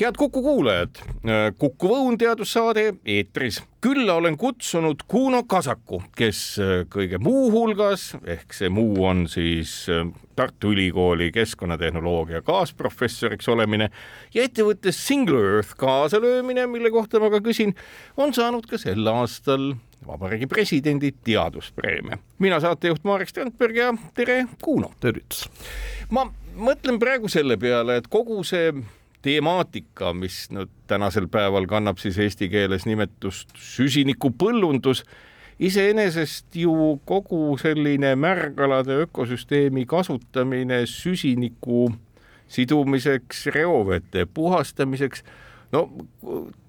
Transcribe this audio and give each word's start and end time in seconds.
Head 0.00 0.16
Kuku 0.18 0.42
kuulajad, 0.42 0.90
Kuku 1.58 1.88
Õun 1.88 2.18
teadussaade 2.18 2.94
eetris. 3.04 3.62
külla 3.80 4.14
olen 4.14 4.36
kutsunud 4.36 4.96
Kuno 5.08 5.42
Kasaku, 5.44 6.02
kes 6.16 6.56
kõige 6.90 7.18
muu 7.18 7.50
hulgas, 7.52 8.16
ehk 8.26 8.52
see 8.52 8.68
muu 8.68 9.04
on 9.04 9.28
siis 9.28 9.86
Tartu 10.36 10.72
Ülikooli 10.72 11.30
keskkonnatehnoloogia 11.32 12.42
kaasprofessoriks 12.42 13.48
olemine 13.48 13.90
ja 14.34 14.42
ettevõttes 14.42 15.06
Single 15.06 15.44
Earth 15.56 15.76
kaasalöömine, 15.76 16.66
mille 16.66 16.90
kohta 16.90 17.20
ma 17.20 17.30
ka 17.30 17.42
küsin, 17.44 17.76
on 18.16 18.34
saanud 18.34 18.66
ka 18.66 18.78
sel 18.78 19.06
aastal 19.06 19.74
Vabariigi 20.06 20.46
Presidendi 20.46 21.12
teaduspreemia. 21.24 22.18
mina 22.38 22.60
saatejuht 22.60 23.04
Marek 23.04 23.28
Strandberg 23.28 23.76
ja 23.76 23.94
tere, 24.14 24.46
Kuno. 24.62 24.90
tervitus. 25.00 25.48
ma 26.10 26.26
mõtlen 26.56 26.98
praegu 26.98 27.28
selle 27.28 27.56
peale, 27.56 27.96
et 27.96 28.08
kogu 28.08 28.42
see 28.44 28.72
temaatika, 29.24 30.12
mis 30.16 30.48
nüüd 30.52 30.72
tänasel 30.90 31.28
päeval 31.32 31.68
kannab 31.70 32.00
siis 32.02 32.18
eesti 32.20 32.50
keeles 32.52 32.84
nimetust 32.88 33.54
süsinikupõllundus, 33.56 35.04
iseenesest 35.62 36.58
ju 36.58 36.98
kogu 37.08 37.56
selline 37.60 38.14
märgalade 38.20 38.98
ökosüsteemi 39.06 39.86
kasutamine 39.88 40.82
süsiniku 40.90 41.88
sidumiseks, 42.54 43.46
reovete 43.54 44.26
puhastamiseks, 44.26 45.24
no 45.72 45.86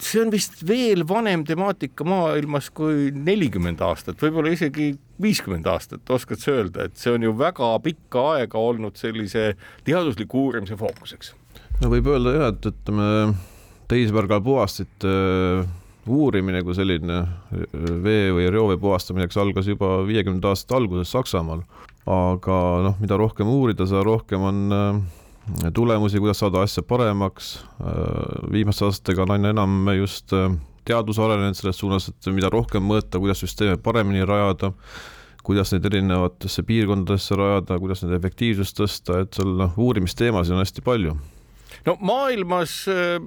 see 0.02 0.22
on 0.24 0.32
vist 0.34 0.62
veel 0.68 1.04
vanem 1.10 1.44
temaatika 1.46 2.08
maailmas 2.08 2.72
kui 2.74 3.10
nelikümmend 3.12 3.84
aastat, 3.84 4.22
võib-olla 4.22 4.56
isegi 4.56 4.94
viiskümmend 5.22 5.68
aastat, 5.70 6.08
oskad 6.10 6.40
sa 6.40 6.56
öelda, 6.56 6.88
et 6.88 7.02
see 7.02 7.12
on 7.12 7.26
ju 7.28 7.36
väga 7.38 7.74
pikka 7.84 8.30
aega 8.38 8.62
olnud 8.72 8.96
sellise 9.02 9.52
teadusliku 9.84 10.48
uurimise 10.48 10.80
fookuseks 10.80 11.36
no 11.82 11.92
võib 11.92 12.08
öelda 12.12 12.36
jah, 12.36 12.54
et 12.54 12.70
ütleme 12.72 13.10
tehismärgal 13.92 14.42
puhastite 14.44 15.10
äh, 15.10 15.74
uurimine 16.08 16.62
kui 16.66 16.76
selline 16.78 17.20
äh, 17.22 17.66
vee 18.04 18.30
või 18.36 18.48
reovee 18.54 18.80
puhastamiseks 18.82 19.38
algas 19.42 19.70
juba 19.70 20.00
viiekümnenda 20.08 20.54
aastate 20.54 20.78
alguses 20.80 21.12
Saksamaal. 21.14 21.66
aga 22.06 22.58
noh, 22.86 22.98
mida 23.02 23.18
rohkem 23.18 23.50
uurida, 23.50 23.88
seda 23.90 24.04
rohkem 24.06 24.46
on 24.46 24.78
äh, 24.78 25.02
tulemusi, 25.74 26.22
kuidas 26.22 26.42
saada 26.42 26.64
asja 26.66 26.82
paremaks. 26.84 27.60
viimaste 28.52 28.86
aastatega 28.86 29.22
on 29.28 29.36
aina 29.36 29.52
enam 29.54 29.92
just 29.94 30.34
teadus 30.86 31.20
arenenud 31.22 31.58
selles 31.58 31.78
suunas, 31.78 32.08
et 32.10 32.32
mida 32.34 32.50
rohkem 32.50 32.82
mõõta, 32.82 33.22
kuidas 33.22 33.44
süsteeme 33.44 33.78
paremini 33.78 34.26
rajada, 34.26 34.72
kuidas 35.46 35.70
neid 35.74 35.86
erinevatesse 35.86 36.66
piirkondadesse 36.66 37.38
rajada, 37.38 37.78
kuidas 37.78 38.02
nende 38.02 38.18
efektiivsust 38.18 38.82
tõsta, 38.82 39.22
et 39.22 39.38
seal 39.38 39.54
noh, 39.62 39.78
uurimisteemasid 39.78 40.58
on 40.58 40.66
hästi 40.66 40.86
palju 40.86 41.14
no 41.86 41.98
maailmas 42.02 42.86
äh, 42.88 43.18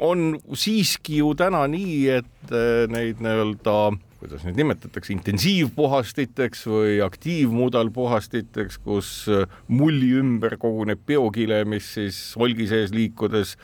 on 0.00 0.38
siiski 0.54 1.20
ju 1.20 1.34
täna 1.38 1.64
nii, 1.70 1.96
et 2.20 2.52
äh, 2.52 2.84
neid 2.92 3.22
nii-öelda 3.24 3.78
kuidas 4.16 4.46
neid 4.46 4.58
nimetatakse, 4.58 5.12
intensiivpuhastiteks 5.12 6.64
või 6.70 7.00
aktiivmudalpuhastiteks, 7.04 8.78
kus 8.84 9.10
äh, 9.32 9.44
mulli 9.68 10.14
ümber 10.20 10.56
koguneb 10.62 11.02
biokile, 11.06 11.64
mis 11.68 11.92
siis 11.98 12.20
holgi 12.38 12.68
sees 12.70 12.94
liikudes 12.96 13.56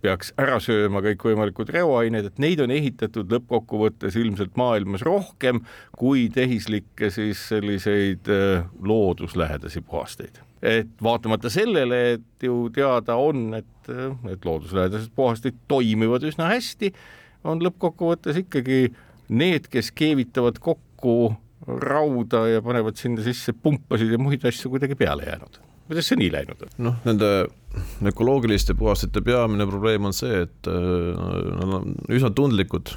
peaks 0.00 0.32
ära 0.40 0.56
sööma 0.64 1.02
kõikvõimalikud 1.04 1.68
reoained, 1.76 2.30
et 2.30 2.38
neid 2.40 2.62
on 2.64 2.72
ehitatud 2.72 3.28
lõppkokkuvõttes 3.34 4.16
ilmselt 4.16 4.56
maailmas 4.56 5.04
rohkem 5.04 5.60
kui 6.00 6.30
tehislikke 6.32 7.12
siis 7.12 7.42
selliseid 7.52 8.32
looduslähedasi 8.80 9.84
puhasteid 9.84 10.40
et 10.62 10.90
vaatamata 11.02 11.50
sellele, 11.52 12.00
et 12.16 12.44
ju 12.44 12.68
teada 12.74 13.16
on, 13.16 13.48
et, 13.56 13.92
et 14.30 14.44
looduslähedased 14.44 15.12
puhastid 15.16 15.56
toimivad 15.68 16.24
üsna 16.28 16.50
hästi, 16.52 16.92
on 17.48 17.62
lõppkokkuvõttes 17.64 18.42
ikkagi 18.42 18.90
need, 19.32 19.70
kes 19.72 19.90
keevitavad 19.96 20.60
kokku 20.60 21.32
rauda 21.66 22.46
ja 22.48 22.62
panevad 22.64 22.98
sinna 23.00 23.24
sisse 23.24 23.52
pumpasid 23.56 24.12
ja 24.12 24.20
muid 24.20 24.44
asju 24.48 24.72
kuidagi 24.72 24.96
peale 24.98 25.28
jäänud. 25.28 25.60
kuidas 25.90 26.08
see 26.08 26.20
nii 26.20 26.30
läinud 26.32 26.64
on? 26.64 26.72
noh, 26.86 26.98
nende 27.04 27.30
ökoloogiliste 28.10 28.74
puhastite 28.78 29.22
peamine 29.24 29.66
probleem 29.68 30.08
on 30.08 30.16
see, 30.16 30.44
et 30.46 30.70
äh, 30.70 31.54
nad 31.60 31.76
on 31.80 31.94
üsna 32.08 32.32
tundlikud 32.34 32.94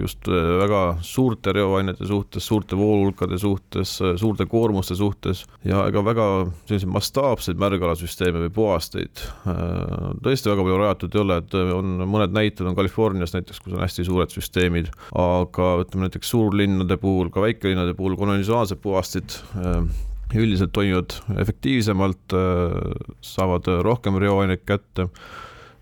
just 0.00 0.28
äh, 0.28 0.58
väga 0.60 0.98
suurte 1.04 1.52
reoainete 1.52 2.06
suhtes, 2.08 2.46
suurte 2.46 2.76
vooluhulkade 2.76 3.38
suhtes, 3.38 4.00
äh, 4.00 4.14
suurte 4.16 4.46
koormuste 4.46 4.96
suhtes 4.96 5.44
ja 5.64 5.84
ega 5.88 6.02
väga 6.04 6.26
selliseid 6.64 6.90
mastaapseid 6.94 7.60
märgalasüsteeme 7.60 8.46
või 8.46 8.52
puhasteid 8.56 9.20
äh, 9.20 10.14
tõesti 10.24 10.50
väga 10.50 10.64
palju 10.64 10.78
rajatud 10.80 11.16
ei 11.16 11.22
ole, 11.24 11.38
et 11.42 11.58
on 11.76 12.06
mõned 12.08 12.34
näited 12.36 12.66
on 12.66 12.78
Californias 12.78 13.34
näiteks, 13.36 13.60
kus 13.60 13.76
on 13.76 13.84
hästi 13.84 14.06
suured 14.08 14.32
süsteemid, 14.34 14.88
aga 15.12 15.72
ütleme 15.84 16.08
näiteks 16.08 16.32
suurlinnade 16.32 16.96
puhul, 17.02 17.28
ka 17.34 17.44
väikelinnade 17.44 17.94
puhul 17.98 18.16
konventsiaalsed 18.20 18.80
puhastid 18.82 19.36
üldiselt 20.30 20.70
toimivad 20.70 21.16
efektiivsemalt, 21.42 22.34
saavad 23.26 23.66
rohkem 23.82 24.18
reoaineid 24.22 24.62
kätte 24.62 25.08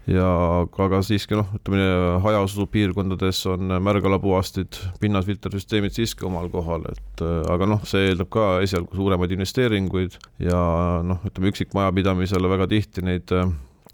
ja 0.09 0.29
aga 0.65 1.01
siiski 1.05 1.37
noh, 1.39 1.49
ütleme 1.59 1.85
hajaasupiirkondades 2.25 3.43
on 3.53 3.75
märgalapuhastid, 3.85 4.81
pinnasfiltersüsteemid 5.03 5.95
siiski 5.97 6.27
omal 6.29 6.49
kohal, 6.53 6.87
et 6.93 7.25
aga 7.53 7.69
noh, 7.69 7.85
see 7.89 8.11
eeldab 8.11 8.31
ka 8.33 8.49
esialgu 8.65 8.97
suuremaid 8.97 9.37
investeeringuid 9.37 10.19
ja 10.45 10.61
noh, 11.07 11.21
ütleme 11.29 11.53
üksikmajapidamisele 11.53 12.53
väga 12.57 12.71
tihti 12.73 13.05
neid 13.05 13.35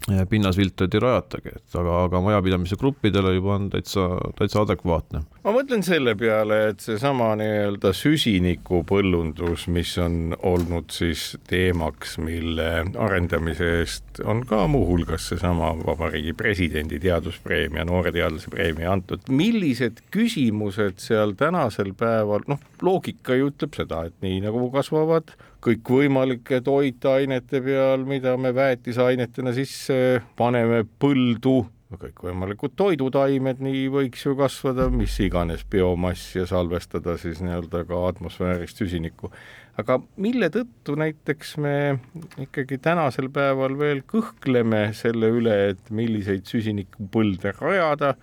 pinnasfiltreid 0.05 0.93
ei 0.93 1.01
rajatagi, 1.01 1.51
et 1.57 1.77
aga, 1.79 1.95
aga 2.05 2.21
majapidamise 2.21 2.77
gruppidele 2.77 3.33
juba 3.35 3.55
on 3.55 3.69
täitsa, 3.73 4.05
täitsa 4.37 4.61
adekvaatne. 4.61 5.23
ma 5.43 5.53
mõtlen 5.55 5.81
selle 5.85 6.13
peale, 6.19 6.59
et 6.71 6.83
seesama 6.85 7.31
nii-öelda 7.39 7.89
süsinikupõllundus, 7.97 9.65
mis 9.73 9.95
on 10.01 10.35
olnud 10.45 10.93
siis 10.93 11.31
teemaks, 11.49 12.19
mille 12.21 12.69
arendamise 13.01 13.71
eest 13.79 14.21
on 14.25 14.45
ka 14.45 14.65
muuhulgas 14.69 15.31
seesama 15.31 15.73
Vabariigi 15.79 16.35
Presidendi 16.37 17.01
teaduspreemia, 17.01 17.85
noore 17.89 18.13
teadlase 18.13 18.53
preemia 18.53 18.93
antud. 18.93 19.25
millised 19.29 20.03
küsimused 20.13 21.01
seal 21.01 21.33
tänasel 21.39 21.95
päeval, 21.97 22.45
noh, 22.51 22.61
loogika 22.85 23.37
ju 23.37 23.49
ütleb 23.49 23.73
seda, 23.77 24.05
et 24.05 24.21
nii 24.25 24.43
nagu 24.45 24.69
kasvavad 24.73 25.33
kõikvõimalike 25.65 26.61
toitainete 26.65 27.61
peal, 27.65 28.05
mida 28.07 28.35
me 28.37 28.53
väetisainetena 28.55 29.53
sisse 29.55 30.21
paneme 30.37 30.83
põldu, 31.01 31.63
kõikvõimalikud 31.95 32.73
toidutaimed, 32.75 33.61
nii 33.63 33.85
võiks 33.93 34.25
ju 34.25 34.33
kasvada 34.37 34.89
mis 34.91 35.15
iganes 35.23 35.63
biomass 35.71 36.33
ja 36.35 36.43
salvestada 36.49 37.15
siis 37.21 37.39
nii-öelda 37.45 37.85
ka 37.87 38.01
atmosfäärist 38.09 38.81
süsinikku. 38.81 39.31
aga 39.77 39.99
mille 40.17 40.49
tõttu 40.49 40.95
näiteks 40.99 41.55
me 41.63 41.99
ikkagi 42.41 42.77
tänasel 42.83 43.29
päeval 43.29 43.77
veel 43.79 44.03
kõhkleme 44.07 44.89
selle 44.93 45.29
üle, 45.29 45.55
et 45.71 45.89
milliseid 45.91 46.45
süsinikupõlde 46.47 47.55
rajada, 47.59 48.15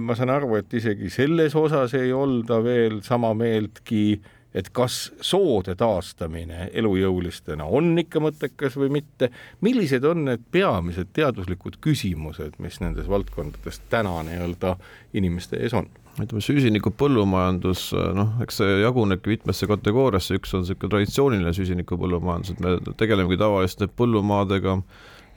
ma 0.00 0.16
saan 0.16 0.34
aru, 0.36 0.56
et 0.60 0.74
isegi 0.74 1.10
selles 1.10 1.54
osas 1.54 1.94
ei 1.94 2.12
olda 2.12 2.62
veel 2.64 3.02
sama 3.06 3.34
meeltki 3.34 4.20
et 4.56 4.70
kas 4.74 5.10
soode 5.24 5.74
taastamine 5.78 6.70
elujõulistena 6.72 7.66
on 7.68 7.92
ikka 8.00 8.22
mõttekas 8.24 8.78
või 8.80 8.88
mitte, 8.98 9.30
millised 9.64 10.04
on 10.08 10.24
need 10.30 10.46
peamised 10.52 11.12
teaduslikud 11.16 11.76
küsimused, 11.84 12.56
mis 12.62 12.80
nendes 12.80 13.10
valdkondades 13.10 13.82
täna 13.92 14.16
nii-öelda 14.26 14.76
inimeste 15.16 15.60
ees 15.60 15.76
on? 15.76 15.90
ütleme, 16.16 16.40
süsiniku 16.40 16.88
põllumajandus, 16.96 17.90
noh, 18.16 18.38
eks 18.40 18.62
see 18.62 18.78
jagunebki 18.80 19.34
mitmesse 19.34 19.68
kategooriasse, 19.68 20.38
üks 20.38 20.54
on 20.56 20.64
niisugune 20.64 20.92
traditsiooniline 20.94 21.52
süsiniku 21.56 21.98
põllumajandus, 22.00 22.54
et 22.54 22.62
me 22.64 22.94
tegelemegi 22.96 23.36
tavaliste 23.42 23.90
põllumaadega, 24.00 24.78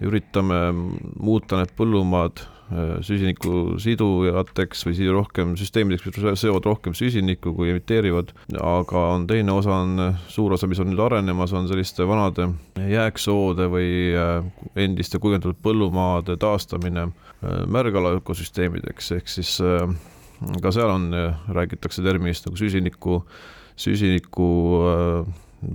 üritame 0.08 0.62
muuta 1.20 1.60
need 1.60 1.76
põllumaad 1.76 2.46
süsiniku 3.06 3.80
sidujateks 3.82 4.84
või 4.86 4.96
sidu 4.98 5.14
rohkem 5.16 5.56
süsteemideks, 5.58 6.06
mis 6.06 6.42
seovad 6.42 6.68
rohkem 6.70 6.94
süsinikku, 6.98 7.54
kui 7.58 7.72
emiteerivad, 7.74 8.34
aga 8.62 9.06
on 9.16 9.26
teine 9.30 9.56
osa 9.56 9.80
on, 9.82 10.04
suur 10.30 10.54
osa, 10.54 10.70
mis 10.70 10.82
on 10.84 10.92
nüüd 10.92 11.02
arenemas, 11.02 11.54
on 11.58 11.70
selliste 11.70 12.06
vanade 12.10 12.50
jääksoode 12.90 13.70
või 13.74 13.90
äh, 14.14 14.46
endiste 14.86 15.22
kuivendatud 15.22 15.58
põllumaade 15.66 16.38
taastamine 16.42 17.08
äh, 17.10 17.64
märgala 17.66 18.14
ökosüsteemideks, 18.20 19.14
ehk 19.18 19.34
siis 19.34 19.58
ka 20.64 20.72
seal 20.72 20.94
on, 20.94 21.10
räägitakse 21.52 22.04
terminist 22.06 22.46
nagu 22.48 22.60
süsiniku, 22.60 23.24
süsiniku 23.80 24.52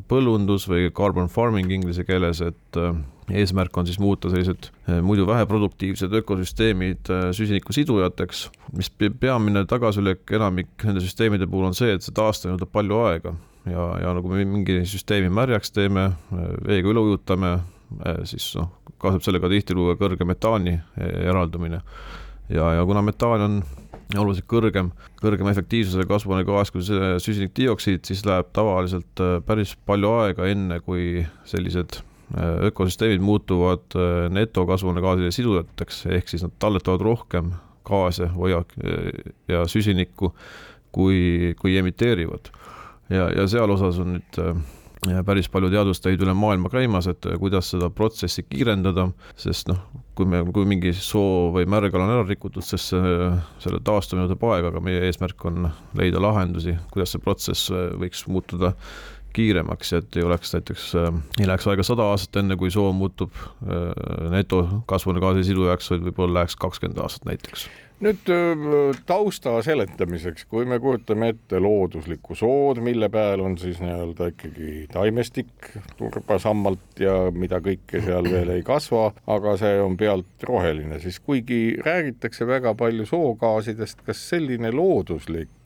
põllundus 0.08 0.68
või 0.70 0.88
carbon 0.94 1.28
farming 1.28 1.74
inglise 1.74 2.06
keeles, 2.08 2.40
et 2.40 2.78
eesmärk 3.30 3.76
on 3.78 3.86
siis 3.88 3.98
muuta 4.02 4.30
sellised 4.32 4.68
muidu 5.02 5.26
väheproduktiivsed 5.26 6.12
ökosüsteemid 6.20 7.08
süsinikusidujateks, 7.36 8.44
mis 8.76 8.90
peamine 9.20 9.64
tagasilöök 9.70 10.36
enamik 10.36 10.84
nende 10.84 11.00
süsteemide 11.04 11.48
puhul 11.48 11.70
on 11.70 11.76
see, 11.78 11.94
et 11.94 12.04
see 12.04 12.14
taastamine 12.16 12.58
võtab 12.58 12.74
palju 12.74 13.02
aega 13.06 13.34
ja, 13.70 13.86
ja 14.02 14.12
nagu 14.16 14.30
me 14.30 14.44
mingi 14.48 14.80
süsteemi 14.88 15.30
märjaks 15.32 15.72
teeme, 15.74 16.10
veega 16.66 16.90
üle 16.92 17.04
ujutame, 17.08 17.56
siis 18.28 18.50
noh, 18.58 18.70
kaasneb 19.00 19.24
sellega 19.24 19.50
tihtilugu 19.52 19.96
kõrge 20.00 20.26
metaani 20.28 20.76
eraldumine. 21.24 21.80
ja, 22.48 22.72
ja 22.78 22.84
kuna 22.84 23.02
metaan 23.02 23.46
on 23.48 23.62
oluliselt 24.20 24.46
kõrgem, 24.50 24.90
kõrgema 25.20 25.52
efektiivsusega 25.54 26.06
kasvuhoonegaas 26.10 26.70
kui 26.70 26.84
süsinikdioksiid, 26.84 28.04
siis 28.04 28.24
läheb 28.28 28.50
tavaliselt 28.52 29.22
päris 29.46 29.74
palju 29.86 30.12
aega, 30.20 30.48
enne 30.50 30.80
kui 30.84 31.24
sellised 31.48 32.02
ökosüsteemid 32.68 33.22
muutuvad 33.24 33.96
äh, 33.96 34.28
netokasvuhoonegaaside 34.34 35.30
sidujateks, 35.34 36.04
ehk 36.06 36.30
siis 36.30 36.44
nad 36.46 36.54
talletavad 36.58 37.04
rohkem 37.04 37.52
gaase 37.84 38.30
hoia- 38.32 38.64
ja 39.48 39.66
süsinikku, 39.68 40.32
kui, 40.92 41.54
kui 41.60 41.76
emiteerivad. 41.76 42.48
ja, 43.10 43.28
ja 43.30 43.46
seal 43.48 43.70
osas 43.70 43.98
on 44.00 44.16
nüüd 44.16 44.40
päris 45.26 45.50
palju 45.52 45.68
teadustöid 45.68 46.22
üle 46.24 46.32
maailma 46.32 46.70
käimas, 46.72 47.06
et 47.10 47.26
kuidas 47.40 47.68
seda 47.74 47.90
protsessi 47.92 48.44
kiirendada, 48.48 49.10
sest 49.36 49.68
noh, 49.68 49.82
kui 50.16 50.28
me, 50.30 50.40
kui 50.54 50.64
mingi 50.68 50.94
soo 50.96 51.50
või 51.52 51.68
märgal 51.68 52.06
on 52.06 52.12
ära 52.14 52.24
rikutud, 52.24 52.64
siis 52.64 52.86
selle 52.88 53.82
taastumine 53.84 54.24
võtab 54.30 54.46
aega, 54.54 54.70
aga 54.72 54.80
meie 54.84 55.02
eesmärk 55.08 55.44
on 55.50 55.68
leida 55.98 56.22
lahendusi, 56.24 56.78
kuidas 56.94 57.12
see 57.12 57.24
protsess 57.24 57.72
võiks 58.00 58.24
muutuda 58.30 58.72
kiiremaks, 59.34 59.92
et 59.98 60.16
ei 60.16 60.26
oleks 60.26 60.54
näiteks, 60.54 60.90
ei 61.40 61.48
läheks 61.48 61.66
aega 61.70 61.86
sada 61.86 62.10
aastat, 62.14 62.42
enne 62.42 62.58
kui 62.60 62.70
soo 62.72 62.92
muutub 62.96 63.34
neto 64.30 64.64
kasvuhoonegaasi 64.90 65.48
sidujaks, 65.50 65.90
vaid 65.94 66.06
võib-olla 66.10 66.40
läheks 66.40 66.58
kakskümmend 66.60 67.02
aastat 67.04 67.26
näiteks. 67.30 67.66
Nüüd 68.04 68.26
tausta 69.06 69.52
seletamiseks, 69.64 70.48
kui 70.50 70.66
me 70.68 70.80
kujutame 70.82 71.28
ette 71.30 71.60
looduslikku 71.62 72.34
sood, 72.36 72.80
mille 72.84 73.06
peal 73.08 73.40
on 73.40 73.54
siis 73.56 73.78
nii-öelda 73.80 74.26
ikkagi 74.32 74.72
taimestik 74.92 75.70
turbasammalt 75.96 77.00
ja 77.00 77.14
mida 77.32 77.62
kõike 77.64 78.02
seal 78.04 78.26
veel 78.28 78.50
ei 78.56 78.66
kasva, 78.66 79.06
aga 79.30 79.54
see 79.62 79.78
on 79.80 79.94
pealt 79.96 80.44
roheline, 80.50 80.98
siis 81.00 81.20
kuigi 81.22 81.78
räägitakse 81.86 82.46
väga 82.50 82.74
palju 82.76 83.06
soogaasidest, 83.08 84.02
kas 84.04 84.26
selline 84.34 84.74
looduslik 84.74 85.63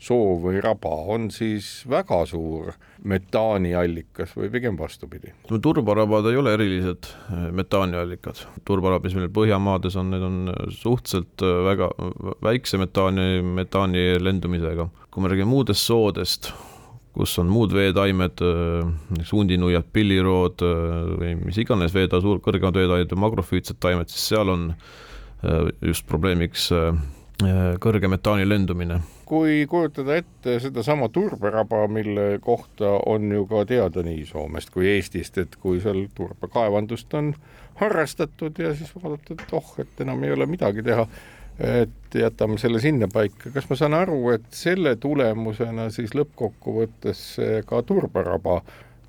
soov 0.00 0.46
või 0.46 0.60
raba 0.64 0.92
on 1.12 1.28
siis 1.32 1.82
väga 1.90 2.22
suur 2.28 2.72
metaaniallikas 3.08 4.32
või 4.36 4.48
pigem 4.52 4.78
vastupidi? 4.80 5.34
turbarabad 5.50 6.30
ei 6.30 6.40
ole 6.40 6.54
erilised 6.56 7.10
eh, 7.10 7.50
metaaniallikad. 7.56 8.40
turbarab, 8.64 9.04
mis 9.04 9.16
meil 9.16 9.28
Põhjamaades 9.34 9.98
on, 10.00 10.10
need 10.14 10.24
on 10.24 10.40
suhteliselt 10.72 11.44
eh, 11.44 11.60
väga 11.68 11.90
väikse 12.44 12.80
metaani, 12.80 13.28
metaani 13.60 14.06
lendumisega. 14.22 14.88
kui 15.10 15.22
me 15.22 15.32
räägime 15.32 15.52
muudest 15.52 15.84
soodest, 15.84 16.50
kus 17.12 17.36
on 17.42 17.50
muud 17.52 17.74
veetaimed, 17.74 18.40
näiteks 19.10 19.32
hundinuiad, 19.34 19.88
pillirood 19.92 20.62
või 21.20 21.34
mis 21.42 21.58
iganes 21.58 21.92
veeta-, 21.92 22.22
suur, 22.22 22.38
kõrgemad 22.40 22.78
veetaimed 22.78 23.16
makrofüütsed 23.18 23.80
taimed, 23.82 24.08
siis 24.08 24.28
seal 24.30 24.48
on 24.48 24.68
just 25.82 26.06
probleemiks 26.06 26.68
kõrge 27.80 28.08
metaani 28.12 28.46
lendumine 28.46 29.00
kui 29.30 29.66
kujutada 29.70 30.16
ette 30.18 30.56
sedasama 30.60 31.06
turberaba, 31.14 31.84
mille 31.88 32.40
kohta 32.42 32.96
on 33.06 33.30
ju 33.32 33.44
ka 33.46 33.62
teada 33.68 34.02
nii 34.02 34.24
Soomest 34.26 34.72
kui 34.74 34.88
Eestist, 34.90 35.38
et 35.38 35.54
kui 35.62 35.78
seal 35.82 36.08
turbekaevandust 36.16 37.14
on 37.14 37.34
harrastatud 37.78 38.58
ja 38.58 38.72
siis 38.74 38.90
vaadata, 38.96 39.36
et 39.36 39.54
oh, 39.54 39.68
et 39.78 40.02
enam 40.02 40.24
ei 40.26 40.34
ole 40.34 40.48
midagi 40.50 40.82
teha, 40.82 41.06
et 41.62 42.18
jätame 42.18 42.58
selle 42.58 42.80
sinnapaika, 42.82 43.52
kas 43.54 43.68
ma 43.70 43.78
saan 43.78 43.94
aru, 44.00 44.18
et 44.34 44.48
selle 44.56 44.96
tulemusena 44.98 45.86
siis 45.94 46.16
lõppkokkuvõttes 46.18 47.24
ka 47.70 47.82
turberaba 47.86 48.60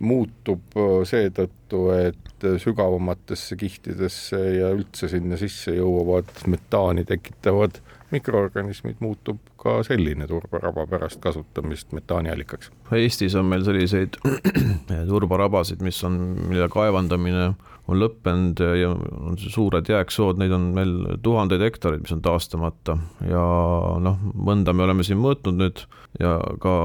muutub 0.05 0.77
seetõttu, 1.09 1.81
et 1.97 2.45
sügavamatesse 2.61 3.57
kihtidesse 3.57 4.37
ja 4.59 4.69
üldse 4.75 5.09
sinna 5.09 5.37
sisse 5.41 5.73
jõuavad 5.77 6.29
metaani 6.49 7.05
tekitavad 7.09 7.81
mikroorganismid 8.11 9.01
muutub 9.03 9.39
ka 9.61 9.79
selline 9.87 10.27
turbaraba 10.27 10.85
pärast 10.89 11.21
kasutamist 11.23 11.93
metaaniallikaks. 11.95 12.71
Eestis 12.97 13.35
on 13.39 13.49
meil 13.51 13.65
selliseid 13.67 14.17
turbarabasid, 15.11 15.83
mis 15.85 16.01
on, 16.07 16.17
mille 16.49 16.67
kaevandamine 16.71 17.51
on 17.91 17.99
lõppenud 17.99 18.61
ja 18.77 18.91
on 18.93 19.37
suured 19.41 19.89
jääksood, 19.89 20.39
neid 20.39 20.53
on 20.55 20.69
meil 20.75 20.93
tuhandeid 21.23 21.63
hektareid, 21.65 22.03
mis 22.05 22.13
on 22.15 22.21
taastamata 22.23 22.97
ja 23.27 23.41
noh, 24.05 24.21
mõnda 24.35 24.75
me 24.75 24.85
oleme 24.85 25.05
siin 25.07 25.19
mõõtnud 25.21 25.59
nüüd 25.59 25.83
ja 26.21 26.37
ka 26.61 26.75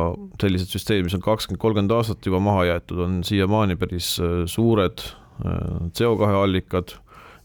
sellised 0.41 0.73
süsteemid, 0.73 1.09
mis 1.09 1.19
on 1.19 1.25
kakskümmend, 1.25 1.63
kolmkümmend 1.63 1.95
aastat 1.97 2.27
juba 2.27 2.41
maha 2.43 2.67
jäetud, 2.71 3.03
on 3.07 3.21
siiamaani 3.27 3.79
päris 3.81 4.17
äh, 4.23 4.45
suured 4.51 5.05
äh, 5.05 5.91
CO2 5.99 6.33
allikad 6.43 6.97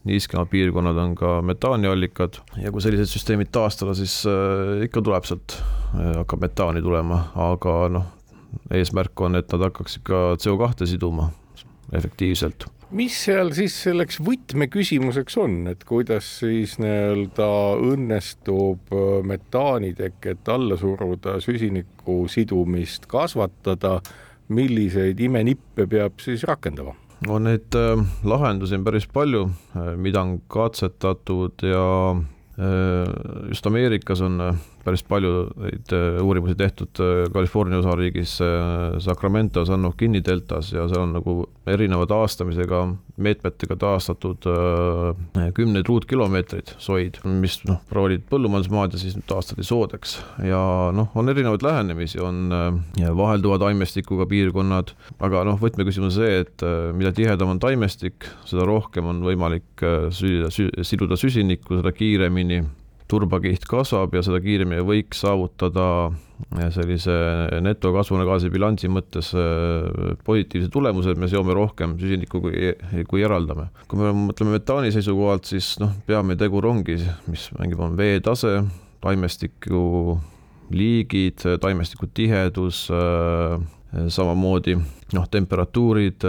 niiskemaa 0.04 0.46
piirkonnad 0.46 0.98
on 0.98 1.16
ka 1.16 1.42
metaaniallikad 1.46 2.42
ja 2.62 2.72
kui 2.72 2.82
sellised 2.82 3.12
süsteemid 3.12 3.52
taastada, 3.54 3.94
siis 3.98 4.24
äh, 4.30 4.84
ikka 4.88 5.04
tuleb 5.06 5.28
sealt, 5.30 5.58
äh, 5.94 6.16
hakkab 6.22 6.42
metaani 6.48 6.82
tulema, 6.82 7.24
aga 7.50 7.76
noh, 7.94 8.10
eesmärk 8.74 9.22
on, 9.22 9.38
et 9.40 9.52
nad 9.54 9.68
hakkaksid 9.70 10.04
ka 10.08 10.22
CO2 10.42 10.90
siduma 10.90 11.30
efektiivselt. 11.94 12.66
Mis 12.92 13.16
seal 13.24 13.54
siis 13.56 13.76
selleks 13.86 14.18
võtmeküsimuseks 14.20 15.38
on, 15.40 15.54
et 15.72 15.86
kuidas 15.88 16.28
siis 16.42 16.76
nii-öelda 16.82 17.52
õnnestub 17.92 18.92
äh, 18.92 19.14
metaaniteket 19.28 20.52
alla 20.52 20.80
suruda, 20.80 21.38
süsiniku 21.44 22.26
sidumist 22.32 23.08
kasvatada, 23.12 24.00
milliseid 24.52 25.22
imenippe 25.24 25.88
peab 25.88 26.20
siis 26.20 26.44
rakendama? 26.50 26.98
No 27.28 27.40
neid 27.40 27.76
äh, 27.78 28.02
lahendusi 28.24 28.78
on 28.78 28.86
päris 28.86 29.08
palju, 29.08 29.46
äh, 29.76 29.94
mida 29.98 30.24
on 30.26 30.40
katsetatud 30.52 31.64
ja 31.66 31.86
äh, 32.58 33.14
just 33.50 33.68
Ameerikas 33.68 34.22
on 34.22 34.42
päris 34.86 35.04
palju 35.06 35.32
neid 35.62 35.94
äh, 35.96 36.20
uurimusi 36.24 36.56
tehtud 36.58 37.02
äh, 37.04 37.24
California 37.34 37.80
osariigis 37.82 38.38
äh, 38.42 38.98
Sacramento, 39.04 39.66
San 39.66 39.86
Joaquini 39.86 40.22
deltas 40.26 40.72
ja 40.74 40.88
seal 40.90 41.06
on 41.06 41.16
nagu 41.18 41.36
erineva 41.70 42.08
taastamisega 42.10 42.84
meetmetega 43.22 43.76
taastatud 43.78 44.48
kümneid 45.54 45.86
ruutkilomeetreid 45.86 46.72
soid, 46.82 47.20
mis 47.28 47.60
noh, 47.70 47.78
olid 48.02 48.24
põllumajandusmaad 48.32 48.96
ja 48.96 49.02
siis 49.04 49.20
taastati 49.30 49.66
soodeks. 49.68 50.16
Ja 50.48 50.62
noh, 50.96 51.12
on 51.14 51.30
erinevaid 51.30 51.62
lähenemisi, 51.62 52.18
on 52.24 52.50
vahelduva 52.98 53.60
taimestikuga 53.62 54.26
piirkonnad, 54.32 54.96
aga 55.22 55.44
noh, 55.46 55.60
võtmeküsimus 55.62 56.10
on 56.10 56.16
see, 56.16 56.42
et 56.42 56.66
mida 56.98 57.14
tihedam 57.14 57.54
on 57.54 57.62
taimestik, 57.62 58.26
seda 58.50 58.66
rohkem 58.66 59.12
on 59.12 59.22
võimalik 59.28 59.86
süüda, 60.18 60.50
siduda 60.88 61.20
süsinikku, 61.20 61.78
seda 61.78 61.94
kiiremini 61.94 62.64
turbakiht 63.12 63.68
kasvab 63.70 64.16
ja 64.16 64.24
seda 64.26 64.40
kiiremini 64.44 64.84
võiks 64.88 65.22
saavutada 65.26 65.86
eh, 66.58 66.70
sellise 66.74 67.16
netokasvuhoonegaasi 67.66 68.52
bilansi 68.54 68.92
mõttes 68.92 69.34
eh, 69.38 70.16
positiivse 70.28 70.72
tulemuse, 70.74 71.14
et 71.14 71.22
me 71.22 71.30
seome 71.32 71.56
rohkem 71.58 71.98
süsinikku, 72.02 72.44
kui, 72.46 72.72
kui 73.10 73.26
eraldame. 73.28 73.70
kui 73.92 74.02
me 74.02 74.14
mõtleme 74.30 74.58
metaani 74.58 74.94
seisukohalt, 74.96 75.50
siis 75.52 75.74
noh, 75.84 75.94
peamine 76.08 76.40
tegur 76.40 76.70
ongi, 76.72 76.98
mis 77.32 77.50
mängib, 77.60 77.84
on 77.84 78.00
veetase, 78.00 78.62
taimestiku 79.04 80.18
liigid, 80.72 81.44
taimestiku 81.60 82.08
tihedus 82.16 82.86
äh,, 82.96 83.60
samamoodi 83.92 84.78
noh, 85.14 85.26
temperatuurid, 85.32 86.24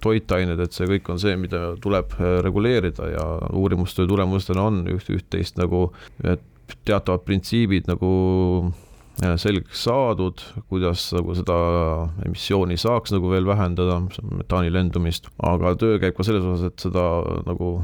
toitained, 0.00 0.60
et 0.64 0.76
see 0.76 0.88
kõik 0.88 1.10
on 1.12 1.18
see, 1.20 1.36
mida 1.40 1.74
tuleb 1.84 2.14
äh, 2.16 2.38
reguleerida 2.44 3.10
ja 3.12 3.24
uurimustöö 3.52 4.08
tulemustena 4.08 4.68
on 4.70 4.84
üht, 4.94 5.10
üht-teist 5.12 5.60
nagu 5.60 5.88
teatavad 6.88 7.24
printsiibid 7.26 7.88
nagu 7.90 8.10
äh, 9.22 9.36
selgeks 9.40 9.84
saadud, 9.88 10.42
kuidas 10.72 11.10
nagu 11.16 11.36
seda 11.36 11.58
emissiooni 12.26 12.78
saaks 12.80 13.14
nagu 13.14 13.30
veel 13.32 13.46
vähendada, 13.48 14.00
metaani 14.32 14.72
lendumist, 14.72 15.30
aga 15.44 15.76
töö 15.80 16.00
käib 16.02 16.16
ka 16.16 16.26
selles 16.26 16.46
osas, 16.48 16.72
et 16.72 16.88
seda 16.88 17.06
nagu 17.48 17.78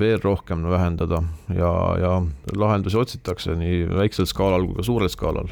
veel 0.00 0.20
rohkem 0.22 0.62
vähendada 0.70 1.18
ja, 1.50 1.70
ja 1.98 2.12
lahendusi 2.56 2.98
otsitakse 3.00 3.56
nii 3.58 3.88
väiksel 3.90 4.28
skaalal 4.30 4.68
kui 4.68 4.78
ka 4.78 4.86
suurel 4.86 5.10
skaalal 5.10 5.50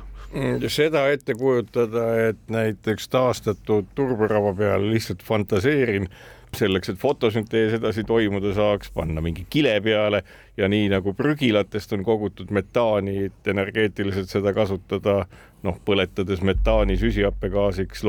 seda 0.68 1.06
ette 1.12 1.34
kujutada, 1.34 2.08
et 2.28 2.40
näiteks 2.52 3.08
taastatud 3.08 3.86
turberava 3.94 4.54
peal 4.54 4.90
lihtsalt 4.90 5.22
fantaseerin 5.24 6.08
selleks, 6.56 6.88
et 6.88 6.98
fotosüntees 7.00 7.74
edasi 7.78 8.04
toimuda 8.08 8.52
saaks, 8.56 8.90
panna 8.94 9.22
mingi 9.24 9.44
kile 9.50 9.74
peale 9.84 10.22
ja 10.56 10.68
nii 10.68 10.88
nagu 10.92 11.12
prügilatest 11.16 11.92
on 11.96 12.04
kogutud 12.06 12.52
metaani, 12.54 13.28
et 13.28 13.52
energeetiliselt 13.52 14.32
seda 14.32 14.54
kasutada, 14.56 15.18
noh, 15.66 15.78
põletades 15.84 16.42
metaani 16.46 16.96
süsihappegaasiks 17.00 18.04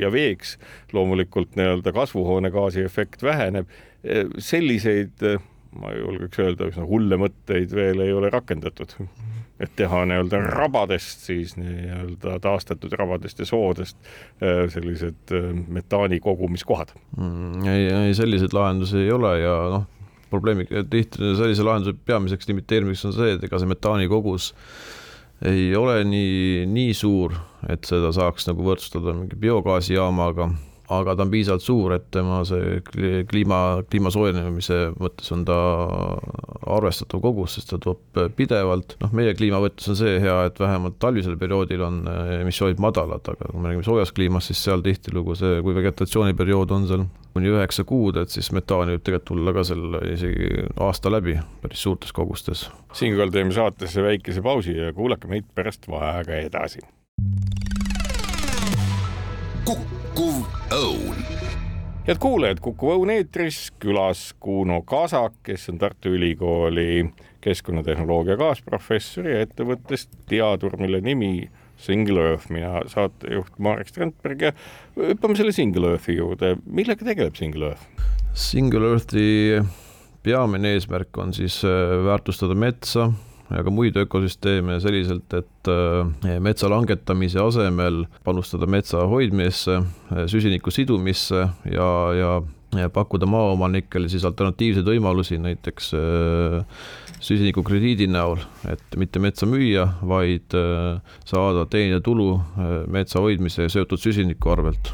ja 0.00 0.12
veeks, 0.14 0.58
loomulikult 0.92 1.58
nii-öelda 1.58 1.94
kasvuhoonegaasi 1.96 2.84
efekt 2.84 3.22
väheneb. 3.22 3.68
selliseid, 4.38 5.22
ma 5.80 5.94
julgeks 5.96 6.38
öelda, 6.38 6.68
üsna 6.68 6.84
hulle 6.86 7.16
mõtteid 7.16 7.72
veel 7.74 8.04
ei 8.04 8.12
ole 8.12 8.30
rakendatud 8.30 8.98
et 9.62 9.70
teha 9.78 10.02
nii-öelda 10.10 10.40
rabadest 10.50 11.28
siis 11.28 11.54
nii-öelda 11.60 12.38
taastatud 12.42 12.94
rabadest 12.98 13.38
ja 13.38 13.46
soodest 13.46 13.96
äh, 14.42 14.64
sellised 14.72 15.34
äh, 15.34 15.50
metaani 15.68 16.20
kogumiskohad 16.20 16.94
mm,. 17.16 17.62
ei, 17.70 17.86
ei 18.08 18.14
selliseid 18.18 18.56
lahendusi 18.56 19.04
ei 19.04 19.12
ole 19.14 19.38
ja 19.40 19.54
noh, 19.76 19.86
probleemi 20.30 20.66
tihti 20.90 21.34
sellise 21.38 21.62
lahenduse 21.62 21.96
peamiseks 22.06 22.48
limiteerimiseks 22.50 23.10
on 23.12 23.16
see, 23.20 23.36
et 23.36 23.46
ega 23.46 23.62
see 23.62 23.70
metaani 23.70 24.10
kogus 24.10 24.50
ei 25.44 25.70
ole 25.76 25.98
nii, 26.08 26.64
nii 26.70 26.94
suur, 26.96 27.34
et 27.70 27.86
seda 27.86 28.10
saaks 28.14 28.48
nagu 28.48 28.64
võrdsustada 28.66 29.14
mingi 29.16 29.38
biogaasijaamaga 29.38 30.48
aga 30.92 31.14
ta 31.16 31.24
on 31.24 31.30
piisavalt 31.32 31.64
suur, 31.64 31.94
et 31.96 32.06
tema 32.12 32.42
see 32.48 32.80
kliima, 33.30 33.60
kliima 33.88 34.12
soojenemise 34.12 34.78
mõttes 35.00 35.32
on 35.32 35.44
ta 35.48 35.56
arvestatav 36.76 37.22
kogus, 37.24 37.56
sest 37.56 37.72
ta 37.72 37.80
toob 37.82 38.20
pidevalt, 38.36 38.96
noh, 39.00 39.14
meie 39.16 39.34
kliima 39.36 39.62
mõttes 39.64 39.88
on 39.92 39.98
see 39.98 40.18
hea, 40.22 40.36
et 40.48 40.60
vähemalt 40.60 40.98
talvisel 41.02 41.38
perioodil 41.40 41.84
on 41.86 42.02
eh, 42.10 42.34
emissioonid 42.42 42.82
madalad, 42.84 43.24
aga 43.32 43.50
kui 43.50 43.60
me 43.60 43.70
räägime 43.70 43.86
soojast 43.86 44.16
kliimast, 44.16 44.52
siis 44.52 44.64
seal 44.68 44.84
tihtilugu 44.84 45.36
see, 45.40 45.60
kui 45.64 45.76
vegetatsiooniperiood 45.78 46.76
on 46.76 46.88
seal 46.90 47.06
kuni 47.34 47.50
üheksa 47.50 47.86
kuud, 47.88 48.20
et 48.20 48.30
siis 48.30 48.52
metaani 48.54 48.94
võib 48.94 49.06
tegelikult 49.06 49.30
tulla 49.32 49.54
ka 49.56 49.64
seal 49.66 49.98
isegi 50.12 50.66
aasta 50.84 51.10
läbi 51.10 51.38
päris 51.64 51.82
suurtes 51.86 52.12
kogustes. 52.14 52.68
siinkohal 52.92 53.32
teeme 53.34 53.56
saatesse 53.56 54.04
väikese 54.04 54.44
pausi 54.44 54.76
ja 54.76 54.92
kuulake 54.92 55.30
meid 55.32 55.48
pärast 55.54 55.88
vaheaega 55.88 56.44
edasi. 56.44 56.84
kukkuv 59.64 60.03
Õun. 60.74 61.18
head 62.02 62.18
kuulajad, 62.18 62.58
Kuku 62.58 62.88
Õun 62.96 63.10
eetris 63.14 63.68
külas 63.78 64.32
Kuno 64.42 64.80
Kasak, 64.82 65.36
kes 65.46 65.68
on 65.70 65.76
Tartu 65.78 66.10
Ülikooli 66.16 67.04
keskkonnatehnoloogia 67.44 68.34
kaasprofessor 68.40 69.28
ja 69.30 69.44
ettevõttest 69.44 70.10
teadur, 70.26 70.74
mille 70.80 70.98
nimi 71.04 71.46
Single 71.78 72.24
Earth, 72.30 72.50
mina 72.50 72.82
saatejuht 72.90 73.54
Marek 73.62 73.92
Strandberg 73.92 74.42
ja 74.48 74.52
hüppame 74.98 75.38
selle 75.38 75.54
Single 75.54 75.92
Earthi 75.92 76.16
juurde, 76.18 76.56
millega 76.66 77.06
tegeleb 77.06 77.38
Single 77.38 77.70
Earth? 77.70 78.10
Single 78.34 78.90
Earthi 78.90 79.28
peamine 80.26 80.74
eesmärk 80.74 81.22
on 81.22 81.36
siis 81.36 81.60
äh, 81.68 81.94
väärtustada 82.08 82.58
metsa 82.58 83.12
ja 83.50 83.62
ka 83.64 83.72
muid 83.72 83.96
ökosüsteeme 84.00 84.78
selliselt, 84.80 85.32
et 85.36 85.70
äh, 85.70 86.40
metsa 86.42 86.70
langetamise 86.72 87.42
asemel 87.42 88.04
panustada 88.24 88.68
metsa 88.70 89.04
hoidmisse, 89.10 89.80
äh, 89.80 90.24
süsiniku 90.30 90.74
sidumisse 90.74 91.48
ja, 91.70 91.88
ja 92.18 92.34
ja 92.74 92.88
pakkuda 92.90 93.22
maaomanikele 93.30 94.08
siis 94.10 94.24
alternatiivseid 94.26 94.88
võimalusi, 94.88 95.36
näiteks 95.38 95.92
äh, 95.94 96.88
süsinikukrediidi 97.22 98.08
näol, 98.10 98.42
et 98.66 98.98
mitte 98.98 99.22
metsa 99.22 99.46
müüa, 99.46 99.86
vaid 100.02 100.52
saada, 101.24 101.62
teenida 101.70 102.02
tulu 102.04 102.34
metsa 102.90 103.22
hoidmise 103.22 103.68
ja 103.68 103.72
seotud 103.72 104.02
süsiniku 104.02 104.52
arvelt. 104.56 104.90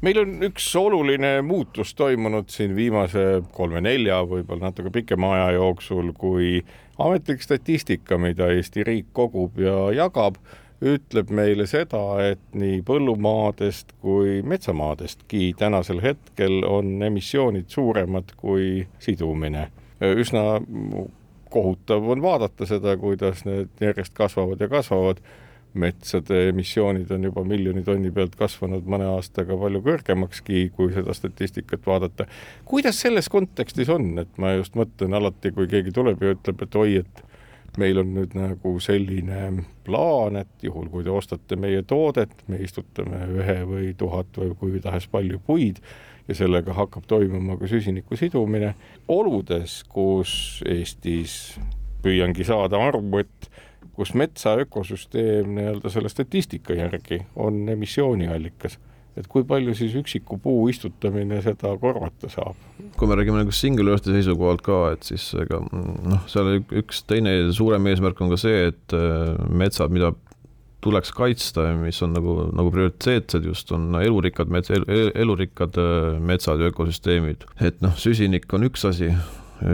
Meil 0.00 0.16
on 0.16 0.38
üks 0.46 0.64
oluline 0.80 1.34
muutus 1.44 1.90
toimunud 1.92 2.48
siin 2.48 2.72
viimase 2.72 3.42
kolme-nelja, 3.52 4.22
võib-olla 4.24 4.70
natuke 4.70 4.92
pikema 4.94 5.34
aja 5.36 5.50
jooksul, 5.58 6.14
kui 6.16 6.62
ametlik 7.00 7.42
statistika, 7.42 8.18
mida 8.18 8.50
Eesti 8.52 8.84
riik 8.84 9.12
kogub 9.16 9.58
ja 9.60 9.90
jagab, 9.96 10.36
ütleb 10.80 11.30
meile 11.36 11.66
seda, 11.68 12.00
et 12.24 12.40
nii 12.56 12.80
põllumaadest 12.86 13.92
kui 14.00 14.40
metsamaadestki 14.48 15.52
tänasel 15.60 16.00
hetkel 16.00 16.62
on 16.64 17.02
emissioonid 17.04 17.68
suuremad 17.68 18.32
kui 18.40 18.86
sidumine. 18.98 19.68
üsna 20.00 20.60
kohutav 21.50 22.08
on 22.08 22.22
vaadata 22.22 22.66
seda, 22.66 22.96
kuidas 22.96 23.44
need 23.44 23.68
järjest 23.80 24.14
kasvavad 24.16 24.60
ja 24.60 24.68
kasvavad 24.68 25.20
metsade 25.74 26.48
emissioonid 26.48 27.10
on 27.14 27.24
juba 27.28 27.44
miljoni 27.46 27.82
tonni 27.86 28.10
pealt 28.14 28.34
kasvanud 28.38 28.86
mõne 28.90 29.06
aastaga 29.12 29.56
palju 29.58 29.82
kõrgemakski, 29.86 30.68
kui 30.74 30.92
seda 30.94 31.14
statistikat 31.14 31.86
vaadata. 31.86 32.26
kuidas 32.64 33.00
selles 33.00 33.28
kontekstis 33.28 33.88
on, 33.88 34.12
et 34.18 34.38
ma 34.38 34.54
just 34.56 34.74
mõtlen 34.78 35.14
alati, 35.16 35.52
kui 35.54 35.68
keegi 35.70 35.94
tuleb 35.94 36.22
ja 36.22 36.34
ütleb, 36.34 36.62
et 36.66 36.76
oi, 36.76 37.02
et 37.04 37.24
meil 37.78 38.00
on 38.02 38.14
nüüd 38.16 38.34
nagu 38.34 38.74
selline 38.82 39.64
plaan, 39.86 40.40
et 40.42 40.66
juhul, 40.66 40.88
kui 40.90 41.06
te 41.06 41.12
ostate 41.14 41.56
meie 41.60 41.82
toodet, 41.86 42.32
me 42.50 42.58
istutame 42.64 43.22
ühe 43.38 43.58
või 43.68 43.92
tuhat 43.98 44.40
või 44.42 44.54
kui 44.58 44.82
tahes 44.82 45.06
palju 45.10 45.38
puid 45.46 45.78
ja 46.28 46.36
sellega 46.38 46.74
hakkab 46.74 47.06
toimuma 47.10 47.56
ka 47.58 47.68
süsiniku 47.70 48.18
sidumine. 48.18 48.74
oludes, 49.08 49.82
kus 49.88 50.62
Eestis 50.66 51.58
püüangi 52.02 52.44
saada 52.46 52.80
aru, 52.88 53.02
et 53.18 53.50
kus 54.00 54.14
metsa 54.16 54.56
ökosüsteem 54.64 55.52
nii-öelda 55.58 55.92
selle 55.92 56.08
statistika 56.12 56.76
järgi 56.78 57.20
on 57.36 57.66
emissiooniallikas 57.68 58.78
et 59.18 59.28
kui 59.30 59.44
palju 59.46 59.74
siis 59.76 59.94
üksiku 59.98 60.38
puu 60.42 60.68
istutamine 60.70 61.40
seda 61.44 61.72
korvata 61.80 62.30
saab? 62.30 62.58
kui 62.96 63.08
me 63.10 63.16
räägime 63.18 63.42
nagu 63.42 63.54
single 63.54 63.92
earth'i 63.92 64.14
seisukohalt 64.14 64.62
ka, 64.64 64.80
et 64.94 65.06
siis 65.06 65.30
ega 65.40 65.60
noh, 65.60 66.24
seal 66.30 66.60
üks 66.80 67.04
teine 67.08 67.34
suurem 67.56 67.88
eesmärk 67.90 68.20
on 68.22 68.32
ka 68.32 68.38
see, 68.40 68.68
et 68.70 68.96
äh, 68.96 69.34
metsad, 69.50 69.92
mida 69.94 70.12
tuleks 70.80 71.12
kaitsta 71.12 71.66
ja 71.66 71.74
mis 71.76 71.98
on 72.04 72.14
nagu, 72.16 72.36
nagu 72.56 72.70
prioriteetsed 72.72 73.44
just, 73.44 73.72
on 73.76 73.90
elurikkad 74.00 74.52
mets- 74.52 74.72
el,, 74.72 74.86
elurikkad 75.12 75.76
äh, 75.80 76.20
metsad 76.32 76.62
ja 76.62 76.70
ökosüsteemid. 76.72 77.44
et 77.60 77.82
noh, 77.84 77.96
süsinik 78.00 78.48
on 78.56 78.68
üks 78.70 78.86
asi, 78.88 79.12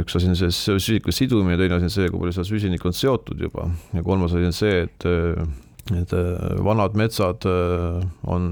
üks 0.01 0.17
asi 0.19 0.31
on 0.31 0.39
see 0.39 0.51
süsiniku 0.55 1.15
sidumine, 1.15 1.59
teine 1.61 1.79
asi 1.79 1.89
on 1.89 1.95
see, 1.95 2.09
kui 2.11 2.23
palju 2.23 2.35
seda 2.39 2.49
süsinikku 2.49 2.91
on 2.91 2.97
seotud 2.97 3.41
juba 3.47 3.69
ja 3.95 4.03
kolmas 4.07 4.35
asi 4.35 4.51
on 4.51 4.57
see, 4.57 4.83
et 4.87 5.09
et 5.95 6.11
vanad 6.67 6.97
metsad 6.99 7.45
on 8.27 8.47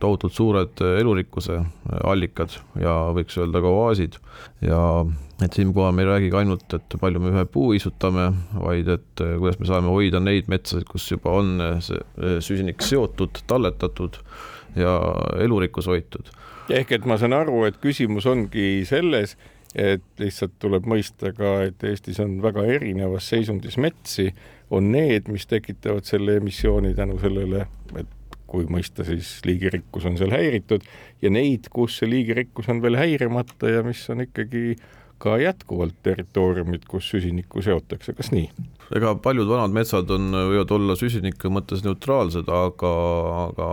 tohutult 0.00 0.32
suured 0.32 0.80
elurikkuse 0.80 1.58
allikad 2.08 2.54
ja 2.80 2.94
võiks 3.12 3.36
öelda 3.36 3.60
ka 3.60 3.72
oaasid 3.76 4.16
ja 4.64 4.80
et 5.44 5.58
siinkohal 5.58 5.92
me 5.92 6.06
ei 6.06 6.08
räägigi 6.08 6.38
ainult, 6.38 6.64
et 6.72 6.96
palju 7.00 7.20
me 7.20 7.32
ühe 7.32 7.44
puu 7.50 7.74
istutame, 7.76 8.30
vaid 8.56 8.88
et 8.94 9.20
kuidas 9.20 9.58
me 9.60 9.68
saame 9.68 9.92
hoida 9.92 10.22
neid 10.22 10.48
metsasid, 10.48 10.86
kus 10.88 11.10
juba 11.10 11.34
on 11.42 11.58
see 11.84 12.38
süsinik 12.40 12.80
seotud, 12.86 13.42
talletatud 13.50 14.20
ja 14.78 14.96
elurikkus 15.42 15.90
hoitud. 15.92 16.30
ehk 16.72 16.92
et 16.96 17.04
ma 17.04 17.18
saan 17.20 17.34
aru, 17.36 17.64
et 17.68 17.76
küsimus 17.82 18.24
ongi 18.30 18.86
selles, 18.88 19.36
et 19.74 20.04
lihtsalt 20.20 20.58
tuleb 20.60 20.86
mõista 20.88 21.32
ka, 21.36 21.60
et 21.68 21.84
Eestis 21.88 22.20
on 22.22 22.36
väga 22.44 22.64
erinevas 22.74 23.28
seisundis 23.32 23.78
metsi, 23.80 24.28
on 24.72 24.90
need, 24.92 25.28
mis 25.32 25.46
tekitavad 25.48 26.08
selle 26.08 26.36
emissiooni 26.40 26.94
tänu 26.96 27.18
sellele, 27.20 27.66
et 27.96 28.18
kui 28.52 28.66
mõista, 28.68 29.04
siis 29.08 29.38
liigirikkus 29.48 30.04
on 30.08 30.18
seal 30.20 30.34
häiritud 30.34 30.84
ja 31.24 31.30
neid, 31.32 31.70
kus 31.72 32.00
see 32.00 32.10
liigirikkus 32.10 32.68
on 32.72 32.82
veel 32.84 32.98
häirimata 33.00 33.70
ja 33.72 33.84
mis 33.86 34.02
on 34.12 34.26
ikkagi 34.26 34.76
ka 35.22 35.36
jätkuvalt 35.38 35.94
territooriumid, 36.02 36.86
kus 36.90 37.10
süsinikku 37.12 37.62
seotakse, 37.62 38.14
kas 38.18 38.32
nii? 38.34 38.48
ega 38.92 39.14
paljud 39.24 39.48
vanad 39.48 39.72
metsad 39.72 40.10
on, 40.12 40.28
võivad 40.50 40.72
olla 40.76 40.96
süsiniku 40.98 41.48
mõttes 41.54 41.80
neutraalsed, 41.86 42.50
aga, 42.52 42.92
aga, 43.46 43.68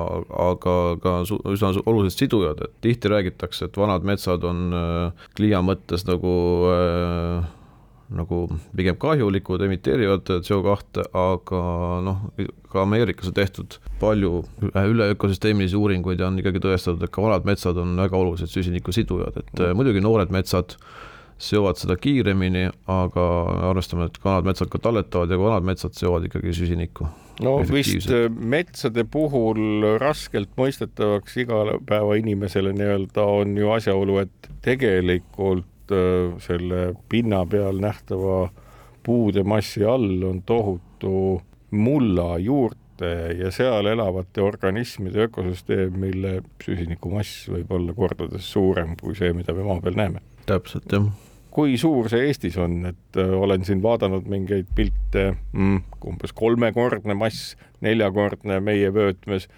aga 0.46 0.76
ka 1.04 1.16
üsna 1.28 1.74
olulised 1.84 2.24
sidujad, 2.24 2.62
et 2.64 2.76
tihti 2.86 3.12
räägitakse, 3.12 3.68
et 3.68 3.80
vanad 3.80 4.06
metsad 4.08 4.46
on 4.48 4.70
äh, 4.72 5.26
kliima 5.36 5.66
mõttes 5.74 6.06
nagu 6.08 6.34
äh, 6.72 7.50
nagu 8.10 8.40
pigem 8.76 8.98
kahjulikud, 8.98 9.62
emiteerivad 9.68 10.30
CO2, 10.46 11.04
aga 11.14 11.60
noh, 12.06 12.24
ka 12.72 12.84
Ameerikas 12.84 13.30
on 13.30 13.36
tehtud 13.38 13.78
palju 14.02 14.42
üle 14.66 15.12
ökosüsteemilisi 15.14 15.78
uuringuid 15.78 16.22
ja 16.22 16.30
on 16.30 16.40
ikkagi 16.42 16.62
tõestatud, 16.64 17.04
et 17.06 17.14
ka 17.14 17.24
vanad 17.26 17.46
metsad 17.50 17.78
on 17.82 17.94
väga 18.00 18.18
olulised 18.18 18.50
süsiniku 18.54 18.94
sidujad, 18.96 19.38
et 19.44 19.54
mm. 19.54 19.78
muidugi 19.78 20.02
noored 20.06 20.34
metsad 20.34 20.78
seovad 21.40 21.80
seda 21.80 21.96
kiiremini, 22.00 22.68
aga 22.92 23.26
arvestame, 23.70 24.10
et 24.10 24.20
vanad 24.24 24.50
metsad 24.50 24.72
ka 24.72 24.82
talletavad 24.84 25.32
ja 25.32 25.40
vanad 25.40 25.68
metsad 25.68 25.96
seovad 25.98 26.28
ikkagi 26.28 26.54
süsinikku. 26.56 27.08
no 27.46 27.56
vist 27.72 28.12
äh, 28.12 28.28
metsade 28.30 29.06
puhul 29.08 29.86
raskelt 30.02 30.52
mõistetavaks 30.60 31.38
igapäevainimesele 31.46 32.74
nii-öelda 32.76 33.28
on 33.40 33.56
ju 33.58 33.72
asjaolu, 33.72 34.20
et 34.26 34.52
tegelikult 34.66 35.96
äh, 35.96 36.36
selle 36.44 36.94
pinna 37.10 37.46
peal 37.48 37.80
nähtava 37.80 38.50
puude 39.04 39.44
massi 39.48 39.86
all 39.88 40.28
on 40.28 40.44
tohutu 40.44 41.40
mulla 41.72 42.36
juurt 42.44 42.78
saarte 43.00 43.44
ja 43.44 43.52
seal 43.52 43.86
elavate 43.86 44.42
organismide 44.42 45.28
ökosüsteem, 45.28 45.96
mille 46.00 46.42
süsinikumass 46.64 47.48
võib 47.50 47.72
olla 47.72 47.94
kordades 47.94 48.52
suurem 48.52 48.96
kui 49.00 49.16
see, 49.16 49.34
mida 49.34 49.54
me 49.54 49.64
maa 49.64 49.82
peal 49.82 49.96
näeme. 49.96 50.22
täpselt, 50.46 50.92
jah 50.92 51.08
kui 51.54 51.78
suur 51.82 52.10
see 52.12 52.28
Eestis 52.30 52.58
on, 52.62 52.82
et 52.92 53.20
äh, 53.20 53.32
olen 53.34 53.66
siin 53.68 53.82
vaadanud 53.84 54.28
mingeid 54.30 54.70
pilte 54.76 55.32
mm,, 55.34 55.82
umbes 56.12 56.34
kolmekordne 56.38 57.16
mass, 57.18 57.56
neljakordne 57.86 58.60
meie 58.64 58.94
vöötmes. 58.94 59.50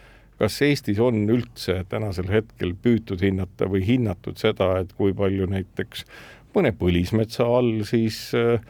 kas 0.41 0.55
Eestis 0.65 0.99
on 0.99 1.27
üldse 1.29 1.83
tänasel 1.89 2.31
hetkel 2.31 2.73
püütud 2.73 3.21
hinnata 3.21 3.67
või 3.69 3.83
hinnatud 3.85 4.39
seda, 4.41 4.79
et 4.81 4.93
kui 4.97 5.13
palju 5.13 5.45
näiteks 5.51 6.05
mõne 6.55 6.71
põlismetsa 6.73 7.45
all 7.45 7.83
siis 7.87 8.31
äh, 8.35 8.63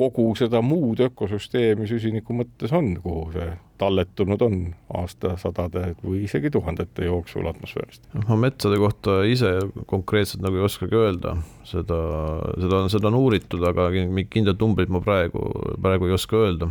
kogu 0.00 0.30
seda 0.38 0.62
muud 0.64 1.02
ökosüsteemi 1.04 1.88
süsiniku 1.90 2.36
mõttes 2.36 2.72
on, 2.76 2.94
kuhu 3.02 3.28
see 3.34 3.50
talletunud 3.80 4.42
on 4.44 4.56
aastasadade 5.00 5.94
või 6.02 6.24
isegi 6.26 6.52
tuhandete 6.52 7.08
jooksul 7.08 7.48
atmosfäärist? 7.50 8.06
ma 8.28 8.38
metsade 8.40 8.78
kohta 8.80 9.20
ise 9.28 9.52
konkreetselt 9.90 10.44
nagu 10.44 10.60
ei 10.60 10.66
oskagi 10.68 10.96
öelda, 10.96 11.36
seda, 11.68 12.00
seda, 12.60 12.82
seda 12.92 13.10
on 13.10 13.18
uuritud, 13.20 13.64
aga 13.70 13.90
mingit 13.98 14.32
kindlat 14.36 14.60
numbrit 14.62 14.92
ma 14.92 15.02
praegu, 15.04 15.44
praegu 15.82 16.08
ei 16.08 16.16
oska 16.16 16.40
öelda. 16.46 16.70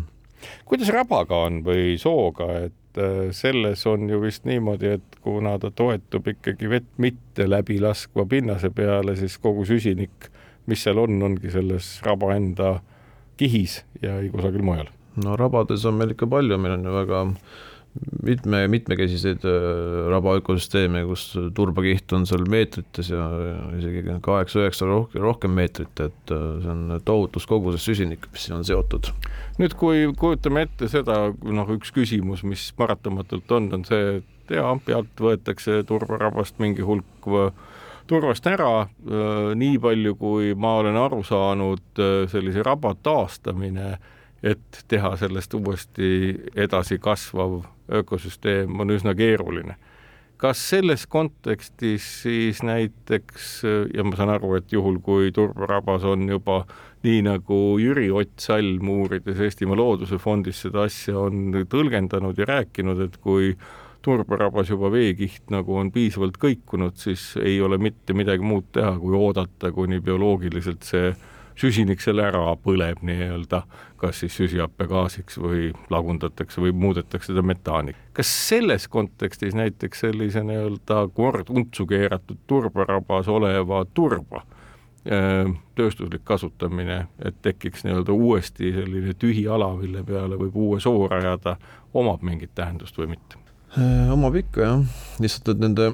kuidas 0.70 0.92
rabaga 0.96 1.46
on 1.48 1.64
või 1.66 1.96
sooga, 2.02 2.50
et 2.68 3.02
äh, 3.02 3.30
selles 3.36 3.86
on 3.90 4.10
ju 4.10 4.22
vist 4.26 4.46
niimoodi, 4.50 4.98
et 5.00 5.22
kuna 5.26 5.58
ta 5.62 5.72
toetub 5.72 6.34
ikkagi 6.34 6.70
vett 6.70 6.92
mitte 6.98 7.50
läbi 7.50 7.80
laskva 7.82 8.26
pinnase 8.30 8.74
peale, 8.74 9.18
siis 9.20 9.38
kogu 9.42 9.66
süsinik, 9.70 10.32
mis 10.70 10.86
seal 10.86 11.02
on, 11.02 11.18
ongi 11.26 11.52
selles 11.54 11.98
raba 12.06 12.36
enda 12.38 12.78
kihis 13.40 13.82
ja 14.04 14.20
ei 14.20 14.32
kusagil 14.34 14.66
mujal? 14.66 14.92
no 15.24 15.36
rabades 15.40 15.84
on 15.88 16.00
meil 16.00 16.14
ikka 16.16 16.30
palju, 16.30 16.60
meil 16.62 16.78
on 16.78 16.88
ju 16.88 16.96
väga 16.96 17.26
mitme, 18.24 18.68
mitmekesiseid 18.68 19.46
äh, 19.48 20.10
raba 20.12 20.36
ökosüsteeme, 20.40 21.02
kus 21.10 21.26
turbakiht 21.56 22.14
on 22.16 22.28
seal 22.30 22.46
meetrites 22.50 23.10
ja 23.12 23.26
isegi 23.80 24.04
kaheksa-üheksa 24.26 24.88
rohkem, 24.90 25.24
rohkem 25.24 25.56
meetrit, 25.58 25.94
et 26.04 26.34
äh, 26.36 26.46
see 26.64 26.74
on 26.74 27.00
tohutus 27.06 27.48
koguses 27.50 27.86
süsinik, 27.90 28.30
mis 28.34 28.48
siin 28.48 28.60
on 28.60 28.68
seotud. 28.68 29.12
nüüd, 29.60 29.76
kui 29.80 30.06
kujutame 30.20 30.68
ette 30.68 30.90
seda, 30.92 31.22
noh, 31.44 31.74
üks 31.76 31.92
küsimus, 31.96 32.46
mis 32.48 32.70
paratamatult 32.78 33.58
on, 33.58 33.72
on 33.80 33.88
see, 33.88 34.20
et 34.20 34.56
jaa, 34.56 34.76
pealt 34.86 35.26
võetakse 35.26 35.82
turbarabast 35.90 36.62
mingi 36.62 36.86
hulk 36.86 37.32
turvast 38.10 38.48
ära, 38.50 38.88
nii 39.56 39.78
palju, 39.82 40.16
kui 40.20 40.54
ma 40.58 40.78
olen 40.82 40.98
aru 40.98 41.22
saanud, 41.26 42.02
sellise 42.32 42.64
raba 42.66 42.96
taastamine, 43.04 43.98
et 44.44 44.84
teha 44.88 45.14
sellest 45.20 45.54
uuesti 45.54 46.34
edasikasvav 46.56 47.60
ökosüsteem, 48.02 48.80
on 48.80 48.96
üsna 48.96 49.16
keeruline. 49.16 49.78
kas 50.40 50.60
selles 50.70 51.02
kontekstis 51.12 52.06
siis 52.22 52.62
näiteks, 52.64 53.48
ja 53.92 54.04
ma 54.08 54.16
saan 54.16 54.30
aru, 54.32 54.54
et 54.56 54.72
juhul, 54.72 55.02
kui 55.04 55.34
turbarabas 55.36 56.06
on 56.08 56.30
juba 56.30 56.62
nii 57.04 57.26
nagu 57.26 57.58
Jüri 57.80 58.08
Ott 58.12 58.40
Salm 58.40 58.88
uurides 58.90 59.40
Eestimaa 59.40 59.76
Looduse 59.76 60.18
Fondis 60.18 60.62
seda 60.64 60.86
asja 60.88 61.18
on 61.20 61.52
tõlgendanud 61.68 62.40
ja 62.40 62.48
rääkinud, 62.48 63.04
et 63.04 63.18
kui 63.20 63.52
turbarabas 64.02 64.70
juba 64.70 64.92
veekiht 64.92 65.52
nagu 65.54 65.76
on 65.80 65.92
piisavalt 65.92 66.38
kõikunud, 66.40 66.96
siis 67.00 67.34
ei 67.42 67.60
ole 67.62 67.78
mitte 67.78 68.16
midagi 68.16 68.46
muud 68.46 68.72
teha, 68.76 68.94
kui 69.00 69.18
oodata, 69.18 69.74
kuni 69.76 70.00
bioloogiliselt 70.04 70.88
see 70.88 71.12
süsinik 71.60 72.00
selle 72.02 72.24
ära 72.24 72.54
põleb 72.64 73.02
nii-öelda, 73.06 73.64
kas 74.00 74.22
siis 74.24 74.38
süsihappegaasiks 74.40 75.40
või 75.42 75.72
lagundatakse 75.92 76.62
või 76.64 76.72
muudetakse 76.72 77.36
ta 77.36 77.44
metaani. 77.44 77.96
kas 78.14 78.32
selles 78.48 78.88
kontekstis 78.88 79.56
näiteks 79.56 80.06
sellise 80.06 80.44
nii-öelda 80.44 81.02
kord 81.14 81.52
untsu 81.52 81.86
keeratud 81.90 82.40
turbarabas 82.48 83.28
oleva 83.28 83.84
turba 83.94 84.44
äh, 84.46 85.52
tööstuslik 85.76 86.24
kasutamine, 86.24 87.08
et 87.20 87.42
tekiks 87.42 87.84
nii-öelda 87.84 88.16
uuesti 88.16 88.72
selline 88.80 89.14
tühi 89.20 89.48
ala, 89.48 89.74
mille 89.76 90.04
peale 90.04 90.40
võib 90.40 90.56
uue 90.56 90.80
soo 90.80 91.08
rajada, 91.12 91.58
omab 91.94 92.24
mingit 92.24 92.56
tähendust 92.56 92.98
või 92.98 93.16
mitte? 93.18 93.49
Äh, 93.78 94.12
omab 94.14 94.38
ikka 94.40 94.64
jah, 94.66 94.86
lihtsalt 95.22 95.54
et 95.54 95.60
nende 95.62 95.92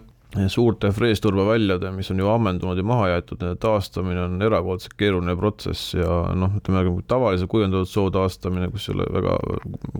suurte 0.51 0.89
freesturbaväljade, 0.91 1.89
mis 1.95 2.09
on 2.11 2.19
ju 2.19 2.27
ammendunud 2.27 2.79
ja 2.79 2.83
maha 2.87 3.07
jäetud, 3.13 3.39
nende 3.39 3.55
taastamine 3.63 4.19
on 4.25 4.43
erakordselt 4.43 4.95
keeruline 4.99 5.35
protsess 5.39 5.93
ja 5.95 6.17
noh, 6.35 6.57
ütleme 6.59 6.91
tavalise 7.07 7.47
kujundatud 7.51 7.87
soo 7.87 8.09
taastamine, 8.11 8.67
kus 8.73 8.89
ei 8.89 8.97
ole 8.97 9.05
väga, 9.15 9.37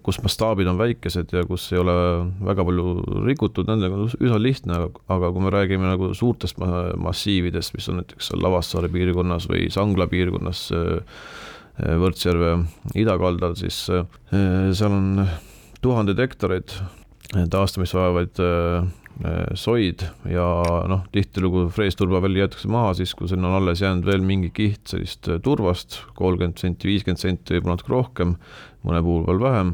kus 0.04 0.20
mastaabid 0.24 0.68
on 0.72 0.80
väikesed 0.80 1.32
ja 1.36 1.46
kus 1.48 1.70
ei 1.72 1.80
ole 1.80 1.96
väga 2.50 2.66
palju 2.68 2.98
rikutud, 3.28 3.70
nendega 3.72 4.00
on 4.00 4.12
üsna 4.12 4.42
lihtne, 4.42 4.82
aga 5.16 5.32
kui 5.32 5.46
me 5.46 5.54
räägime 5.56 5.88
nagu 5.88 6.12
suurtest 6.18 6.60
massiividest, 6.60 7.76
mis 7.78 7.88
on 7.92 8.02
näiteks 8.02 8.32
seal 8.32 8.44
Lavassaare 8.44 8.92
piirkonnas 8.92 9.48
või 9.52 9.70
Sangla 9.74 10.10
piirkonnas, 10.12 10.68
Võrtsjärve 11.76 12.54
idakaldal, 12.96 13.58
siis 13.60 13.82
äh, 13.92 14.06
seal 14.72 14.94
on 14.96 15.26
tuhandeid 15.84 16.22
hektareid 16.24 16.72
taastamist 17.52 17.96
vajavaid 17.96 18.40
äh, 18.40 18.86
äh, 19.26 19.42
soid 19.60 20.06
ja 20.30 20.46
noh, 20.90 21.04
tihtilugu 21.16 21.68
freesturbaväli 21.76 22.42
jäetakse 22.44 22.72
maha 22.72 22.94
siis, 22.98 23.16
kui 23.18 23.30
sinna 23.32 23.52
on 23.52 23.60
alles 23.60 23.84
jäänud 23.84 24.08
veel 24.08 24.24
mingi 24.26 24.52
kiht 24.56 24.94
sellist 24.94 25.30
äh, 25.32 25.42
turvast, 25.44 26.02
kolmkümmend 26.16 26.62
senti, 26.62 26.90
viiskümmend 26.92 27.22
senti, 27.22 27.58
võib-olla 27.58 27.78
natuke 27.78 27.96
rohkem, 27.96 28.36
mõne 28.88 29.04
puhul 29.06 29.26
veel 29.28 29.42
vähem, 29.44 29.74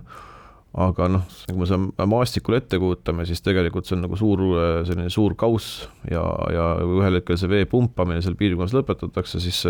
aga 0.82 1.10
noh, 1.12 1.28
kui 1.50 1.60
me 1.60 1.68
seda 1.68 2.08
maastikul 2.10 2.56
ette 2.58 2.80
kujutame, 2.80 3.28
siis 3.28 3.44
tegelikult 3.44 3.90
see 3.90 3.98
on 3.98 4.06
nagu 4.08 4.18
suur, 4.20 4.46
selline 4.88 5.12
suur 5.12 5.36
kauss 5.40 5.84
ja, 6.10 6.24
ja 6.54 6.72
kui 6.80 7.02
ühel 7.02 7.20
hetkel 7.20 7.40
see 7.40 7.52
vee 7.52 7.68
pumpamine 7.70 8.24
seal 8.24 8.40
piirkonnas 8.40 8.74
lõpetatakse, 8.78 9.44
siis 9.44 9.66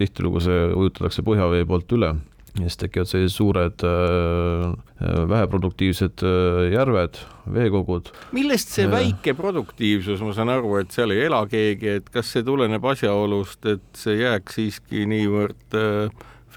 tihtilugu 0.00 0.42
see 0.42 0.66
ujutatakse 0.72 1.26
põhjavee 1.26 1.68
poolt 1.68 1.96
üle 1.98 2.14
ja 2.56 2.64
siis 2.66 2.78
tekivad 2.80 3.10
sellised 3.10 3.36
suured 3.36 3.84
äh, 3.86 5.28
väheproduktiivsed 5.30 6.24
äh, 6.26 6.62
järved, 6.72 7.20
veekogud. 7.54 8.12
millest 8.36 8.72
see 8.74 8.88
äh. 8.88 8.92
väike 8.92 9.34
produktiivsus, 9.38 10.22
ma 10.24 10.34
saan 10.36 10.52
aru, 10.54 10.76
et 10.80 10.94
seal 10.94 11.14
ei 11.14 11.26
ela 11.28 11.44
keegi, 11.50 11.98
et 12.00 12.10
kas 12.14 12.32
see 12.34 12.46
tuleneb 12.46 12.84
asjaolust, 12.92 13.64
et 13.70 13.86
see 13.98 14.20
jääks 14.22 14.58
siiski 14.58 15.06
niivõrd 15.10 15.78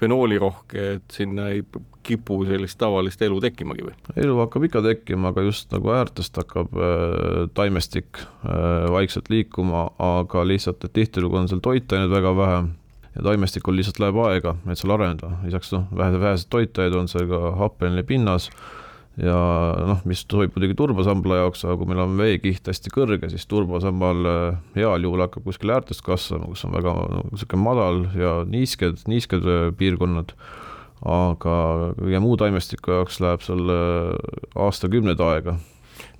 fenoolirohke, 0.02 0.86
et 0.96 1.14
sinna 1.14 1.50
ei 1.52 1.62
kipu 2.02 2.42
sellist 2.48 2.78
tavalist 2.80 3.22
elu 3.22 3.38
tekkimagi 3.44 3.86
või? 3.86 3.94
elu 4.18 4.36
hakkab 4.42 4.66
ikka 4.66 4.82
tekkima, 4.84 5.30
aga 5.32 5.44
just 5.46 5.70
nagu 5.74 5.92
äärtest 5.94 6.38
hakkab 6.40 6.74
äh, 6.74 7.46
taimestik 7.54 8.22
äh, 8.22 8.88
vaikselt 8.92 9.30
liikuma, 9.32 9.88
aga 10.02 10.46
lihtsalt, 10.48 10.82
et 10.84 10.96
tihtilugu 10.98 11.38
on 11.42 11.50
seal 11.50 11.62
toitaineid 11.64 12.12
väga 12.12 12.34
vähe 12.38 12.62
ja 13.16 13.24
taimestikul 13.24 13.76
lihtsalt 13.76 14.00
läheb 14.02 14.20
aega, 14.24 14.54
et 14.70 14.80
seal 14.80 14.94
areneda, 14.94 15.34
lisaks 15.44 15.72
noh, 15.74 15.88
vähe, 15.96 16.20
vähesed 16.20 16.48
toitajaid 16.52 16.96
on 16.96 17.10
seal 17.12 17.28
ka 17.30 17.56
happeline 17.60 18.04
pinnas. 18.08 18.50
Ja 19.20 19.36
noh, 19.84 19.98
mis 20.08 20.22
sobib 20.24 20.54
muidugi 20.56 20.72
turbasambla 20.78 21.42
jaoks, 21.42 21.66
aga 21.66 21.74
kui 21.76 21.90
meil 21.90 22.00
on 22.00 22.14
veekiht 22.16 22.70
hästi 22.70 22.88
kõrge, 22.94 23.28
siis 23.28 23.44
turbasambal 23.50 24.28
äh, 24.30 24.54
heal 24.78 25.04
juhul 25.04 25.20
hakkab 25.20 25.44
kuskil 25.44 25.74
äärtest 25.74 26.00
kasvama, 26.06 26.48
kus 26.48 26.64
on 26.64 26.72
väga 26.72 26.94
niisugune 27.26 27.60
no, 27.60 27.66
madal 27.66 28.00
ja 28.16 28.32
niisked, 28.48 29.04
niisked 29.12 29.44
äh, 29.44 29.66
piirkonnad, 29.76 30.32
aga 31.04 31.58
kõige 32.00 32.22
muu 32.24 32.40
taimestiku 32.40 32.96
jaoks 32.96 33.20
läheb 33.20 33.44
seal 33.44 33.76
äh, 33.76 34.32
aastakümneid 34.64 35.20
aega. 35.20 35.58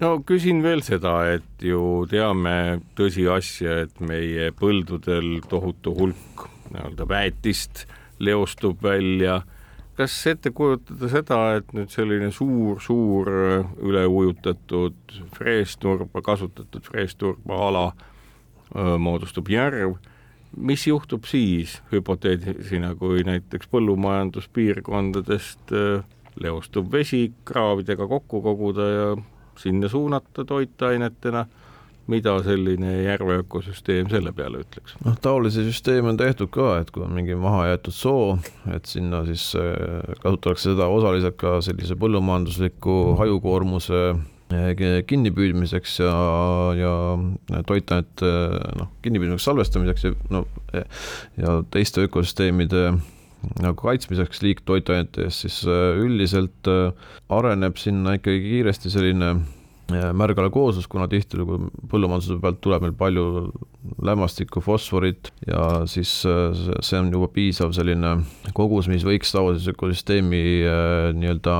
No 0.05 0.18
küsin 0.28 0.61
veel 0.61 0.85
seda, 0.85 1.16
et 1.33 1.64
ju 1.64 2.05
teame 2.12 2.83
tõsiasja, 2.98 3.87
et 3.87 4.05
meie 4.05 4.52
põldudel 4.52 5.38
tohutu 5.48 5.96
hulk 5.96 6.50
nii-öelda 6.72 7.08
väetist 7.08 7.87
leostub 8.18 8.82
välja. 8.82 9.42
kas 9.96 10.26
ette 10.26 10.50
kujutada 10.50 11.08
seda, 11.12 11.56
et 11.58 11.72
nüüd 11.76 11.90
selline 11.92 12.30
suur-suur 12.32 13.28
üle 13.85 14.06
ujutatud 14.08 14.94
freesturba, 15.37 16.22
kasutatud 16.24 16.82
freesturba 16.87 17.58
ala 17.68 17.85
öö, 18.72 18.96
moodustub 18.98 19.50
järv, 19.52 19.98
mis 20.56 20.87
juhtub 20.87 21.28
siis 21.28 21.82
hüpoteedisina, 21.92 22.94
kui 22.96 23.20
näiteks 23.28 23.68
põllumajanduspiirkondadest 23.72 25.76
leostub 26.40 26.92
vesi 26.92 27.32
kraavidega 27.44 28.06
kokku 28.08 28.40
koguda 28.42 28.88
ja 28.88 29.16
sinna 29.61 29.88
suunata 29.88 30.44
toitainetena 30.44 31.46
mida 32.10 32.34
selline 32.42 32.96
järve 33.04 33.38
ökosüsteem 33.42 34.10
selle 34.10 34.32
peale 34.34 34.62
ütleks? 34.64 34.96
noh, 35.04 35.16
taolisi 35.22 35.64
süsteeme 35.68 36.12
on 36.12 36.18
tehtud 36.20 36.50
ka, 36.54 36.74
et 36.82 36.90
kui 36.94 37.04
on 37.04 37.14
mingi 37.14 37.36
mahajäetud 37.38 37.94
soo, 37.94 38.26
et 38.74 38.90
sinna 38.90 39.22
siis 39.28 39.52
äh, 39.58 40.16
kasutatakse 40.24 40.72
seda 40.72 40.88
osaliselt 40.90 41.38
ka 41.40 41.60
sellise 41.64 41.96
põllumajandusliku 42.00 42.98
hajukoormuse 43.20 44.02
äh, 44.10 44.68
kinnipüüdmiseks 45.08 46.00
ja, 46.02 46.12
ja 46.80 46.92
toitainete 47.68 48.34
noh, 48.80 48.92
kinnipüüdmiseks, 49.06 49.48
salvestamiseks 49.50 50.08
ja 50.08 50.14
no 50.34 50.46
ja 51.38 51.58
teiste 51.70 52.06
ökosüsteemide 52.08 52.92
nagu 53.62 53.74
kaitsmiseks 53.78 54.42
liiktoitainete 54.44 55.26
eest, 55.26 55.42
siis 55.42 55.62
üldiselt 55.66 56.68
areneb 57.32 57.80
sinna 57.80 58.14
ikkagi 58.18 58.38
kiiresti 58.44 58.92
selline 58.92 59.32
märgala 60.16 60.50
kooslus, 60.52 60.88
kuna 60.90 61.09
tihtilugu 61.11 61.59
põllumajanduse 61.90 62.40
pealt 62.42 62.61
tuleb 62.64 62.87
meil 62.87 62.96
palju 62.98 63.26
lämmastikku, 64.02 64.62
fosforit 64.64 65.33
ja 65.46 65.85
siis 65.90 66.11
see 66.22 66.98
on 66.98 67.12
juba 67.12 67.28
piisav 67.35 67.72
selline 67.76 68.16
kogus, 68.57 68.88
mis 68.90 69.07
võiks 69.07 69.33
tavalise 69.35 69.74
ökosüsteemi 69.74 70.42
nii-öelda 71.18 71.57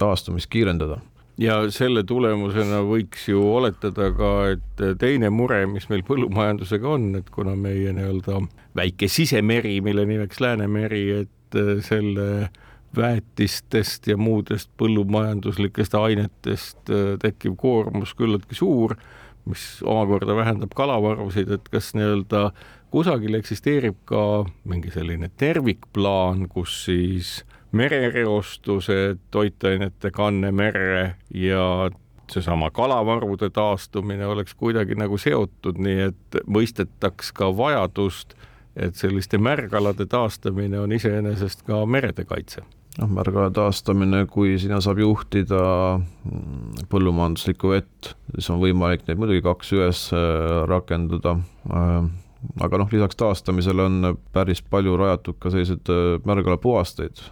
taastumist 0.00 0.50
kiirendada. 0.52 1.00
Ja 1.40 1.56
selle 1.74 2.04
tulemusena 2.06 2.84
võiks 2.86 3.24
ju 3.26 3.40
oletada 3.56 4.10
ka, 4.14 4.32
et 4.54 4.82
teine 5.00 5.32
mure, 5.34 5.64
mis 5.66 5.88
meil 5.90 6.04
põllumajandusega 6.06 6.92
on, 6.94 7.08
et 7.18 7.30
kuna 7.34 7.56
meie 7.58 7.90
nii-öelda 7.96 8.38
väike 8.78 9.08
sisemeri, 9.10 9.80
mille 9.82 10.04
nimeks 10.06 10.38
Läänemeri, 10.44 11.02
et 11.24 11.58
selle 11.86 12.48
väetistest 12.96 14.06
ja 14.06 14.16
muudest 14.16 14.70
põllumajanduslikest 14.80 15.94
ainetest 15.98 16.92
tekkiv 17.22 17.56
koormus 17.60 18.14
küllaltki 18.14 18.56
suur, 18.58 18.96
mis 19.44 19.64
omakorda 19.84 20.36
vähendab 20.36 20.72
kalavarusid, 20.76 21.50
et 21.52 21.68
kas 21.72 21.92
nii-öelda 21.96 22.50
kusagil 22.94 23.34
eksisteerib 23.40 23.98
ka 24.08 24.44
mingi 24.68 24.92
selline 24.94 25.30
tervikplaan, 25.36 26.46
kus 26.48 26.84
siis 26.86 27.42
merereostuse, 27.74 29.16
toitainete 29.34 30.10
kanne 30.14 30.52
merre 30.54 31.16
ja 31.34 31.90
seesama 32.30 32.70
kalavarude 32.70 33.50
taastumine 33.50 34.26
oleks 34.26 34.54
kuidagi 34.54 34.94
nagu 34.94 35.18
seotud, 35.18 35.78
nii 35.82 36.00
et 36.08 36.38
mõistetaks 36.46 37.34
ka 37.36 37.50
vajadust, 37.56 38.36
et 38.76 38.96
selliste 38.96 39.38
märgalade 39.38 40.06
taastamine 40.10 40.80
on 40.80 40.94
iseenesest 40.94 41.66
ka 41.66 41.84
merede 41.86 42.24
kaitse 42.24 42.64
noh, 43.00 43.12
märgala 43.18 43.50
taastamine, 43.54 44.24
kui 44.30 44.56
sinna 44.60 44.80
saab 44.84 45.00
juhtida 45.02 45.62
mm, 45.98 46.84
põllumajanduslikku 46.92 47.72
vett, 47.74 48.12
siis 48.34 48.50
on 48.54 48.60
võimalik 48.62 49.06
neid 49.08 49.20
muidugi 49.20 49.44
kaks 49.44 49.72
ühes 49.76 50.04
äh, 50.16 50.60
rakendada. 50.70 51.38
Äh, 51.70 51.96
aga 52.60 52.78
noh, 52.80 52.90
lisaks 52.92 53.16
taastamisele 53.16 53.86
on 53.88 54.12
päris 54.34 54.60
palju 54.70 54.98
rajatud 55.00 55.38
ka 55.40 55.52
selliseid 55.52 55.90
äh, 55.92 56.04
märgalapuhasteid, 56.28 57.24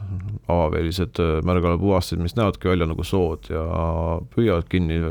avaveelised 0.49 1.21
äh, 1.23 1.37
märgalapuhastid, 1.47 2.23
mis 2.23 2.37
näevadki 2.39 2.73
välja 2.73 2.89
nagu 2.91 3.07
sood 3.07 3.51
ja 3.53 3.63
püüavad 4.35 4.69
kinni 4.73 5.03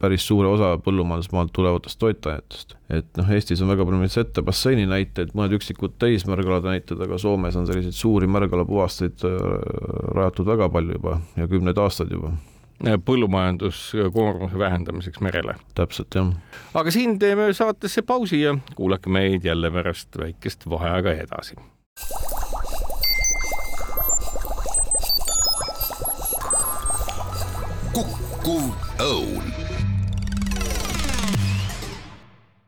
päris 0.00 0.26
suure 0.28 0.48
osa 0.48 0.74
põllumajandusmaalt 0.84 1.52
tulevatest 1.56 1.98
toitainetest. 1.98 2.74
et 2.90 3.08
noh, 3.16 3.30
Eestis 3.32 3.62
on 3.62 3.70
väga 3.72 3.84
palju 3.84 4.00
neid 4.02 4.12
sette 4.12 4.42
basseini 4.44 4.84
näiteid, 4.90 5.32
mõned 5.34 5.56
üksikud 5.56 5.96
täismärgalade 6.02 6.74
näited, 6.74 7.00
aga 7.00 7.18
Soomes 7.18 7.56
on 7.56 7.66
selliseid 7.68 7.96
suuri 7.96 8.28
märgalapuhasteid 8.30 9.24
äh, 9.24 9.40
rajatud 10.18 10.46
väga 10.52 10.68
palju 10.72 11.00
juba 11.00 11.20
ja 11.36 11.48
kümneid 11.48 11.80
aastaid 11.80 12.12
juba 12.12 12.34
põllumajanduskoormuse 13.04 14.58
vähendamiseks 14.58 15.20
merele. 15.20 15.54
täpselt, 15.74 16.14
jah. 16.14 16.32
aga 16.74 16.90
siin 16.90 17.18
teeme 17.18 17.52
saatesse 17.52 18.02
pausi 18.02 18.40
ja 18.40 18.56
kuulake 18.74 19.10
meid 19.10 19.44
jälle 19.44 19.70
pärast 19.70 20.18
väikest 20.18 20.68
vaheaega 20.70 21.12
edasi. 21.12 21.56
kukkuv 27.92 28.68
õun 29.00 29.55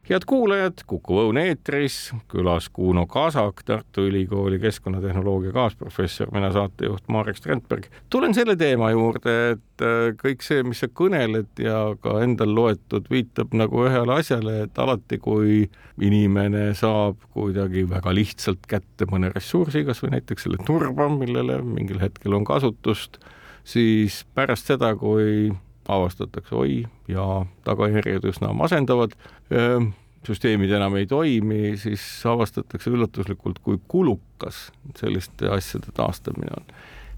head 0.08 0.24
kuulajad, 0.26 0.82
Kuku 0.88 1.18
Õun 1.22 1.38
eetris, 1.40 1.96
külas 2.32 2.68
Kuno 2.72 3.04
Kasak, 3.06 3.60
Tartu 3.68 4.06
Ülikooli 4.08 4.58
keskkonnatehnoloogia 4.62 5.52
kaasprofessor, 5.52 6.30
mina 6.32 6.48
saatejuht 6.52 7.08
Marek 7.12 7.36
Strandberg. 7.36 7.90
tulen 8.10 8.34
selle 8.34 8.56
teema 8.56 8.90
juurde, 8.90 9.34
et 9.52 9.84
äh, 9.84 10.14
kõik 10.16 10.44
see, 10.46 10.62
mis 10.64 10.80
sa 10.80 10.88
kõneled 10.88 11.60
ja 11.60 11.82
ka 12.00 12.18
endal 12.24 12.54
loetud, 12.56 13.10
viitab 13.12 13.52
nagu 13.52 13.84
ühele 13.84 14.16
asjale, 14.16 14.62
et 14.64 14.80
alati, 14.80 15.20
kui 15.20 15.68
inimene 16.00 16.72
saab 16.78 17.20
kuidagi 17.34 17.84
väga 17.90 18.14
lihtsalt 18.16 18.64
kätte 18.70 19.08
mõne 19.12 19.32
ressursi, 19.34 19.84
kas 19.84 20.00
või 20.04 20.16
näiteks 20.16 20.48
selle 20.48 20.62
turba, 20.64 21.10
millele 21.12 21.60
mingil 21.62 22.00
hetkel 22.00 22.38
on 22.38 22.48
kasutust, 22.48 23.20
siis 23.68 24.22
pärast 24.34 24.72
seda, 24.72 24.94
kui 24.96 25.50
avastatakse, 25.88 26.54
oi, 26.54 26.82
ja 27.08 27.24
tagajärjed 27.64 28.26
üsna 28.28 28.52
masendavad, 28.56 29.14
süsteemid 30.26 30.72
enam 30.76 30.98
ei 30.98 31.08
toimi, 31.08 31.74
siis 31.80 32.02
avastatakse 32.28 32.92
üllatuslikult, 32.92 33.62
kui 33.64 33.80
kulukas 33.88 34.68
selliste 34.98 35.50
asjade 35.54 35.94
taastamine 35.96 36.52
on. 36.58 36.68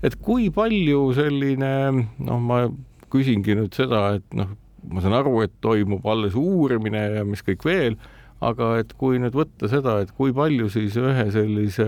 et 0.02 0.16
kui 0.16 0.48
palju 0.54 1.10
selline, 1.16 1.72
noh, 2.24 2.40
ma 2.40 2.62
küsingi 3.12 3.56
nüüd 3.58 3.74
seda, 3.76 4.20
et 4.20 4.38
noh, 4.38 4.54
ma 4.88 5.02
saan 5.04 5.18
aru, 5.18 5.40
et 5.44 5.52
toimub 5.60 6.06
alles 6.08 6.36
uurimine 6.38 7.02
ja 7.18 7.26
mis 7.26 7.42
kõik 7.44 7.66
veel, 7.66 7.98
aga 8.40 8.78
et 8.80 8.94
kui 8.96 9.18
nüüd 9.20 9.36
võtta 9.36 9.68
seda, 9.68 9.98
et 10.00 10.14
kui 10.16 10.32
palju 10.36 10.70
siis 10.72 10.96
ühe 11.00 11.26
sellise 11.34 11.86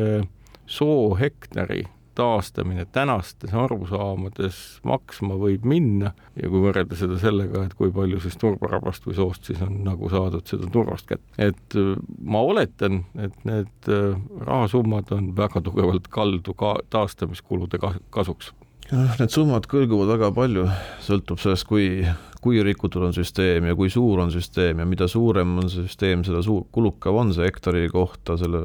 soohektari 0.69 1.87
taastamine 2.15 2.85
tänastes 2.93 3.55
arusaamades 3.55 4.57
maksma 4.85 5.37
võib 5.41 5.65
minna 5.69 6.13
ja 6.37 6.51
kui 6.51 6.63
võrrelda 6.65 6.97
seda 6.99 7.19
sellega, 7.21 7.65
et 7.67 7.75
kui 7.79 7.93
palju 7.95 8.21
siis 8.23 8.37
turbarabast 8.41 9.07
või 9.09 9.17
soost 9.19 9.49
siis 9.49 9.63
on 9.65 9.83
nagu 9.87 10.11
saadud 10.13 10.47
seda 10.49 10.69
turvast 10.73 11.09
kätte. 11.09 11.25
et 11.39 11.79
äh, 11.79 11.95
ma 12.21 12.45
oletan, 12.45 13.05
et 13.19 13.37
need 13.49 13.89
äh, 13.89 14.19
rahasummad 14.47 15.13
on 15.13 15.33
väga 15.37 15.65
tugevalt 15.65 16.09
kaldu 16.13 16.55
ka 16.55 16.77
taastamiskulude 16.91 17.81
kasuks. 18.11 18.53
Jah, 18.91 19.17
need 19.21 19.33
summad 19.33 19.71
kõlguvad 19.71 20.15
väga 20.17 20.33
palju, 20.37 20.69
sõltub 21.07 21.41
sellest, 21.43 21.69
kui 21.71 22.05
kui 22.43 22.59
rikutud 22.67 23.05
on 23.07 23.13
süsteem 23.15 23.69
ja 23.69 23.75
kui 23.79 23.91
suur 23.93 24.19
on 24.19 24.33
süsteem 24.35 24.81
ja 24.83 24.87
mida 24.89 25.07
suurem 25.11 25.53
on 25.63 25.69
süsteem, 25.71 26.25
seda 26.27 26.41
suur, 26.43 26.65
kulukam 26.75 27.21
on 27.21 27.31
see 27.35 27.47
hektari 27.47 27.85
kohta 27.93 28.35
selle, 28.41 28.65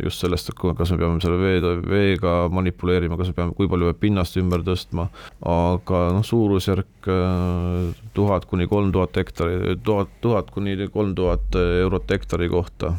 just 0.00 0.22
sellest, 0.22 0.48
kas 0.56 0.94
me 0.94 0.98
peame 1.02 1.20
selle 1.20 1.36
vee, 1.36 1.74
veega 1.92 2.48
manipuleerima, 2.52 3.18
kas 3.20 3.28
me 3.28 3.36
peame, 3.36 3.56
kui 3.58 3.68
palju 3.68 3.90
peab 3.90 4.00
pinnast 4.00 4.40
ümber 4.40 4.64
tõstma, 4.64 5.10
aga 5.44 6.02
noh, 6.16 6.24
suurusjärk 6.24 7.12
äh, 7.12 8.02
tuhat 8.16 8.48
kuni 8.48 8.68
kolm 8.70 8.94
tuhat 8.96 9.20
hektari, 9.20 9.76
tuhat, 9.84 10.16
tuhat 10.24 10.48
kuni 10.54 10.78
kolm 10.88 11.12
tuhat 11.18 11.60
eurot 11.60 12.16
hektari 12.16 12.48
kohta 12.52 12.94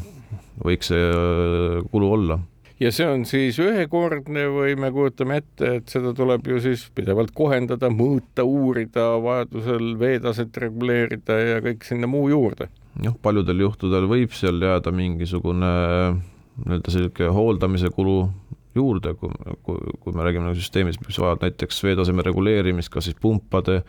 võiks 0.62 0.94
see 0.94 1.06
äh, 1.10 1.80
kulu 1.90 2.14
olla 2.14 2.38
ja 2.84 2.92
see 2.92 3.06
on 3.08 3.24
siis 3.28 3.58
ühekordne 3.62 4.44
või 4.52 4.76
me 4.80 4.90
kujutame 4.94 5.40
ette, 5.40 5.70
et 5.80 5.92
seda 5.92 6.12
tuleb 6.16 6.46
ju 6.50 6.60
siis 6.62 6.84
pidevalt 6.94 7.32
kohendada, 7.36 7.90
mõõta, 7.92 8.44
uurida, 8.44 9.14
vajadusel 9.24 9.94
veetaset 10.00 10.56
reguleerida 10.66 11.38
ja 11.40 11.60
kõik 11.64 11.86
sinna 11.88 12.10
muu 12.10 12.28
juurde? 12.32 12.68
jah, 13.02 13.14
paljudel 13.22 13.64
juhtudel 13.64 14.06
võib 14.10 14.34
seal 14.36 14.60
jääda 14.62 14.92
mingisugune 14.94 15.70
nii-öelda 16.64 16.92
selline 16.94 17.30
hooldamise 17.34 17.90
kulu 17.94 18.18
juurde, 18.74 19.14
kui, 19.18 19.30
kui, 19.66 19.78
kui 20.02 20.14
me 20.14 20.26
räägime 20.26 20.48
nagu 20.48 20.58
süsteemist, 20.58 21.02
mis 21.06 21.18
vajab 21.22 21.42
näiteks 21.46 21.80
veetaseme 21.86 22.24
reguleerimist, 22.26 22.90
kas 22.94 23.08
siis 23.08 23.18
pumpade 23.20 23.80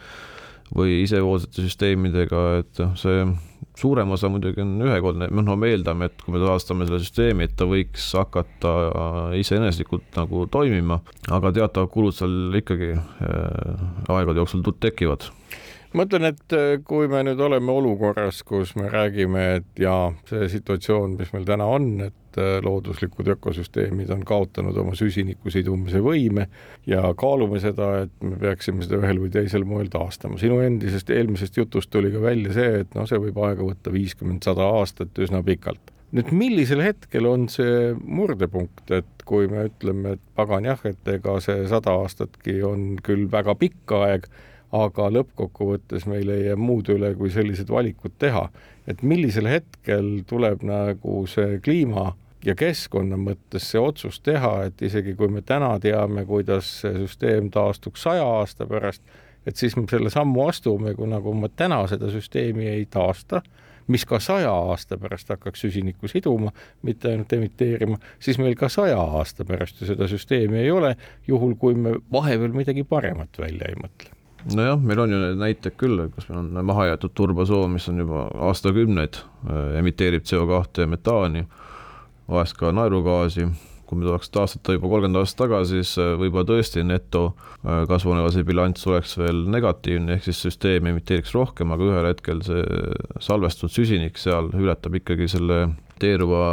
või 0.76 1.04
isevoolsete 1.04 1.66
süsteemidega, 1.66 2.42
et 2.62 2.82
noh, 2.82 2.96
see 2.98 3.26
suurem 3.80 4.12
osa 4.16 4.30
muidugi 4.32 4.64
on 4.64 4.76
ühekordne, 4.86 5.30
noh, 5.36 5.58
me 5.60 5.72
eeldame, 5.74 6.10
et 6.10 6.24
kui 6.24 6.36
me 6.36 6.42
taastame 6.44 6.88
selle 6.88 7.02
süsteemi, 7.04 7.48
et 7.48 7.56
ta 7.60 7.68
võiks 7.70 8.08
hakata 8.18 8.74
iseeneslikult 9.40 10.16
nagu 10.20 10.46
toimima, 10.52 11.02
aga 11.36 11.54
teatavad 11.60 11.92
kulud 11.94 12.16
seal 12.16 12.60
ikkagi 12.62 12.94
äh, 12.96 13.86
aegade 14.16 14.42
jooksul 14.44 14.66
tekivad 14.80 15.30
ma 15.96 16.06
ütlen, 16.08 16.28
et 16.32 16.56
äh, 16.56 16.76
kui 16.86 17.08
me 17.12 17.22
nüüd 17.26 17.40
oleme 17.42 17.72
olukorras, 17.72 18.42
kus 18.48 18.76
me 18.80 18.90
räägime, 18.92 19.46
et 19.60 19.82
jaa, 19.82 20.12
see 20.30 20.50
situatsioon, 20.52 21.16
mis 21.20 21.32
meil 21.36 21.48
täna 21.48 21.68
on, 21.72 21.88
et 22.08 22.40
äh, 22.42 22.58
looduslikud 22.66 23.30
ökosüsteemid 23.36 24.12
on 24.14 24.26
kaotanud 24.28 24.78
oma 24.82 24.96
süsiniku 25.00 25.54
sidumise 25.54 26.02
võime 26.04 26.50
ja 26.90 27.04
kaalume 27.18 27.62
seda, 27.64 27.92
et 28.06 28.16
me 28.26 28.38
peaksime 28.42 28.86
seda 28.86 29.00
ühel 29.02 29.24
või 29.24 29.34
teisel 29.34 29.68
moel 29.68 29.92
taastama. 29.94 30.40
sinu 30.42 30.60
endisest 30.66 31.12
eelmisest 31.16 31.60
jutust 31.62 31.94
tuli 31.94 32.12
ka 32.14 32.24
välja 32.24 32.56
see, 32.56 32.80
et 32.84 32.96
noh, 32.98 33.08
see 33.10 33.22
võib 33.22 33.40
aega 33.48 33.64
võtta 33.66 33.94
viiskümmend, 33.96 34.44
sada 34.46 34.68
aastat 34.80 35.24
üsna 35.24 35.44
pikalt 35.46 35.94
nüüd 36.16 36.30
millisel 36.32 36.80
hetkel 36.84 37.26
on 37.28 37.48
see 37.52 37.94
murdepunkt, 38.00 38.88
et 38.94 39.24
kui 39.28 39.50
me 39.52 39.66
ütleme, 39.68 40.16
et 40.16 40.22
pagan 40.38 40.68
jah, 40.68 40.80
et 40.88 41.10
ega 41.12 41.40
see 41.44 41.66
sada 41.68 41.96
aastatki 42.00 42.62
on 42.64 42.94
küll 43.04 43.26
väga 43.32 43.56
pikk 43.60 43.96
aeg 43.98 44.30
aga 44.72 45.10
lõppkokkuvõttes 45.14 46.08
meil 46.10 46.30
ei 46.30 46.48
jää 46.50 46.60
muud 46.60 46.90
üle, 46.94 47.14
kui 47.16 47.30
sellised 47.34 47.70
valikud 47.70 48.18
teha. 48.20 48.50
et 48.88 49.02
millisel 49.02 49.48
hetkel 49.50 50.22
tuleb 50.30 50.62
nagu 50.62 51.26
see 51.26 51.58
kliima 51.60 52.14
ja 52.46 52.54
keskkonna 52.56 53.18
mõttes 53.18 53.72
see 53.72 53.82
otsus 53.82 54.20
teha, 54.22 54.68
et 54.68 54.82
isegi 54.82 55.16
kui 55.18 55.28
me 55.28 55.42
täna 55.42 55.76
teame, 55.82 56.26
kuidas 56.26 56.70
see 56.84 56.94
süsteem 57.00 57.50
taastuks 57.54 58.06
saja 58.06 58.26
aasta 58.26 58.68
pärast, 58.70 59.02
et 59.46 59.58
siis 59.58 59.76
me 59.78 59.86
selle 59.90 60.10
sammu 60.14 60.48
astume, 60.48 60.94
kui 60.94 61.10
me 61.10 61.50
täna 61.56 61.82
seda 61.90 62.12
süsteemi 62.14 62.68
ei 62.70 62.86
taasta, 62.86 63.42
mis 63.88 64.06
ka 64.06 64.20
saja 64.20 64.52
aasta 64.54 64.98
pärast 64.98 65.30
hakkaks 65.34 65.66
süsinikku 65.66 66.10
siduma, 66.10 66.54
mitte 66.86 67.12
ainult 67.12 67.34
emiteerima, 67.34 67.98
siis 68.20 68.38
meil 68.42 68.58
ka 68.58 68.70
saja 68.70 69.00
aasta 69.02 69.46
pärast 69.46 69.82
ju 69.82 69.90
seda 69.90 70.10
süsteemi 70.10 70.62
ei 70.64 70.72
ole, 70.72 70.96
juhul 71.28 71.58
kui 71.62 71.78
me 71.78 71.98
vahepeal 72.12 72.54
midagi 72.54 72.86
paremat 72.90 73.42
välja 73.42 73.74
ei 73.74 73.82
mõtle 73.82 74.15
nojah, 74.54 74.80
meil 74.82 75.00
on 75.00 75.14
ju 75.14 75.20
neid 75.22 75.40
näiteid 75.42 75.78
küll, 75.80 76.02
kus 76.14 76.28
meil 76.30 76.42
on 76.44 76.66
mahajäetud 76.70 77.14
turbasoon, 77.18 77.76
mis 77.76 77.88
on 77.90 78.02
juba 78.04 78.26
aastakümneid, 78.50 79.22
äh, 79.50 79.78
emiteerib 79.80 80.26
CO2 80.28 80.84
ja 80.84 80.90
metaani, 80.90 81.46
vahest 82.30 82.58
ka 82.60 82.74
naerugaasi. 82.76 83.50
Kui 83.86 84.00
me 84.02 84.08
tuleks 84.08 84.32
taastada 84.34 84.74
juba 84.74 84.90
kolmkümmend 84.90 85.20
aastat 85.20 85.44
tagasi, 85.44 85.84
siis 85.84 86.00
äh, 86.02 86.16
võib-olla 86.18 86.48
tõesti 86.50 86.82
neto 86.82 87.28
äh, 87.30 87.84
kasvuhoonegaasi 87.90 88.44
bilanss 88.48 88.88
oleks 88.90 89.14
veel 89.22 89.44
negatiivne, 89.54 90.18
ehk 90.18 90.26
siis 90.26 90.42
süsteem 90.48 90.90
emiteeriks 90.90 91.36
rohkem, 91.38 91.74
aga 91.74 91.92
ühel 91.92 92.10
hetkel 92.10 92.42
see 92.46 92.64
salvestatud 93.22 93.76
süsinik 93.76 94.18
seal 94.18 94.50
ületab 94.58 94.98
ikkagi 94.98 95.30
selle 95.30 95.68
teeruva 96.02 96.48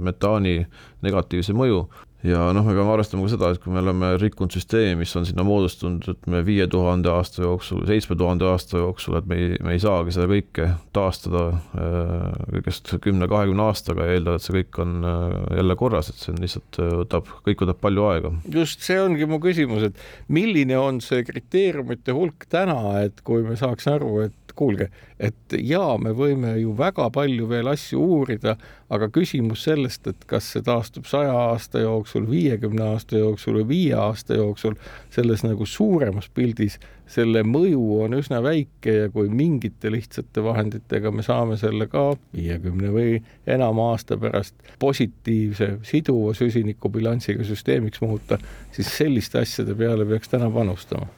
metaani 0.00 0.62
negatiivse 1.04 1.52
mõju 1.54 1.84
ja 2.26 2.50
noh, 2.52 2.64
me 2.66 2.74
peame 2.76 2.92
arvestama 2.92 3.24
ka 3.24 3.32
seda, 3.32 3.50
et 3.54 3.60
kui 3.62 3.72
me 3.72 3.80
oleme 3.80 4.12
rikkunud 4.20 4.52
süsteemi, 4.52 4.98
mis 5.00 5.12
on 5.16 5.26
sinna 5.28 5.44
moodustunud, 5.46 6.04
ütleme 6.12 6.42
viie 6.44 6.66
tuhande 6.70 7.10
aasta 7.12 7.44
jooksul, 7.44 7.84
seitsme 7.88 8.16
tuhande 8.20 8.48
aasta 8.50 8.82
jooksul, 8.82 9.16
et 9.20 9.28
me 9.30 9.38
ei, 9.40 9.54
me 9.64 9.76
ei 9.76 9.82
saagi 9.82 10.14
seda 10.16 10.28
kõike 10.30 10.68
taastada 10.96 11.44
äh, 11.54 12.26
kõigest 12.56 12.92
kümne-kahekümne 13.06 13.66
aastaga 13.70 14.08
ja 14.08 14.18
eeldada, 14.18 14.40
et 14.40 14.46
see 14.46 14.56
kõik 14.58 14.80
on 14.84 14.96
äh, 15.00 15.36
jälle 15.60 15.78
korras, 15.80 16.12
et 16.12 16.20
see 16.20 16.34
on 16.34 16.42
lihtsalt 16.44 16.80
äh, 16.82 16.92
võtab, 17.02 17.32
kõik 17.48 17.64
võtab 17.64 17.80
palju 17.86 18.06
aega. 18.10 18.34
just 18.60 18.84
see 18.84 19.00
ongi 19.00 19.28
mu 19.30 19.40
küsimus, 19.42 19.88
et 19.88 20.04
milline 20.28 20.76
on 20.80 21.00
see 21.04 21.24
kriteeriumite 21.26 22.16
hulk 22.16 22.48
täna, 22.52 22.80
et 23.06 23.24
kui 23.24 23.44
me 23.46 23.56
saaks 23.60 23.88
aru, 23.90 24.12
et 24.28 24.36
kuulge, 24.56 24.90
et 25.20 25.56
jaa, 25.56 25.96
me 25.98 26.12
võime 26.16 26.54
ju 26.60 26.74
väga 26.76 27.08
palju 27.14 27.48
veel 27.50 27.70
asju 27.72 28.00
uurida, 28.00 28.56
aga 28.90 29.08
küsimus 29.12 29.64
sellest, 29.66 30.06
et 30.10 30.24
kas 30.30 30.48
see 30.54 30.64
taastub 30.66 31.06
saja 31.08 31.34
aasta 31.50 31.82
jooksul, 31.84 32.26
viiekümne 32.30 32.82
aasta 32.92 33.20
jooksul 33.20 33.60
või 33.60 33.68
viie 33.68 33.98
aasta 33.98 34.38
jooksul, 34.38 34.74
selles 35.14 35.44
nagu 35.46 35.66
suuremas 35.66 36.30
pildis, 36.34 36.78
selle 37.10 37.42
mõju 37.46 37.80
on 38.04 38.14
üsna 38.20 38.38
väike 38.42 38.96
ja 38.96 39.06
kui 39.10 39.30
mingite 39.34 39.90
lihtsate 39.90 40.42
vahenditega 40.46 41.10
me 41.10 41.24
saame 41.26 41.58
selle 41.60 41.88
ka 41.90 42.12
viiekümne 42.36 42.92
või 42.94 43.16
enama 43.50 43.90
aasta 43.94 44.18
pärast 44.20 44.54
positiivse 44.82 45.72
siduva 45.86 46.34
süsinikubilansiga 46.38 47.46
süsteemiks 47.46 48.02
muuta, 48.04 48.38
siis 48.74 48.92
selliste 48.98 49.42
asjade 49.42 49.74
peale 49.78 50.06
peaks 50.06 50.30
täna 50.30 50.50
panustama 50.54 51.10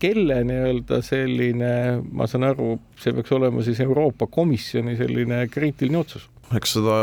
kelle 0.00 0.40
nii-öelda 0.46 1.00
selline, 1.04 1.72
ma 2.12 2.28
saan 2.30 2.46
aru, 2.50 2.76
see 3.00 3.14
peaks 3.16 3.32
olema 3.36 3.64
siis 3.64 3.80
Euroopa 3.84 4.28
Komisjoni 4.30 4.96
selline 5.00 5.44
kriitiline 5.52 6.00
otsus? 6.04 6.28
eks 6.52 6.74
seda 6.76 6.96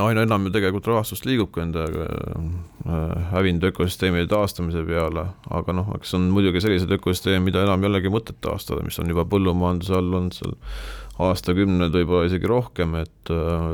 aina 0.00 0.24
enam 0.24 0.46
ju 0.48 0.52
tegelikult 0.54 0.88
rahastust 0.88 1.26
liigubki 1.28 1.60
enda 1.60 1.84
äh, 1.84 3.26
hävinud 3.34 3.68
ökosüsteemide 3.70 4.28
taastamise 4.30 4.82
peale, 4.88 5.28
aga 5.54 5.74
noh, 5.76 5.90
eks 5.98 6.14
on 6.16 6.30
muidugi 6.32 6.62
sellised 6.64 6.92
ökosüsteemid, 6.96 7.50
mida 7.50 7.66
enam 7.66 7.84
ei 7.84 7.90
olegi 7.92 8.12
mõtet 8.12 8.40
taastada, 8.44 8.82
mis 8.86 8.98
on 9.02 9.12
juba 9.12 9.26
põllumajanduse 9.28 9.98
all 9.98 10.18
olnud 10.20 10.38
seal 10.38 10.56
aastakümned, 11.18 11.90
võib-olla 11.94 12.28
isegi 12.28 12.46
rohkem, 12.48 12.94
et 13.00 13.32
äh, 13.34 13.64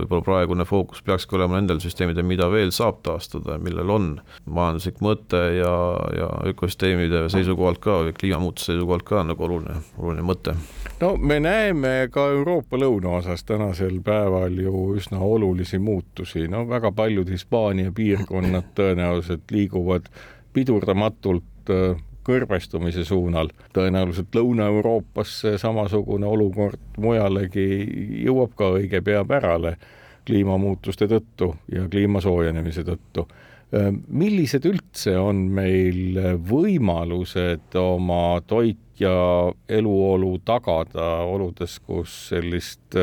võib-olla 0.00 0.24
praegune 0.26 0.66
fookus 0.66 1.04
peakski 1.06 1.36
olema 1.38 1.60
nendel 1.60 1.78
süsteemidel, 1.82 2.26
mida 2.26 2.48
veel 2.50 2.72
saab 2.74 3.00
taastada 3.06 3.56
ja 3.56 3.62
millel 3.62 3.92
on 3.94 4.08
majanduslik 4.50 4.98
mõte 5.04 5.40
ja, 5.60 5.74
ja 6.16 6.28
ökosüsteemide 6.50 7.24
seisukohalt 7.32 7.80
ka 7.84 8.00
kliimamuutuse 8.18 8.72
seisukohalt 8.72 9.06
ka 9.06 9.22
nagu 9.28 9.46
oluline, 9.46 9.78
oluline 9.98 10.26
mõte. 10.26 10.56
no 11.00 11.14
me 11.16 11.38
näeme 11.42 11.94
ka 12.12 12.26
Euroopa 12.34 12.80
lõunaosas 12.80 13.46
tänasel 13.46 14.00
päeval 14.04 14.58
ju 14.58 14.90
üsna 14.98 15.22
olulisi 15.22 15.78
muutusi, 15.78 16.48
no 16.50 16.66
väga 16.68 16.90
paljud 16.92 17.30
Hispaania 17.30 17.94
piirkonnad 17.94 18.74
tõenäoliselt 18.74 19.54
liiguvad 19.54 20.10
pidurdamatult 20.52 21.70
äh, 21.70 21.94
kõrbestumise 22.30 23.04
suunal. 23.04 23.50
tõenäoliselt 23.74 24.34
Lõuna-Euroopasse 24.36 25.56
samasugune 25.58 26.26
olukord 26.26 26.98
mujalegi 26.98 27.66
jõuab 28.26 28.54
ka 28.58 28.74
õige 28.78 29.02
pea 29.04 29.24
pärale 29.24 29.76
kliimamuutuste 30.28 31.08
tõttu 31.10 31.54
ja 31.72 31.88
kliima 31.90 32.20
soojenemise 32.20 32.84
tõttu. 32.86 33.26
millised 34.08 34.64
üldse 34.66 35.12
on 35.18 35.44
meil 35.54 36.18
võimalused 36.42 37.76
oma 37.78 38.40
toit 38.46 38.98
ja 38.98 39.12
eluolu 39.68 40.40
tagada 40.44 41.22
oludes, 41.22 41.78
kus 41.78 42.16
sellist 42.32 42.98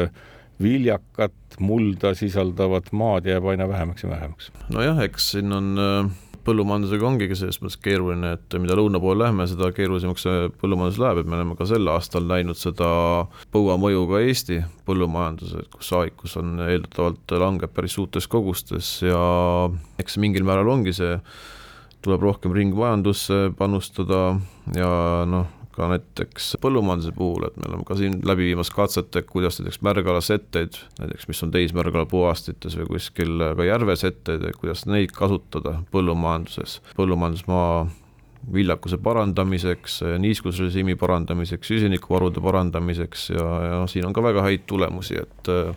viljakat, 0.61 1.57
mulda 1.59 2.11
sisaldavat 2.17 2.91
maad 2.91 3.25
jääb 3.31 3.47
aina 3.47 3.67
vähemaks 3.69 4.03
ja 4.03 4.09
vähemaks? 4.09 4.51
nojah, 4.69 4.99
eks 5.07 5.31
siin 5.31 5.51
on 5.55 5.75
äh 5.79 6.26
põllumajandusega 6.47 7.07
ongi 7.07 7.27
selles 7.35 7.59
mõttes 7.61 7.79
keeruline, 7.83 8.33
et 8.37 8.57
mida 8.61 8.77
lõuna 8.79 9.01
poole 9.03 9.25
läheme, 9.25 9.47
seda 9.49 9.69
keerulisemaks 9.75 10.25
see 10.27 10.47
põllumajandus 10.61 11.01
läheb, 11.03 11.21
et 11.21 11.29
me 11.29 11.37
oleme 11.39 11.57
ka 11.59 11.67
sel 11.69 11.91
aastal 11.91 12.27
näinud 12.29 12.59
seda 12.59 12.87
põua 13.53 13.75
mõju 13.81 14.05
ka 14.11 14.23
Eesti 14.23 14.61
põllumajanduses, 14.87 15.67
kus 15.75 15.91
saagikus 15.91 16.37
on 16.39 16.55
eeldatavalt 16.63 17.35
langeb 17.43 17.75
päris 17.75 17.97
suurtes 17.99 18.29
kogustes 18.31 18.97
ja 19.05 19.19
eks 19.99 20.19
mingil 20.23 20.47
määral 20.47 20.71
ongi 20.71 20.95
see, 20.95 21.19
tuleb 22.05 22.23
rohkem 22.23 22.55
ringmajandusse 22.55 23.51
panustada 23.59 24.21
ja 24.77 24.91
noh, 25.27 25.51
ka 25.77 25.91
näiteks 25.91 26.55
põllumajanduse 26.63 27.13
puhul, 27.17 27.47
et 27.47 27.59
me 27.61 27.69
oleme 27.69 27.85
ka 27.87 27.97
siin 27.99 28.17
läbi 28.25 28.49
viimas 28.49 28.71
katset, 28.73 29.13
et 29.15 29.29
kuidas 29.29 29.59
näiteks 29.61 29.79
märgalasetteid, 29.85 30.81
näiteks 30.99 31.29
mis 31.29 31.43
on 31.45 31.53
täismärgala 31.53 32.07
puhastites 32.09 32.77
või 32.79 32.89
kuskil 32.95 33.45
ka 33.59 33.69
järvesetteid, 33.69 34.49
et 34.49 34.59
kuidas 34.59 34.85
neid 34.89 35.13
kasutada 35.15 35.77
põllumajanduses, 35.93 36.79
põllumajandusmaa 36.97 37.87
viljakuse 38.53 38.97
parandamiseks, 39.03 40.01
niiskusrežiimi 40.23 40.95
parandamiseks, 40.95 41.67
süsinikuvarude 41.67 42.41
parandamiseks 42.41 43.29
ja, 43.35 43.47
ja 43.65 43.79
siin 43.91 44.05
on 44.07 44.15
ka 44.15 44.23
väga 44.23 44.45
häid 44.45 44.63
tulemusi, 44.69 45.17
et 45.19 45.51
äh, 45.51 45.73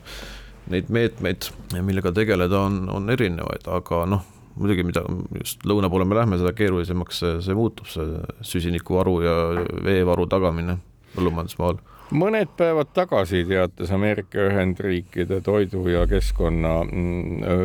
neid 0.70 0.90
meetmeid, 0.92 1.50
millega 1.82 2.12
tegeleda, 2.14 2.60
on, 2.68 2.84
on 2.92 3.10
erinevaid, 3.10 3.66
aga 3.70 4.04
noh, 4.14 4.26
muidugi, 4.60 4.84
mida 4.86 5.04
just 5.40 5.64
lõuna 5.68 5.90
poole 5.92 6.06
me 6.08 6.18
lähme, 6.18 6.40
seda 6.40 6.52
keerulisemaks 6.56 7.22
see, 7.22 7.38
see 7.46 7.56
muutub, 7.56 7.88
see 7.90 8.20
süsinikuvaru 8.52 9.16
ja 9.24 9.38
veevaru 9.86 10.28
tagamine 10.30 10.78
põllumajandusmaal. 11.16 11.80
Mõned 12.10 12.56
päevad 12.58 12.88
tagasi 12.90 13.44
teatas 13.46 13.92
Ameerika 13.94 14.42
Ühendriikide 14.48 15.36
Toidu 15.46 15.84
ja 15.86 16.00
Keskkonna 16.10 16.72
äh, 16.82 17.60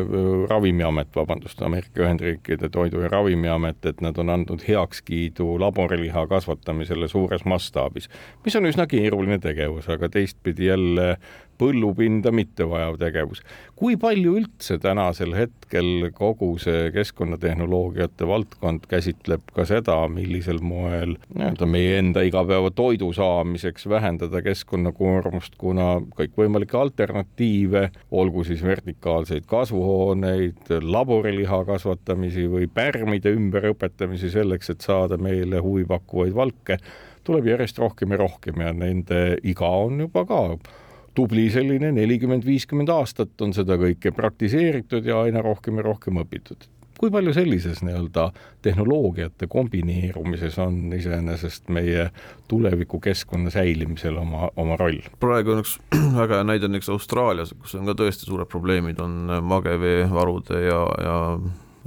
Ravimiamet, 0.50 1.08
vabandust, 1.16 1.62
Ameerika 1.66 2.04
Ühendriikide 2.04 2.70
Toidu 2.70 3.02
ja 3.02 3.10
Ravimiamet, 3.10 3.80
et 3.90 4.04
nad 4.06 4.18
on 4.22 4.30
andnud 4.30 4.62
heakskiidu 4.68 5.48
laboriliha 5.58 6.28
kasvatamisele 6.30 7.08
suures 7.10 7.42
mastaabis, 7.44 8.06
mis 8.46 8.54
on 8.56 8.70
üsna 8.70 8.86
keeruline 8.86 9.40
tegevus, 9.42 9.90
aga 9.90 10.08
teistpidi 10.14 10.70
jälle 10.70 11.16
põllupinda 11.58 12.32
mittevajav 12.34 12.98
tegevus. 13.00 13.42
kui 13.76 13.96
palju 14.00 14.36
üldse 14.40 14.78
tänasel 14.80 15.34
hetkel 15.36 16.08
kogu 16.16 16.54
see 16.58 16.90
keskkonnatehnoloogiate 16.94 18.28
valdkond 18.28 18.86
käsitleb 18.88 19.42
ka 19.54 19.66
seda, 19.68 19.98
millisel 20.08 20.62
moel 20.64 21.16
nii-öelda 21.34 21.68
meie 21.68 21.98
enda 21.98 22.22
igapäevatoidu 22.24 23.10
saamiseks 23.12 23.88
vähendada 23.88 24.40
keskkonnakoormust, 24.42 25.58
kuna 25.60 25.98
kõikvõimalikke 26.16 26.78
alternatiive, 26.80 27.90
olgu 28.10 28.44
siis 28.48 28.64
vertikaalseid 28.64 29.44
kasvuhooneid, 29.50 30.72
laboriliha 30.82 31.64
kasvatamisi 31.68 32.46
või 32.50 32.70
pärmide 32.72 33.34
ümberõpetamisi 33.36 34.32
selleks, 34.32 34.72
et 34.72 34.88
saada 34.88 35.20
meile 35.20 35.60
huvipakkuvaid 35.60 36.34
valke, 36.34 36.80
tuleb 37.26 37.52
järjest 37.52 37.78
rohkem 37.82 38.14
ja 38.14 38.22
rohkem 38.22 38.60
ja 38.62 38.72
nende 38.72 39.22
iga 39.44 39.70
on 39.84 40.00
juba 40.06 40.24
ka 40.28 40.42
tubli 41.16 41.48
selline 41.52 41.92
nelikümmend, 41.96 42.44
viiskümmend 42.46 42.92
aastat 42.92 43.40
on 43.44 43.54
seda 43.56 43.78
kõike 43.80 44.12
praktiseeritud 44.16 45.06
ja 45.08 45.22
aina 45.24 45.42
rohkem 45.44 45.80
ja 45.80 45.88
rohkem 45.88 46.22
õpitud 46.22 46.68
kui 46.96 47.10
palju 47.12 47.32
sellises 47.36 47.82
nii-öelda 47.84 48.30
tehnoloogiate 48.64 49.46
kombineerumises 49.52 50.58
on 50.62 50.92
iseenesest 50.96 51.68
meie 51.72 52.08
tulevikukeskkonna 52.48 53.52
säilimisel 53.52 54.16
oma, 54.16 54.50
oma 54.56 54.78
roll? 54.80 55.02
praegu 55.20 55.56
on 55.56 55.62
üks 55.64 55.76
väga 56.20 56.40
hea 56.40 56.48
näide 56.48 56.70
näiteks 56.72 56.90
Austraalias, 56.94 57.52
kus 57.60 57.76
on 57.78 57.88
ka 57.88 57.96
tõesti 57.98 58.28
suured 58.28 58.48
probleemid, 58.48 59.00
on 59.02 59.28
mageveevarude 59.44 60.62
ja, 60.64 60.80
ja 61.04 61.18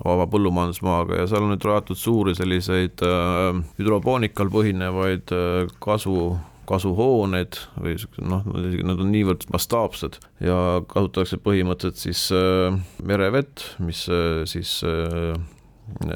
vaba 0.06 0.30
põllumajandusmaaga 0.32 1.24
ja 1.24 1.28
seal 1.28 1.48
on 1.48 1.56
nüüd 1.56 1.65
rajatud 1.65 2.00
suuri 2.00 2.36
selliseid 2.38 3.02
äh, 3.06 3.63
hüdropoonikal 3.82 4.52
põhinevaid 4.54 5.34
äh, 5.36 5.74
kasvu 5.84 6.30
kasuhooned 6.70 7.60
või 7.82 7.96
noh, 8.22 8.46
nad 8.46 9.00
on 9.02 9.14
niivõrd 9.14 9.48
mastaapsed 9.54 10.20
ja 10.46 10.58
kasutatakse 10.90 11.40
põhimõtteliselt 11.42 12.04
siis 12.04 12.26
äh, 12.36 12.76
merevett, 13.04 13.66
mis 13.84 14.06
äh, 14.14 14.44
siis 14.50 14.80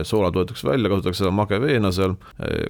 soolad 0.07 0.35
võetakse 0.37 0.67
välja, 0.67 0.91
kasutatakse 0.91 1.23
seda 1.23 1.33
mageveena 1.35 1.91
seal, 1.95 2.15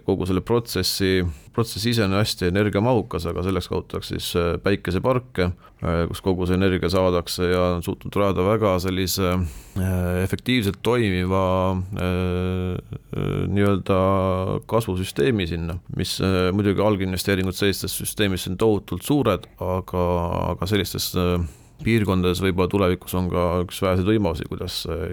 kogu 0.08 0.28
selle 0.30 0.44
protsessi, 0.46 1.24
protsess 1.54 1.86
ise 1.90 2.04
on 2.06 2.16
hästi 2.18 2.50
energiamahukas, 2.50 3.28
aga 3.30 3.44
selleks 3.46 3.70
kasutatakse 3.70 4.16
siis 4.16 4.30
äh, 4.40 4.54
päikeseparke, 4.64 5.50
äh, 5.84 6.04
kus 6.10 6.22
kogu 6.26 6.48
see 6.50 6.58
energia 6.58 6.90
saadakse 6.92 7.50
ja 7.52 7.64
on 7.78 7.86
suutnud 7.86 8.16
rajada 8.18 8.46
väga 8.48 8.74
sellise 8.84 9.34
äh, 9.34 10.24
efektiivselt 10.24 10.82
toimiva 10.86 11.44
nii-öelda 13.54 13.98
kasvusüsteemi 14.70 15.48
sinna, 15.50 15.78
mis 15.98 16.18
muidugi 16.56 16.82
alginvesteeringud 16.84 17.56
sellistes 17.58 17.96
süsteemis 18.02 18.48
on 18.50 18.58
tohutult 18.62 19.06
suured, 19.06 19.48
aga, 19.62 20.06
aga 20.54 20.70
sellistes 20.70 21.12
piirkondades 21.84 22.42
võib-olla 22.44 22.72
tulevikus 22.72 23.14
on 23.18 23.28
ka 23.32 23.44
üks 23.64 23.82
väheseid 23.84 24.08
võimalusi, 24.08 24.48
kuidas 24.50 24.84
äh, 24.92 25.04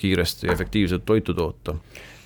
kiiresti 0.00 0.48
ja 0.48 0.54
efektiivselt 0.54 1.04
toitu 1.08 1.34
toota. 1.34 1.76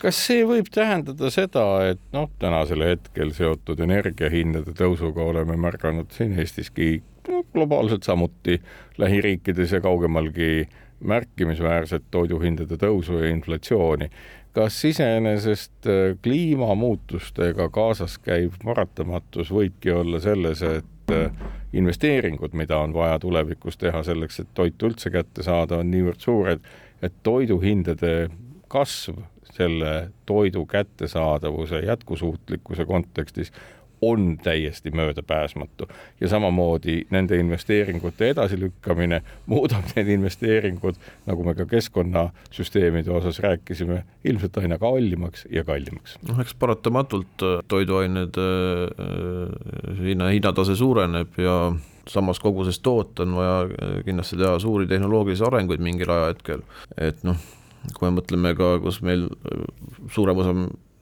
kas 0.02 0.18
see 0.26 0.44
võib 0.44 0.68
tähendada 0.72 1.30
seda, 1.32 1.64
et 1.88 2.00
noh, 2.12 2.28
tänasel 2.38 2.84
hetkel 2.84 3.32
seotud 3.36 3.80
energiahindade 3.80 4.74
tõusuga 4.76 5.24
oleme 5.32 5.56
märganud 5.56 6.12
siin 6.12 6.38
Eestiski 6.38 7.02
no, 7.28 7.44
globaalselt 7.54 8.04
samuti 8.04 8.60
lähiriikides 8.98 9.72
ja 9.72 9.80
kaugemalgi 9.84 10.66
märkimisväärset 11.04 12.04
toiduhindade 12.10 12.78
tõusu 12.80 13.20
ja 13.22 13.30
inflatsiooni. 13.32 14.10
kas 14.54 14.76
iseenesest 14.84 15.86
äh, 15.90 16.16
kliimamuutustega 16.22 17.68
kaasas 17.74 18.18
käiv 18.22 18.60
paratamatus 18.64 19.50
võibki 19.50 19.90
olla 19.90 20.20
selles, 20.22 20.62
et 20.62 20.93
investeeringud, 21.74 22.54
mida 22.54 22.78
on 22.78 22.94
vaja 22.94 23.18
tulevikus 23.18 23.76
teha 23.76 24.02
selleks, 24.06 24.40
et 24.40 24.50
toitu 24.54 24.88
üldse 24.88 25.10
kätte 25.10 25.42
saada, 25.42 25.80
on 25.82 25.90
niivõrd 25.90 26.22
suured, 26.22 26.66
et 27.02 27.14
toiduhindade 27.22 28.28
kasv 28.68 29.18
selle 29.54 30.10
toidu 30.26 30.64
kättesaadavuse 30.66 31.80
jätkusuutlikkuse 31.86 32.84
kontekstis 32.84 33.52
on 34.10 34.36
täiesti 34.42 34.90
möödapääsmatu 34.90 35.88
ja 36.20 36.28
samamoodi 36.28 37.06
nende 37.10 37.38
investeeringute 37.40 38.28
edasilükkamine 38.34 39.22
muudab 39.46 39.88
need 39.96 40.08
investeeringud, 40.14 40.98
nagu 41.26 41.44
me 41.44 41.54
ka 41.54 41.66
keskkonnasüsteemide 41.70 43.12
osas 43.14 43.40
rääkisime, 43.44 44.02
ilmselt 44.24 44.56
aina 44.62 44.78
kallimaks 44.78 45.46
ja 45.50 45.64
kallimaks. 45.64 46.18
noh, 46.28 46.40
eks 46.40 46.54
paratamatult 46.58 47.42
äh, 47.42 47.58
toiduained 47.68 48.38
äh, 48.40 49.98
hinna, 50.02 50.30
hinnatase 50.34 50.76
suureneb 50.76 51.38
ja 51.38 51.58
samas 52.08 52.40
koguses 52.40 52.80
toota 52.80 53.22
on 53.22 53.36
vaja 53.36 53.60
äh, 53.64 53.98
kindlasti 54.04 54.36
teha 54.40 54.58
suuri 54.58 54.86
tehnoloogilisi 54.86 55.44
arenguid 55.44 55.84
mingil 55.84 56.10
ajahetkel, 56.10 56.64
et 57.00 57.22
noh, 57.24 57.38
kui 57.98 58.08
me 58.08 58.18
mõtleme 58.20 58.54
ka, 58.58 58.78
kus 58.84 59.00
meil 59.04 59.28
suurem 60.12 60.40
osa 60.40 60.54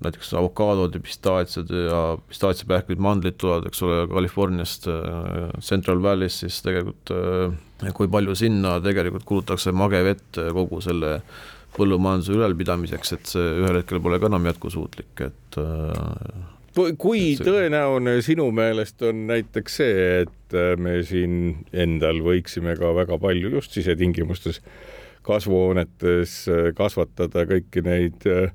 näiteks 0.07 0.33
avokaadod 0.39 0.95
ja 0.97 1.01
pistaatsiad 1.03 1.73
ja 1.73 2.03
pistaatsiapähklid, 2.29 3.01
mandlid 3.03 3.39
tulevad, 3.41 3.67
eks 3.71 3.83
ole, 3.87 4.03
Californiast, 4.11 4.89
äh, 4.91 5.51
Central 5.61 6.03
Valley'st, 6.03 6.45
siis 6.45 6.61
tegelikult 6.67 7.15
äh, 7.17 7.91
kui 7.97 8.11
palju 8.13 8.37
sinna 8.39 8.79
tegelikult 8.85 9.27
kulutatakse 9.29 9.75
magevett 9.75 10.41
kogu 10.55 10.81
selle 10.85 11.19
põllumajanduse 11.77 12.37
ülalpidamiseks, 12.37 13.15
et 13.17 13.31
see 13.33 13.53
ühel 13.63 13.81
hetkel 13.81 14.03
pole 14.05 14.19
ka 14.21 14.29
enam 14.29 14.49
jätkusuutlik, 14.51 15.13
et 15.25 15.61
äh, 15.61 16.97
kui 17.01 17.35
tõenäoline 17.41 18.19
sinu 18.25 18.49
meelest 18.55 19.03
on 19.09 19.27
näiteks 19.29 19.79
see, 19.81 20.09
et 20.23 20.57
me 20.81 20.99
siin 21.07 21.65
endal 21.73 22.21
võiksime 22.25 22.77
ka 22.79 22.93
väga 22.97 23.19
palju 23.21 23.53
just 23.57 23.77
sisetingimustes 23.77 24.61
kasvuhoonetes 25.27 26.37
kasvatada 26.77 27.47
kõiki 27.49 27.85
neid 27.87 28.27
äh, 28.29 28.51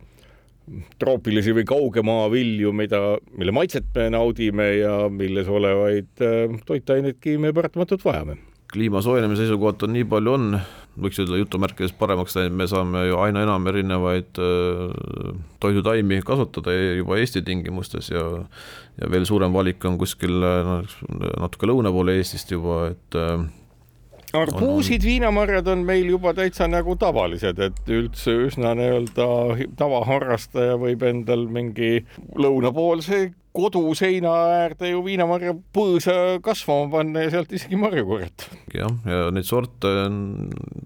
troopilisi 0.99 1.53
või 1.56 1.65
kaugemaa 1.67 2.27
vilju, 2.32 2.73
mida, 2.75 2.99
mille 3.38 3.53
maitset 3.56 3.88
me 3.95 4.10
naudime 4.13 4.67
ja 4.82 4.95
milles 5.12 5.47
olevaid 5.47 6.23
äh, 6.23 6.58
toitaineidki 6.67 7.38
me 7.41 7.53
paratamatult 7.56 8.06
vajame. 8.06 8.38
kliima 8.71 9.01
soojenemise 9.01 9.45
seisukohalt 9.45 9.84
on 9.88 9.93
nii 9.95 10.03
palju 10.12 10.34
on, 10.34 10.58
võiks 10.99 11.21
öelda 11.21 11.38
jutumärkides 11.39 11.93
paremaks 11.95 12.36
läinud, 12.36 12.58
me 12.60 12.67
saame 12.67 13.06
ju 13.08 13.19
aina 13.23 13.45
enam 13.47 13.67
erinevaid 13.71 14.41
äh, 14.43 15.30
toidutaimi 15.63 16.19
kasutada 16.27 16.75
juba 16.75 17.19
Eesti 17.21 17.41
tingimustes 17.47 18.12
ja 18.12 18.25
ja 18.97 19.12
veel 19.12 19.25
suurem 19.30 19.53
valik 19.53 19.86
on 19.86 19.97
kuskil 20.01 20.39
noh, 20.41 20.97
natuke 21.39 21.69
lõuna 21.69 21.93
poole 21.93 22.17
Eestist 22.17 22.51
juba, 22.51 22.88
et 22.91 23.17
äh, 23.19 23.47
arbuusid, 24.36 25.04
viinamarjad 25.08 25.68
on 25.72 25.84
meil 25.88 26.10
juba 26.12 26.34
täitsa 26.36 26.68
nagu 26.70 26.98
tavalised, 27.00 27.60
et 27.63 27.92
üldse 27.92 28.34
üsna 28.48 28.74
nii-öelda 28.78 29.28
tavaharrastaja 29.80 30.78
võib 30.82 31.04
endal 31.08 31.48
mingi 31.52 32.02
lõunapoolse 32.36 33.30
koduseina 33.58 34.34
äärde 34.60 34.92
ju 34.92 35.02
viinamarja 35.06 35.56
põõsa 35.74 36.38
kasvama 36.46 36.92
panna 36.94 37.26
ja 37.26 37.34
sealt 37.34 37.54
isegi 37.58 37.80
marju 37.80 38.06
korjata. 38.06 38.52
jah, 38.76 38.94
ja 39.10 39.30
neid 39.34 39.48
sorte 39.50 39.94
on 40.06 40.20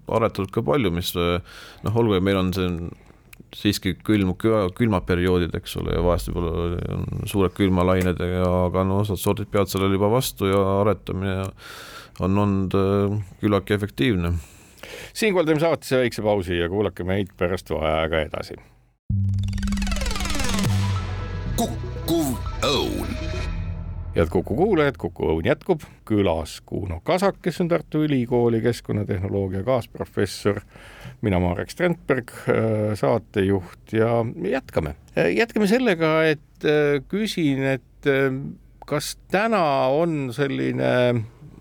aretatud 0.08 0.52
ka 0.54 0.64
palju, 0.64 0.92
mis 0.94 1.12
noh, 1.16 1.98
olgu, 1.98 2.20
meil 2.24 2.40
on 2.40 2.52
see 2.56 2.70
siiski 3.56 3.94
külm, 4.04 4.32
külmaperioodid, 4.76 5.54
eks 5.58 5.76
ole, 5.80 5.96
ja 5.96 6.02
vahest 6.04 6.30
võib-olla 6.30 6.96
on 6.96 7.28
suured 7.28 7.54
külmalained, 7.56 8.20
aga 8.46 8.84
no 8.88 9.02
osad 9.04 9.20
sordid 9.20 9.50
peavad 9.52 9.70
sellele 9.72 9.98
juba 9.98 10.10
vastu 10.12 10.48
ja 10.50 10.62
aretamine 10.80 11.36
on 12.20 12.38
olnud 12.38 12.76
äh, 12.76 13.16
küllaltki 13.40 13.74
efektiivne. 13.74 14.32
siinkohal 15.14 15.46
teeme 15.46 15.60
saatesse 15.60 15.98
väikse 15.98 16.22
pausi 16.22 16.58
ja 16.58 16.68
kuulake 16.68 17.04
meid 17.04 17.32
pärast 17.36 17.70
vaheaega 17.70 18.24
edasi. 18.28 18.56
kukkuv 21.56 22.36
õun 22.66 23.11
head 24.14 24.28
Kuku 24.30 24.56
kuulajad, 24.56 24.96
Kuku 25.00 25.28
Õun 25.32 25.46
jätkub, 25.46 25.84
külas 26.08 26.58
Kuno 26.66 27.00
Kasak, 27.04 27.38
kes 27.42 27.60
on 27.64 27.70
Tartu 27.70 28.02
Ülikooli 28.04 28.60
keskkonnatehnoloogia 28.64 29.62
kaasprofessor, 29.64 30.60
mina 31.24 31.40
Marek 31.40 31.72
Strandberg, 31.72 32.32
äh, 32.48 32.92
saatejuht 32.98 33.94
ja 33.96 34.20
jätkame. 34.48 34.96
Äh, 35.16 35.32
jätkame 35.36 35.68
sellega, 35.70 36.14
et 36.28 36.68
küsin, 37.08 37.64
et 37.74 38.10
kas 38.86 39.16
täna 39.32 39.64
on 39.90 40.28
selline 40.34 40.92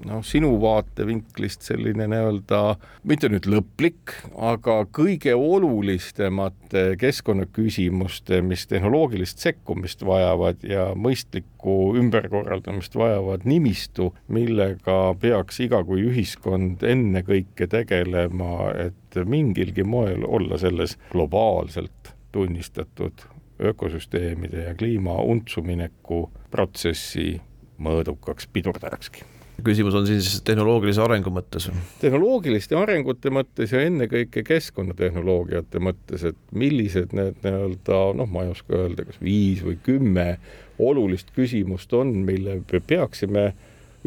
noh, 0.06 0.22
sinu 0.26 0.52
vaatevinklist 0.62 1.66
selline 1.66 2.08
nii-öelda, 2.12 2.62
mitte 3.08 3.30
nüüd 3.32 3.48
lõplik, 3.52 4.14
aga 4.38 4.82
kõige 4.94 5.34
olulisemate 5.38 6.84
keskkonnaküsimuste, 7.02 8.42
mis 8.46 8.66
tehnoloogilist 8.72 9.42
sekkumist 9.44 10.06
vajavad 10.08 10.64
ja 10.68 10.92
mõistlikku 10.96 11.96
ümberkorraldamist 12.02 12.96
vajavad 12.98 13.46
nimistu, 13.50 14.12
millega 14.32 15.00
peaks 15.22 15.62
iga 15.66 15.84
kui 15.88 16.06
ühiskond 16.10 16.84
ennekõike 16.86 17.68
tegelema, 17.72 18.72
et 18.88 19.22
mingilgi 19.26 19.84
moel 19.84 20.26
olla 20.28 20.58
selles 20.62 20.98
globaalselt 21.12 22.16
tunnistatud 22.32 23.28
ökosüsteemide 23.62 24.64
ja 24.70 24.74
kliima 24.76 25.20
untsu 25.22 25.62
mineku 25.66 26.24
protsessi 26.52 27.36
mõõdukaks 27.82 28.48
pidurdajakski 28.54 29.28
küsimus 29.66 29.96
on 29.98 30.08
siis 30.10 30.42
tehnoloogilise 30.48 31.04
arengu 31.04 31.34
mõttes? 31.34 31.70
tehnoloogiliste 32.02 32.78
arengute 32.80 33.34
mõttes 33.34 33.74
ja 33.76 33.84
ennekõike 33.88 34.44
keskkonnatehnoloogiate 34.48 35.82
mõttes, 35.84 36.26
et 36.32 36.40
millised 36.52 37.16
need 37.18 37.40
nii-öelda 37.46 38.02
noh, 38.20 38.30
ma 38.32 38.46
ei 38.46 38.54
oska 38.54 38.78
öelda, 38.84 39.08
kas 39.08 39.22
viis 39.24 39.64
või 39.66 39.78
kümme 39.84 40.28
olulist 40.82 41.34
küsimust 41.36 41.94
on, 41.94 42.14
mille 42.26 42.62
me 42.62 42.82
peaksime 42.88 43.52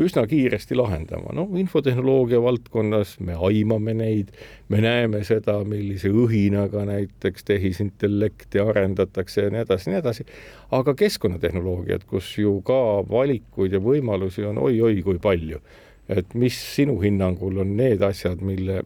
üsna 0.00 0.24
kiiresti 0.26 0.76
lahendama. 0.76 1.32
noh, 1.32 1.50
infotehnoloogia 1.58 2.40
valdkonnas 2.42 3.18
me 3.20 3.36
aimame 3.48 3.94
neid, 3.94 4.32
me 4.68 4.80
näeme 4.82 5.22
seda, 5.24 5.60
millise 5.68 6.10
õhinaga 6.10 6.84
näiteks 6.88 7.46
tehisintellekti 7.50 8.60
arendatakse 8.60 9.46
ja 9.46 9.54
nii 9.54 9.62
edasi, 9.64 9.90
nii 9.90 10.00
edasi. 10.02 10.26
aga 10.70 10.94
keskkonnatehnoloogiad, 10.98 12.08
kus 12.10 12.34
ju 12.38 12.58
ka 12.66 12.80
valikuid 13.10 13.72
ja 13.72 13.80
võimalusi 13.80 14.46
on 14.48 14.58
oi-oi 14.58 15.02
kui 15.02 15.18
palju. 15.18 15.60
et 16.08 16.34
mis 16.34 16.56
sinu 16.74 16.98
hinnangul 17.00 17.62
on 17.62 17.76
need 17.76 18.02
asjad, 18.02 18.42
mille 18.44 18.82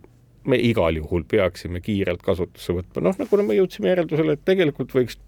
me 0.49 0.57
igal 0.63 0.97
juhul 0.97 1.25
peaksime 1.29 1.81
kiirelt 1.85 2.23
kasutusse 2.23 2.73
võtma, 2.73 3.03
noh, 3.09 3.17
nagu 3.19 3.43
me 3.43 3.57
jõudsime 3.59 3.91
järeldusele, 3.91 4.37
et 4.37 4.45
tegelikult 4.47 4.95
võiks 4.95 5.19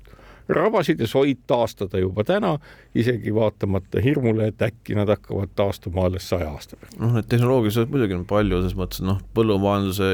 rabasid 0.54 1.00
ja 1.00 1.08
soid 1.10 1.42
taastada 1.50 2.00
juba 2.00 2.24
täna, 2.26 2.54
isegi 2.94 3.34
vaatamata 3.34 4.02
hirmule, 4.04 4.50
et 4.50 4.62
äkki 4.64 4.96
nad 4.98 5.10
hakkavad 5.10 5.54
taastuma 5.58 6.06
alles 6.08 6.28
saja 6.30 6.50
aasta 6.50 6.78
pärast. 6.78 6.98
noh, 7.00 7.14
neid 7.16 7.28
tehnoloogiliselt 7.32 7.92
muidugi 7.92 8.18
on 8.18 8.26
palju, 8.30 8.62
selles 8.62 8.78
mõttes 8.78 9.04
noh, 9.06 9.20
põllumajanduse 9.36 10.10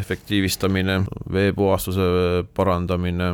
efektiivistamine, 0.00 1.00
veepuhastuse 1.32 2.08
parandamine, 2.56 3.30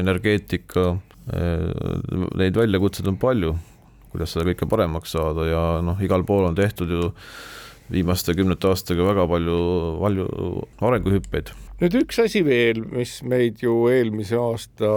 energeetika, 0.00 0.90
neid 1.30 2.56
väljakutseid 2.58 3.08
on 3.10 3.18
palju, 3.20 3.54
kuidas 4.10 4.34
seda 4.34 4.48
kõike 4.50 4.68
paremaks 4.70 5.14
saada 5.14 5.46
ja 5.46 5.64
noh, 5.84 5.98
igal 6.02 6.24
pool 6.26 6.48
on 6.48 6.58
tehtud 6.58 6.90
ju 6.90 7.10
viimaste 7.90 8.34
kümnete 8.38 8.70
aastaga 8.70 9.06
väga 9.06 9.26
palju, 9.30 9.58
palju 10.00 10.26
arenguhüppeid. 10.86 11.52
nüüd 11.80 11.96
üks 12.02 12.20
asi 12.22 12.42
veel, 12.46 12.82
mis 12.92 13.18
meid 13.26 13.62
ju 13.64 13.74
eelmise 13.90 14.38
aasta 14.38 14.90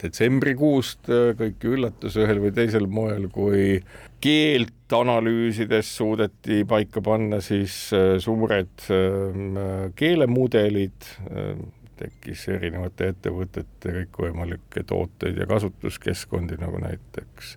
detsembrikuust 0.00 1.10
kõiki 1.38 1.74
üllatas 1.74 2.16
ühel 2.20 2.40
või 2.42 2.52
teisel 2.56 2.86
moel, 2.90 3.28
kui 3.32 3.80
keelt 4.20 4.92
analüüsides 4.92 5.96
suudeti 5.96 6.64
paika 6.68 7.02
panna 7.04 7.40
siis 7.44 7.74
äh, 7.96 8.18
suured 8.22 8.86
äh, 8.92 9.90
keelemudelid, 9.96 11.08
äh, 11.30 11.54
tekkis 12.00 12.46
erinevate 12.52 13.10
ettevõtete 13.12 13.94
kõikvõimalikke 13.96 14.84
tooteid 14.88 15.40
ja 15.40 15.46
kasutuskeskkondi, 15.48 16.56
nagu 16.60 16.80
näiteks 16.80 17.56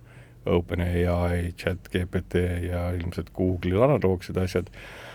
OpenAI, 0.52 1.54
chat-GPT 1.56 2.42
ja 2.68 2.90
ilmselt 2.92 3.30
Google'i 3.36 3.80
analoogsed 3.80 4.36
asjad. 4.36 4.68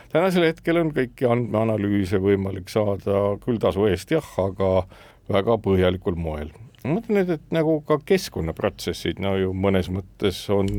tänasel 0.09 0.47
hetkel 0.47 0.81
on 0.81 0.89
kõiki 0.93 1.29
andmeanalüüse 1.29 2.17
võimalik 2.17 2.73
saada 2.73 3.37
küll 3.43 3.61
tasu 3.61 3.85
eest 3.85 4.09
jah, 4.11 4.25
aga 4.41 4.87
väga 5.29 5.59
põhjalikul 5.61 6.17
moel. 6.17 6.49
Ma 6.83 6.95
mõtlen 6.97 7.21
nüüd, 7.21 7.31
et 7.35 7.55
nagu 7.55 7.79
ka 7.87 7.99
keskkonnaprotsessid, 8.07 9.21
no 9.23 9.35
ju 9.39 9.53
mõnes 9.55 9.89
mõttes 9.93 10.41
on 10.53 10.69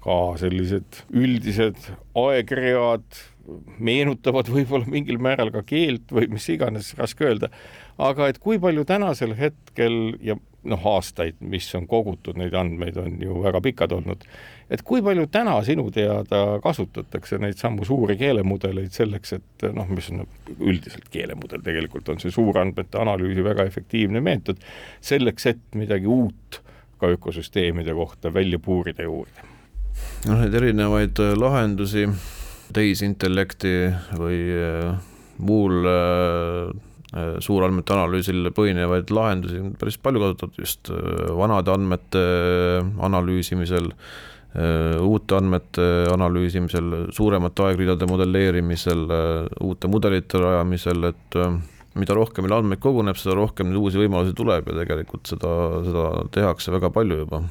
ka 0.00 0.16
sellised 0.40 1.02
üldised 1.12 1.90
aegread, 2.18 3.06
meenutavad 3.82 4.48
võib-olla 4.52 4.88
mingil 4.90 5.20
määral 5.22 5.50
ka 5.54 5.62
keelt 5.66 6.12
või 6.14 6.28
mis 6.32 6.46
iganes, 6.52 6.92
raske 6.98 7.26
öelda, 7.26 7.50
aga 8.00 8.30
et 8.30 8.38
kui 8.42 8.60
palju 8.62 8.86
tänasel 8.88 9.34
hetkel 9.38 10.16
ja 10.24 10.38
noh, 10.68 10.86
aastaid, 10.94 11.38
mis 11.40 11.68
on 11.76 11.86
kogutud, 11.88 12.36
neid 12.40 12.54
andmeid 12.56 12.98
on 13.00 13.16
ju 13.22 13.40
väga 13.44 13.62
pikad 13.64 13.94
olnud, 13.96 14.26
et 14.70 14.82
kui 14.86 15.02
palju 15.02 15.26
täna 15.32 15.56
sinu 15.66 15.88
teada 15.94 16.60
kasutatakse 16.62 17.40
neid 17.42 17.58
samu 17.58 17.84
suuri 17.84 18.16
keelemudeleid 18.20 18.94
selleks, 18.94 19.34
et 19.38 19.68
noh, 19.74 19.88
mis 19.90 20.10
on 20.14 20.24
üldiselt 20.58 21.08
keelemudel, 21.10 21.62
tegelikult 21.66 22.08
on 22.12 22.22
see 22.22 22.32
suurandmete 22.34 23.00
analüüsi 23.02 23.44
väga 23.44 23.66
efektiivne 23.66 24.22
meetod, 24.24 24.62
selleks, 25.04 25.50
et 25.50 25.78
midagi 25.78 26.10
uut 26.10 26.62
ka 27.00 27.08
ökosüsteemide 27.16 27.94
kohta 27.96 28.34
välja 28.34 28.58
puurida 28.58 29.02
ja 29.02 29.10
uurida? 29.10 29.48
noh, 30.28 30.40
neid 30.42 30.54
erinevaid 30.56 31.20
äh, 31.22 31.34
lahendusi, 31.38 32.06
tehisintellekti 32.76 33.74
või 34.20 34.38
äh, 34.54 34.94
muul 35.40 35.90
äh, 35.90 36.70
suurandmete 37.42 37.96
analüüsil 37.96 38.52
põhinevaid 38.54 39.10
lahendusi 39.10 39.58
on 39.58 39.72
päris 39.80 39.96
palju 39.98 40.20
kasutatud 40.22 40.60
just 40.62 40.92
vanade 41.34 41.72
andmete 41.72 42.20
analüüsimisel, 43.02 43.88
uute 44.50 45.36
andmete 45.38 45.84
analüüsimisel, 46.10 47.12
suuremate 47.14 47.68
aegridade 47.68 48.08
modelleerimisel, 48.10 49.04
uute 49.62 49.90
mudelite 49.90 50.40
rajamisel, 50.42 51.12
et 51.12 51.38
mida 51.98 52.14
rohkem 52.18 52.46
meil 52.46 52.56
andmeid 52.58 52.82
koguneb, 52.82 53.18
seda 53.18 53.36
rohkem 53.38 53.70
neid 53.70 53.78
uusi 53.78 54.00
võimalusi 54.02 54.34
tuleb 54.34 54.66
ja 54.70 54.80
tegelikult 54.82 55.30
seda, 55.30 55.54
seda 55.86 56.06
tehakse 56.34 56.74
väga 56.74 56.90
palju 56.94 57.22
juba. 57.24 57.44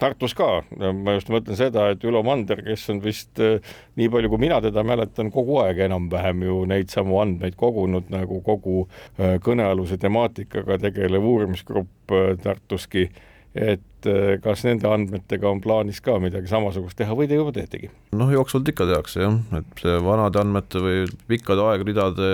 Tartus 0.00 0.32
ka, 0.32 0.62
ma 0.96 1.12
just 1.18 1.28
mõtlen 1.28 1.58
seda, 1.58 1.90
et 1.92 2.04
Ülo 2.08 2.22
Mander, 2.24 2.62
kes 2.64 2.86
on 2.88 3.02
vist 3.04 3.36
nii 3.36 4.06
palju, 4.08 4.30
kui 4.32 4.40
mina 4.40 4.56
teda 4.64 4.80
mäletan, 4.86 5.28
kogu 5.34 5.58
aeg 5.60 5.82
enam-vähem 5.84 6.46
ju 6.46 6.62
neid 6.70 6.88
samu 6.88 7.18
andmeid 7.20 7.58
kogunud 7.60 8.08
nagu 8.08 8.40
kogu 8.46 8.86
kõnealuse 9.18 10.00
temaatikaga 10.00 10.80
tegelev 10.86 11.26
uurimisgrupp 11.28 12.16
Tartuski 12.40 13.10
et 13.54 14.08
kas 14.44 14.62
nende 14.64 14.86
andmetega 14.88 15.48
on 15.50 15.60
plaanis 15.60 15.98
ka 16.04 16.18
midagi 16.22 16.48
samasugust 16.50 16.96
teha 17.00 17.16
või 17.18 17.26
te 17.28 17.38
juba 17.38 17.54
teetegi? 17.56 17.90
noh, 18.16 18.30
jooksvalt 18.32 18.68
ikka 18.70 18.86
tehakse 18.92 19.24
jah, 19.24 19.40
et 19.58 19.82
vanade 20.04 20.40
andmete 20.40 20.82
või 20.84 21.02
pikkade 21.30 21.66
aegridade 21.72 22.30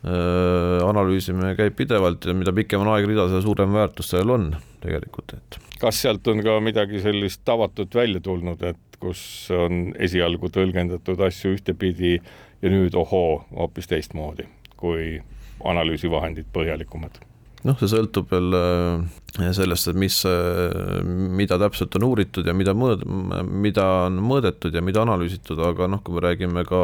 analüüsimine 0.00 1.52
käib 1.58 1.74
pidevalt 1.76 2.24
ja 2.24 2.32
mida 2.32 2.54
pikem 2.56 2.80
on 2.80 2.88
aegrida, 2.94 3.26
seda 3.28 3.42
suurem 3.44 3.74
väärtus 3.76 4.12
sellel 4.14 4.32
on 4.36 4.46
tegelikult, 4.80 5.34
et 5.36 5.58
kas 5.80 6.00
sealt 6.04 6.28
on 6.32 6.40
ka 6.44 6.56
midagi 6.64 7.02
sellist 7.04 7.42
tavatut 7.44 7.94
välja 7.94 8.22
tulnud, 8.24 8.62
et 8.64 9.00
kus 9.00 9.22
on 9.52 9.90
esialgu 10.00 10.48
tõlgendatud 10.52 11.20
asju 11.26 11.54
ühtepidi 11.56 12.14
ja 12.16 12.72
nüüd 12.72 12.96
ohoo, 12.96 13.42
hoopis 13.56 13.88
teistmoodi, 13.92 14.48
kui 14.80 15.18
analüüsivahendid 15.64 16.48
põhjalikumad? 16.52 17.20
Noh, 17.66 17.76
see 17.80 17.90
sõltub 17.92 18.30
veel 18.32 18.56
äh, 18.56 19.50
sellest, 19.56 19.90
et 19.90 19.98
mis, 20.00 20.16
äh, 20.28 21.02
mida 21.04 21.58
täpselt 21.60 21.96
on 21.98 22.08
uuritud 22.10 22.48
ja 22.48 22.54
mida 22.56 22.74
mõõd-, 22.76 23.04
mida 23.50 23.86
on 24.06 24.20
mõõdetud 24.24 24.74
ja 24.76 24.84
mida 24.84 25.04
analüüsitud, 25.04 25.60
aga 25.70 25.90
noh, 25.90 26.02
kui 26.04 26.16
me 26.16 26.24
räägime 26.24 26.64
ka 26.68 26.82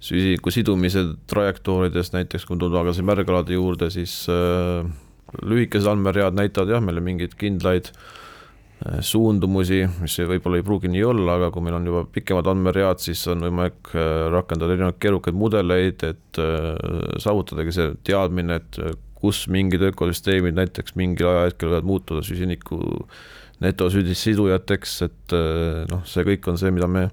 süsiniku 0.00 0.52
sidumise 0.54 1.04
trajektooridest, 1.28 2.14
näiteks 2.16 2.46
kui 2.48 2.56
tuleme 2.56 2.80
tagasi 2.80 3.04
märgalade 3.04 3.58
juurde, 3.58 3.90
siis 3.92 4.22
äh, 4.32 4.86
lühikesed 5.42 5.90
andmeread 5.90 6.38
näitavad 6.38 6.72
jah, 6.76 6.82
meile 6.84 7.04
mingeid 7.04 7.36
kindlaid 7.38 7.92
suundumusi, 9.04 9.82
mis 10.00 10.14
võib-olla 10.24 10.56
ei 10.56 10.64
pruugi 10.64 10.88
nii 10.88 11.02
olla, 11.04 11.34
aga 11.36 11.50
kui 11.52 11.60
meil 11.66 11.74
on 11.76 11.84
juba 11.90 12.00
pikemad 12.14 12.46
andmeread, 12.48 13.02
siis 13.04 13.26
on 13.28 13.44
võimalik 13.44 13.90
rakendada 14.32 14.72
erinevaid 14.72 14.96
keerukaid 15.04 15.36
mudeleid, 15.36 16.04
et 16.08 16.40
saavutadagi 17.20 17.74
see 17.76 17.90
teadmine, 18.08 18.56
et 18.56 18.80
kus 19.20 19.44
mingid 19.52 19.84
ökosüsteemid 19.90 20.56
näiteks 20.58 20.96
mingil 20.98 21.28
ajahetkel 21.30 21.72
võivad 21.72 21.88
muutuda 21.88 22.24
süsiniku 22.26 22.80
netosüsidujateks, 23.60 24.96
et 25.04 25.34
noh, 25.90 26.02
see 26.08 26.24
kõik 26.24 26.48
on 26.48 26.56
see, 26.60 26.72
mida 26.72 26.88
me 26.88 27.10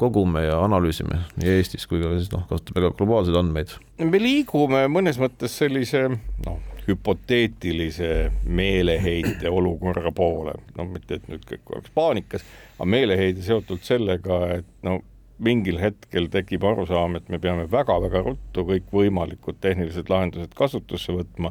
kogume 0.00 0.42
ja 0.42 0.58
analüüsime 0.64 1.20
nii 1.38 1.50
Eestis 1.54 1.86
kui 1.86 2.02
ka 2.02 2.10
siis 2.16 2.32
noh, 2.32 2.42
kasutame 2.50 2.82
ka 2.82 2.92
globaalseid 2.98 3.38
andmeid. 3.38 3.74
me 4.02 4.20
liigume 4.20 4.84
mõnes 4.90 5.20
mõttes 5.22 5.54
sellise 5.60 6.08
noh, 6.10 6.58
hüpoteetilise 6.88 8.10
meeleheite 8.44 9.50
olukorra 9.50 10.12
poole, 10.12 10.56
no 10.76 10.88
mitte, 10.90 11.20
et 11.20 11.28
nüüd 11.30 11.46
kõik 11.48 11.76
oleks 11.76 11.94
paanikas, 11.94 12.44
aga 12.76 12.88
meeleheide 12.90 13.44
seotult 13.44 13.86
sellega, 13.86 14.40
et 14.58 14.68
no 14.86 14.98
mingil 15.38 15.80
hetkel 15.82 16.28
tekib 16.30 16.64
arusaam, 16.64 17.16
et 17.18 17.28
me 17.28 17.40
peame 17.42 17.66
väga-väga 17.70 18.22
ruttu 18.26 18.64
kõikvõimalikud 18.68 19.58
tehnilised 19.60 20.10
lahendused 20.10 20.54
kasutusse 20.58 21.14
võtma, 21.16 21.50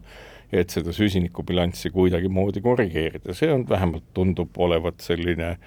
et 0.54 0.72
seda 0.74 0.94
süsinikubilanssi 0.94 1.92
kuidagimoodi 1.92 2.62
korrigeerida, 2.62 3.34
see 3.36 3.52
on 3.52 3.66
vähemalt 3.70 4.06
tundub 4.14 4.56
olevat 4.62 5.02
selline 5.04 5.58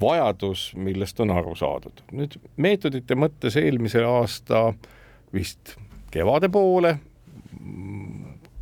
vajadus, 0.00 0.70
millest 0.78 1.20
on 1.20 1.34
aru 1.34 1.56
saadud. 1.58 2.04
nüüd 2.12 2.38
meetodite 2.56 3.18
mõttes 3.18 3.58
eelmise 3.58 4.04
aasta 4.06 4.72
vist 5.34 5.74
kevade 6.14 6.48
poole 6.48 6.96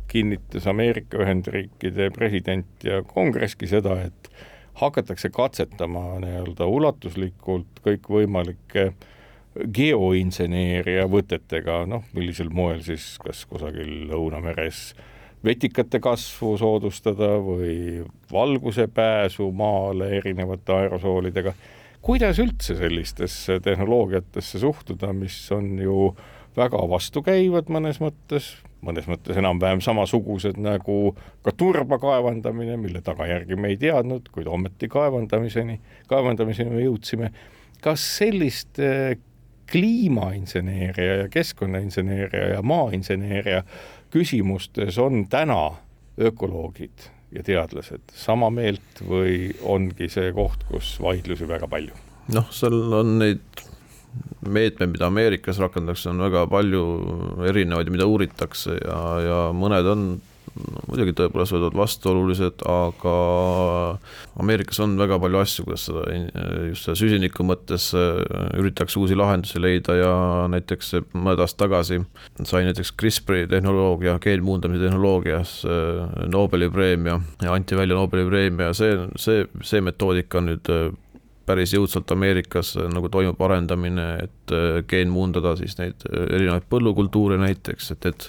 kinnitas 0.07 0.67
Ameerika 0.67 1.19
Ühendriikide 1.21 2.09
president 2.15 2.83
ja 2.83 3.01
kongresski 3.03 3.67
seda, 3.69 3.99
et 4.07 4.31
hakatakse 4.77 5.29
katsetama 5.33 6.19
nii-öelda 6.21 6.65
ulatuslikult 6.69 7.81
kõikvõimalike 7.85 8.91
geoinseneeria 9.73 11.07
võtetega, 11.09 11.81
noh, 11.89 12.03
millisel 12.13 12.51
moel 12.53 12.83
siis, 12.85 13.15
kas 13.23 13.45
kusagil 13.49 14.09
Lõunameres 14.11 14.91
vetikate 15.45 15.99
kasvu 16.03 16.55
soodustada 16.59 17.35
või 17.41 18.03
valguse 18.31 18.87
pääsu 18.87 19.49
maale 19.51 20.11
erinevate 20.19 20.73
aerosoolidega. 20.73 21.53
kuidas 22.01 22.39
üldse 22.39 22.75
sellistesse 22.77 23.59
tehnoloogiatesse 23.59 24.59
suhtuda, 24.59 25.13
mis 25.13 25.51
on 25.51 25.79
ju 25.79 26.15
väga 26.57 26.81
vastukäivad 26.89 27.69
mõnes 27.69 27.99
mõttes, 28.01 28.55
mõnes 28.85 29.07
mõttes 29.09 29.37
enam-vähem 29.39 29.81
samasugused 29.83 30.59
nagu 30.61 31.15
ka 31.45 31.53
turba 31.57 31.99
kaevandamine, 32.01 32.77
mille 32.81 33.01
tagajärgi 33.05 33.57
me 33.57 33.73
ei 33.73 33.79
teadnud, 33.81 34.29
kuid 34.33 34.49
ometi 34.51 34.89
kaevandamiseni, 34.91 35.79
kaevandamiseni 36.11 36.75
me 36.75 36.83
jõudsime. 36.85 37.31
kas 37.81 38.03
sellist 38.17 38.79
eh, 38.79 39.17
kliimainseneeria 39.71 41.15
ja 41.23 41.27
keskkonnainseneeria 41.29 42.47
ja 42.55 42.61
maainseneeria 42.61 43.63
küsimustes 44.13 44.97
on 44.97 45.27
täna 45.29 45.75
ökoloogid 46.21 47.09
ja 47.31 47.43
teadlased 47.43 48.13
sama 48.15 48.49
meelt 48.49 49.01
või 49.03 49.51
ongi 49.61 50.09
see 50.09 50.31
koht, 50.33 50.63
kus 50.71 50.95
vaidlusi 51.03 51.47
väga 51.47 51.67
palju? 51.67 51.95
noh, 52.33 52.47
seal 52.51 52.93
on 52.93 53.17
neid 53.21 53.65
meetmed, 54.47 54.93
mida 54.93 55.09
Ameerikas 55.11 55.59
rakendatakse, 55.61 56.09
on 56.11 56.23
väga 56.27 56.45
palju 56.51 56.83
erinevaid, 57.47 57.91
mida 57.93 58.07
uuritakse 58.09 58.77
ja, 58.79 59.03
ja 59.23 59.39
mõned 59.55 59.91
on 59.93 60.09
no, 60.57 60.83
muidugi 60.89 61.13
tõepoolest 61.17 61.53
võivad 61.55 61.77
vastuolulised, 61.77 62.63
aga 62.69 63.15
Ameerikas 64.41 64.79
on 64.83 64.95
väga 64.99 65.19
palju 65.21 65.41
asju, 65.41 65.65
kuidas 65.67 65.87
seda 65.89 66.03
just 66.69 66.87
seda 66.87 66.97
süsiniku 66.99 67.45
mõttes 67.47 67.89
äh, 67.97 68.21
üritatakse 68.57 68.99
uusi 69.01 69.17
lahendusi 69.17 69.61
leida 69.61 69.97
ja 69.97 70.11
näiteks 70.51 70.93
mõned 71.13 71.41
aastad 71.43 71.65
tagasi 71.67 72.01
sai 72.47 72.65
näiteks 72.67 72.93
CRISPR-i 72.99 73.47
tehnoloogia, 73.51 74.17
geenmuundamise 74.23 74.87
tehnoloogias 74.87 75.57
äh, 75.67 76.29
Nobeli 76.31 76.69
preemia 76.73 77.19
ja 77.43 77.53
anti 77.53 77.77
välja 77.77 77.97
Nobeli 77.97 78.27
preemia 78.29 78.71
ja 78.71 78.77
see, 78.77 78.97
see, 79.19 79.45
see 79.65 79.83
metoodika 79.83 80.41
on 80.41 80.51
nüüd 80.53 80.73
äh, 80.73 80.89
päris 81.47 81.73
jõudsalt 81.73 82.11
Ameerikas 82.11 82.73
nagu 82.91 83.09
toimub 83.11 83.39
arendamine, 83.47 84.07
et 84.27 84.53
geenmuundada 84.89 85.55
siis 85.59 85.77
neid 85.79 86.03
erinevaid 86.11 86.67
põllukultuure 86.71 87.39
näiteks, 87.39 87.91
et, 87.95 88.07
et 88.11 88.27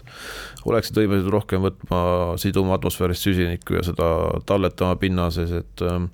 oleksid 0.68 1.00
võimelised 1.00 1.30
rohkem 1.32 1.64
võtma, 1.66 2.00
siduma 2.40 2.76
atmosfäärist 2.78 3.26
süsinikku 3.26 3.78
ja 3.78 3.84
seda 3.86 4.08
talletama 4.48 4.98
pinnases, 5.00 5.52
et. 5.62 5.84
Ähm, 5.84 6.10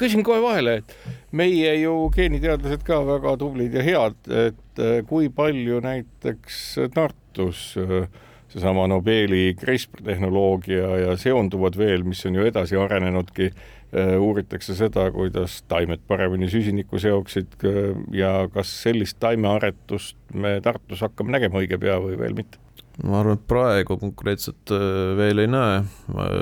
küsin 0.00 0.26
kohe 0.26 0.42
vahele, 0.42 0.80
et 0.82 0.96
meie 1.34 1.76
ju 1.82 1.96
geeniteadlased 2.14 2.84
ka 2.86 3.00
väga 3.06 3.36
tublid 3.40 3.74
ja 3.78 3.86
head, 3.86 4.18
et 4.48 4.84
kui 5.08 5.30
palju 5.30 5.80
näiteks 5.84 6.60
Tartus 6.94 7.66
äh, 7.78 8.08
seesama 8.54 8.86
Nobeli 8.90 9.54
CRISPR 9.58 10.02
tehnoloogia 10.06 10.98
ja 11.04 11.16
seonduvad 11.18 11.78
veel, 11.78 12.06
mis 12.06 12.22
on 12.26 12.38
ju 12.38 12.46
edasi 12.50 12.78
arenenudki, 12.78 13.50
äh, 13.50 13.73
uuritakse 13.94 14.74
seda, 14.78 15.06
kuidas 15.14 15.60
taimed 15.70 16.02
paremini 16.08 16.48
süsinikku 16.50 16.98
seoksid 17.02 17.54
äh, 17.64 17.94
ja 18.16 18.34
kas 18.54 18.72
sellist 18.82 19.20
taimearetust 19.22 20.18
me 20.34 20.58
Tartus 20.64 21.04
hakkame 21.04 21.36
nägema 21.36 21.62
õige 21.62 21.78
pea 21.80 22.00
või 22.02 22.18
veel 22.18 22.36
mitte? 22.38 22.58
ma 23.02 23.18
arvan, 23.20 23.38
et 23.38 23.46
praegu 23.50 23.96
konkreetselt 23.98 24.70
äh, 24.74 25.14
veel 25.18 25.42
ei 25.42 25.50
näe, 25.50 25.80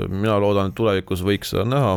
mina 0.09 0.35
loodan, 0.41 0.69
et 0.69 0.77
tulevikus 0.77 1.23
võiks 1.25 1.53
seda 1.53 1.65
näha, 1.65 1.95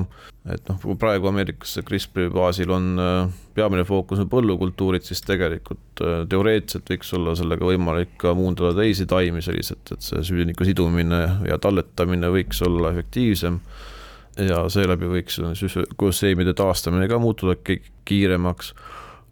et 0.53 0.71
noh, 0.71 0.79
kui 0.81 0.97
praegu 1.01 1.29
Ameerikas 1.29 1.77
CRISPR-i 1.87 2.31
baasil 2.33 2.73
on 2.73 2.87
äh, 3.03 3.35
peamine 3.57 3.85
fookus 3.89 4.23
on 4.23 4.31
põllukultuurid, 4.33 5.05
siis 5.05 5.21
tegelikult 5.27 6.05
äh, 6.05 6.23
teoreetiliselt 6.31 6.95
võiks 6.95 7.13
olla 7.19 7.37
sellega 7.39 7.69
võimalik 7.69 8.17
ka 8.23 8.33
muundada 8.39 8.73
teisi 8.81 9.09
taimi 9.11 9.45
selliselt, 9.45 9.93
et 9.93 10.09
see 10.09 10.25
süsiniku 10.31 10.69
sidumine 10.69 11.21
ja 11.49 11.61
talletamine 11.61 12.33
võiks 12.33 12.65
olla 12.65 12.95
efektiivsem 12.97 13.61
ja 14.37 14.67
seeläbi 14.73 15.09
võiks 15.11 15.41
süsteemide 15.57 16.55
taastamine 16.57 17.09
ka 17.09 17.19
muutuda 17.23 17.57
kiiremaks 18.05 18.75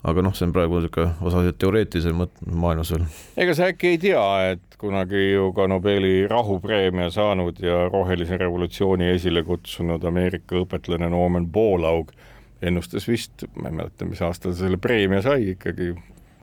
aga 0.04 0.24
noh, 0.24 0.34
see 0.36 0.46
on 0.48 0.52
praegu 0.52 0.78
niisugune 0.80 1.14
osaliselt 1.24 1.58
teoreetilisem 1.62 2.20
maailmas 2.52 2.92
veel. 2.92 3.06
ega 3.40 3.56
sa 3.56 3.70
äkki 3.72 3.94
ei 3.94 4.00
tea, 4.02 4.24
et 4.52 4.78
kunagi 4.80 5.30
ju 5.30 5.50
ka 5.56 5.66
Nobeli 5.70 6.26
rahupreemia 6.30 7.08
saanud 7.14 7.60
ja 7.64 7.86
rohelise 7.88 8.38
revolutsiooni 8.40 9.08
esile 9.14 9.44
kutsunud 9.46 10.04
Ameerika 10.04 10.60
õpetlane 10.60 11.08
Norman 11.12 11.48
Borlaug 11.52 12.12
ennustas 12.64 13.08
vist, 13.08 13.46
ma 13.56 13.70
ei 13.70 13.78
mäleta, 13.80 14.08
mis 14.08 14.20
aastal 14.24 14.52
ta 14.52 14.60
selle 14.62 14.80
preemia 14.80 15.22
sai, 15.24 15.54
ikkagi 15.54 15.94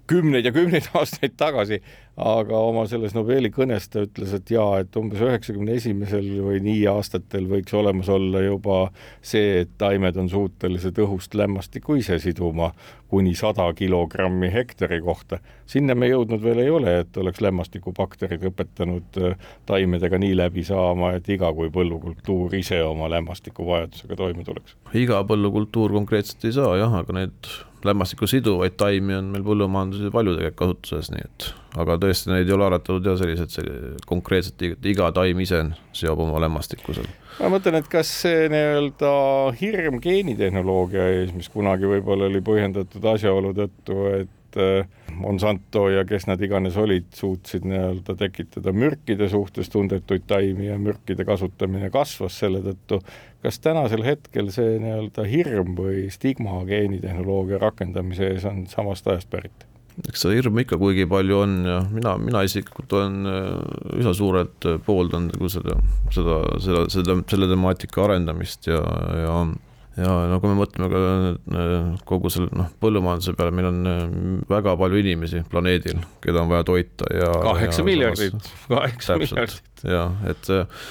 kümneid 0.10 0.46
ja 0.50 0.54
kümneid 0.56 0.90
aastaid 0.98 1.38
tagasi, 1.38 1.82
aga 2.22 2.58
oma 2.70 2.84
selles 2.90 3.16
Nobeli 3.18 3.50
kõnes 3.54 3.88
ta 3.90 4.04
ütles, 4.06 4.34
et 4.38 4.52
jaa, 4.54 4.82
et 4.84 4.96
umbes 5.00 5.22
üheksakümne 5.26 5.74
esimesel 5.80 6.28
või 6.46 6.60
nii 6.64 6.84
aastatel 6.92 7.48
võiks 7.50 7.74
olemas 7.78 8.10
olla 8.14 8.44
juba 8.46 8.82
see, 9.26 9.64
et 9.64 9.72
taimed 9.82 10.20
on 10.22 10.30
suutelised 10.30 11.02
õhust 11.02 11.38
lämmastikku 11.38 11.98
ise 12.02 12.20
siduma 12.22 12.72
kuni 13.12 13.34
sada 13.36 13.66
kilogrammi 13.76 14.52
hektari 14.54 15.02
kohta. 15.02 15.40
sinna 15.66 15.96
me 15.96 16.08
jõudnud 16.12 16.44
veel 16.44 16.62
ei 16.64 16.70
ole, 16.70 16.94
et 17.02 17.18
oleks 17.18 17.42
lämmastikubakterid 17.42 18.46
õpetanud 18.52 19.20
äh, 19.20 19.50
taimedega 19.66 20.20
nii 20.22 20.38
läbi 20.38 20.64
saama, 20.68 21.16
et 21.18 21.30
iga 21.30 21.52
kui 21.58 21.72
põllukultuur 21.74 22.54
ise 22.56 22.84
oma 22.84 23.10
lämmastikuvajadusega 23.12 24.16
toime 24.16 24.46
tuleks. 24.48 24.78
iga 24.94 25.24
põllukultuur 25.28 25.98
konkreetselt 25.98 26.46
ei 26.46 26.56
saa 26.60 26.78
jah, 26.80 27.02
aga 27.02 27.18
need 27.18 27.52
lämmastikku 27.86 28.28
siduvaid 28.30 28.78
taimi 28.78 29.16
on 29.18 29.32
meil 29.34 29.44
põllumajanduses 29.46 30.14
palju 30.14 30.38
tegelikult 30.38 30.60
kasutuses, 30.62 31.12
nii 31.14 31.26
et 31.26 31.48
aga 31.80 31.98
tõesti 32.02 32.32
neid 32.32 32.50
ei 32.50 32.56
ole 32.56 32.68
aretatud 32.68 33.06
ja 33.12 33.16
sellised, 33.20 34.02
konkreetselt 34.10 34.86
iga 34.92 35.12
taim 35.16 35.40
ise 35.44 35.64
seob 35.96 36.26
oma 36.26 36.42
lämmastikku 36.44 36.96
seal. 36.98 37.08
ma 37.40 37.54
mõtlen, 37.56 37.80
et 37.80 37.90
kas 37.92 38.12
see 38.26 38.50
nii-öelda 38.52 39.14
hirm 39.62 40.02
geenitehnoloogia 40.04 41.08
ees, 41.16 41.34
mis 41.38 41.50
kunagi 41.54 41.90
võib-olla 41.90 42.28
oli 42.32 42.44
põhjendatud 42.46 43.10
asjaolu 43.16 43.56
tõttu, 43.58 44.04
et 44.20 44.38
et 44.52 44.58
äh, 44.58 44.88
Monsanto 45.16 45.90
ja 45.90 46.04
kes 46.08 46.26
nad 46.28 46.42
iganes 46.42 46.78
olid, 46.78 47.10
suutsid 47.16 47.66
nii-öelda 47.68 48.16
tekitada 48.18 48.74
mürkide 48.74 49.30
suhtes 49.30 49.70
tundetuid 49.70 50.24
taimi 50.28 50.68
ja 50.68 50.78
mürkide 50.80 51.26
kasutamine 51.26 51.90
kasvas 51.90 52.40
selle 52.40 52.62
tõttu. 52.66 53.02
kas 53.42 53.60
tänasel 53.60 54.04
hetkel 54.04 54.52
see 54.52 54.80
nii-öelda 54.80 55.26
hirm 55.28 55.76
või 55.78 56.10
stigma 56.12 56.64
geenitehnoloogia 56.66 57.60
rakendamise 57.62 58.32
ees 58.36 58.46
on 58.46 58.66
samast 58.68 59.08
ajast 59.08 59.30
pärit? 59.30 59.71
Eks 60.08 60.24
seda 60.26 60.38
hirmu 60.38 60.64
ikka 60.64 60.80
kuigi 60.82 61.08
palju 61.10 61.42
on 61.44 61.58
ja 61.68 61.80
mina, 61.92 62.16
mina 62.22 62.46
isiklikult 62.48 62.94
olen 63.00 63.32
äh, 63.32 63.50
üsna 64.00 64.14
suurelt 64.18 64.70
pooldanud 64.86 65.36
nagu 65.36 65.52
seda, 65.52 65.80
seda, 66.14 66.40
seda, 66.64 66.86
seda, 66.94 67.20
selle 67.32 67.52
temaatika 67.52 68.06
arendamist 68.08 68.72
ja, 68.72 68.82
ja 69.24 69.36
ja 70.00 70.12
no 70.32 70.38
kui 70.40 70.52
me 70.52 70.56
mõtleme 70.62 70.88
ka 70.92 71.00
äh, 71.04 71.88
kogu 72.08 72.32
selle 72.32 72.52
noh, 72.56 72.70
põllumajanduse 72.84 73.36
peale, 73.36 73.54
meil 73.56 73.68
on 73.68 73.80
äh, 73.90 74.04
väga 74.50 74.78
palju 74.80 75.02
inimesi 75.02 75.44
planeedil, 75.52 76.00
keda 76.24 76.46
on 76.46 76.52
vaja 76.52 76.68
toita 76.68 77.10
ja. 77.16 77.32
kaheksa 77.44 77.86
miljardit, 77.88 78.52
kaheksa 78.72 79.20
miljardit. 79.20 79.84
jah, 79.84 80.16
et 80.32 80.52
äh, 80.56 80.86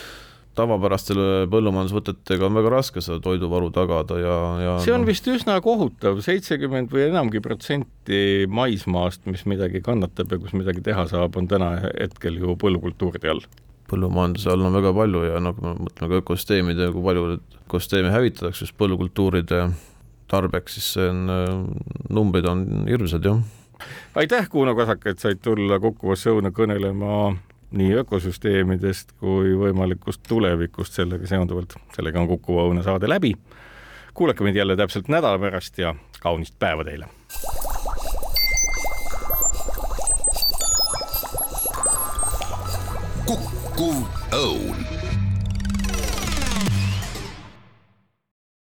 tavapärastele 0.58 1.46
põllumajandusvõtetega 1.50 2.48
on 2.48 2.56
väga 2.58 2.72
raske 2.74 3.02
seda 3.04 3.20
toiduvaru 3.22 3.70
tagada 3.74 4.18
ja, 4.18 4.36
ja 4.64 4.76
see 4.82 4.94
on 4.94 5.04
no. 5.04 5.08
vist 5.10 5.28
üsna 5.30 5.56
kohutav, 5.64 6.18
seitsekümmend 6.26 6.90
või 6.92 7.06
enamgi 7.06 7.42
protsenti 7.44 8.48
maismaast, 8.50 9.26
mis 9.30 9.46
midagi 9.50 9.82
kannatab 9.86 10.34
ja 10.34 10.40
kus 10.42 10.54
midagi 10.56 10.82
teha 10.86 11.06
saab, 11.10 11.38
on 11.38 11.48
täna 11.50 11.76
hetkel 11.86 12.40
ju 12.40 12.56
põllukultuuride 12.60 13.30
all 13.30 13.44
põllumajanduse 13.90 14.50
all 14.52 14.66
on 14.66 14.76
väga 14.78 14.92
palju 14.94 15.22
ja 15.26 15.38
noh, 15.42 15.54
kui 15.56 15.66
me 15.66 15.86
mõtleme 15.86 16.10
ka 16.10 16.20
ökosüsteemide, 16.24 16.90
kui 16.94 17.06
palju 17.06 17.24
ökosüsteeme 17.66 18.12
hävitatakse 18.14 18.66
just 18.66 18.76
põllukultuuride 18.80 19.64
tarbeks, 20.30 20.76
siis 20.78 20.92
see 20.94 21.08
on, 21.10 21.24
numbrid 22.10 22.46
on 22.46 22.64
hirmsad, 22.86 23.26
jah. 23.26 23.40
aitäh, 24.18 24.46
Kuno 24.50 24.76
Kasak, 24.78 25.06
et 25.10 25.22
said 25.22 25.42
tulla 25.42 25.80
Kukkuvasse 25.82 26.30
õuna 26.34 26.52
kõnelema 26.54 27.32
nii 27.70 27.94
ökosüsteemidest 28.02 29.12
kui 29.22 29.54
võimalikust 29.58 30.22
tulevikust 30.28 30.98
sellega 30.98 31.26
seonduvalt. 31.26 31.76
sellega 31.96 32.20
on 32.20 32.28
Kukuva 32.28 32.66
õuna 32.68 32.82
saade 32.82 33.08
läbi. 33.08 33.34
kuulake 34.14 34.44
meid 34.44 34.56
jälle 34.56 34.76
täpselt 34.76 35.08
nädala 35.08 35.38
pärast 35.38 35.78
ja 35.78 35.94
kaunist 36.20 36.58
päeva 36.58 36.84
teile 36.84 37.06
Kukkuv 43.26 44.02
Õun 44.32 44.99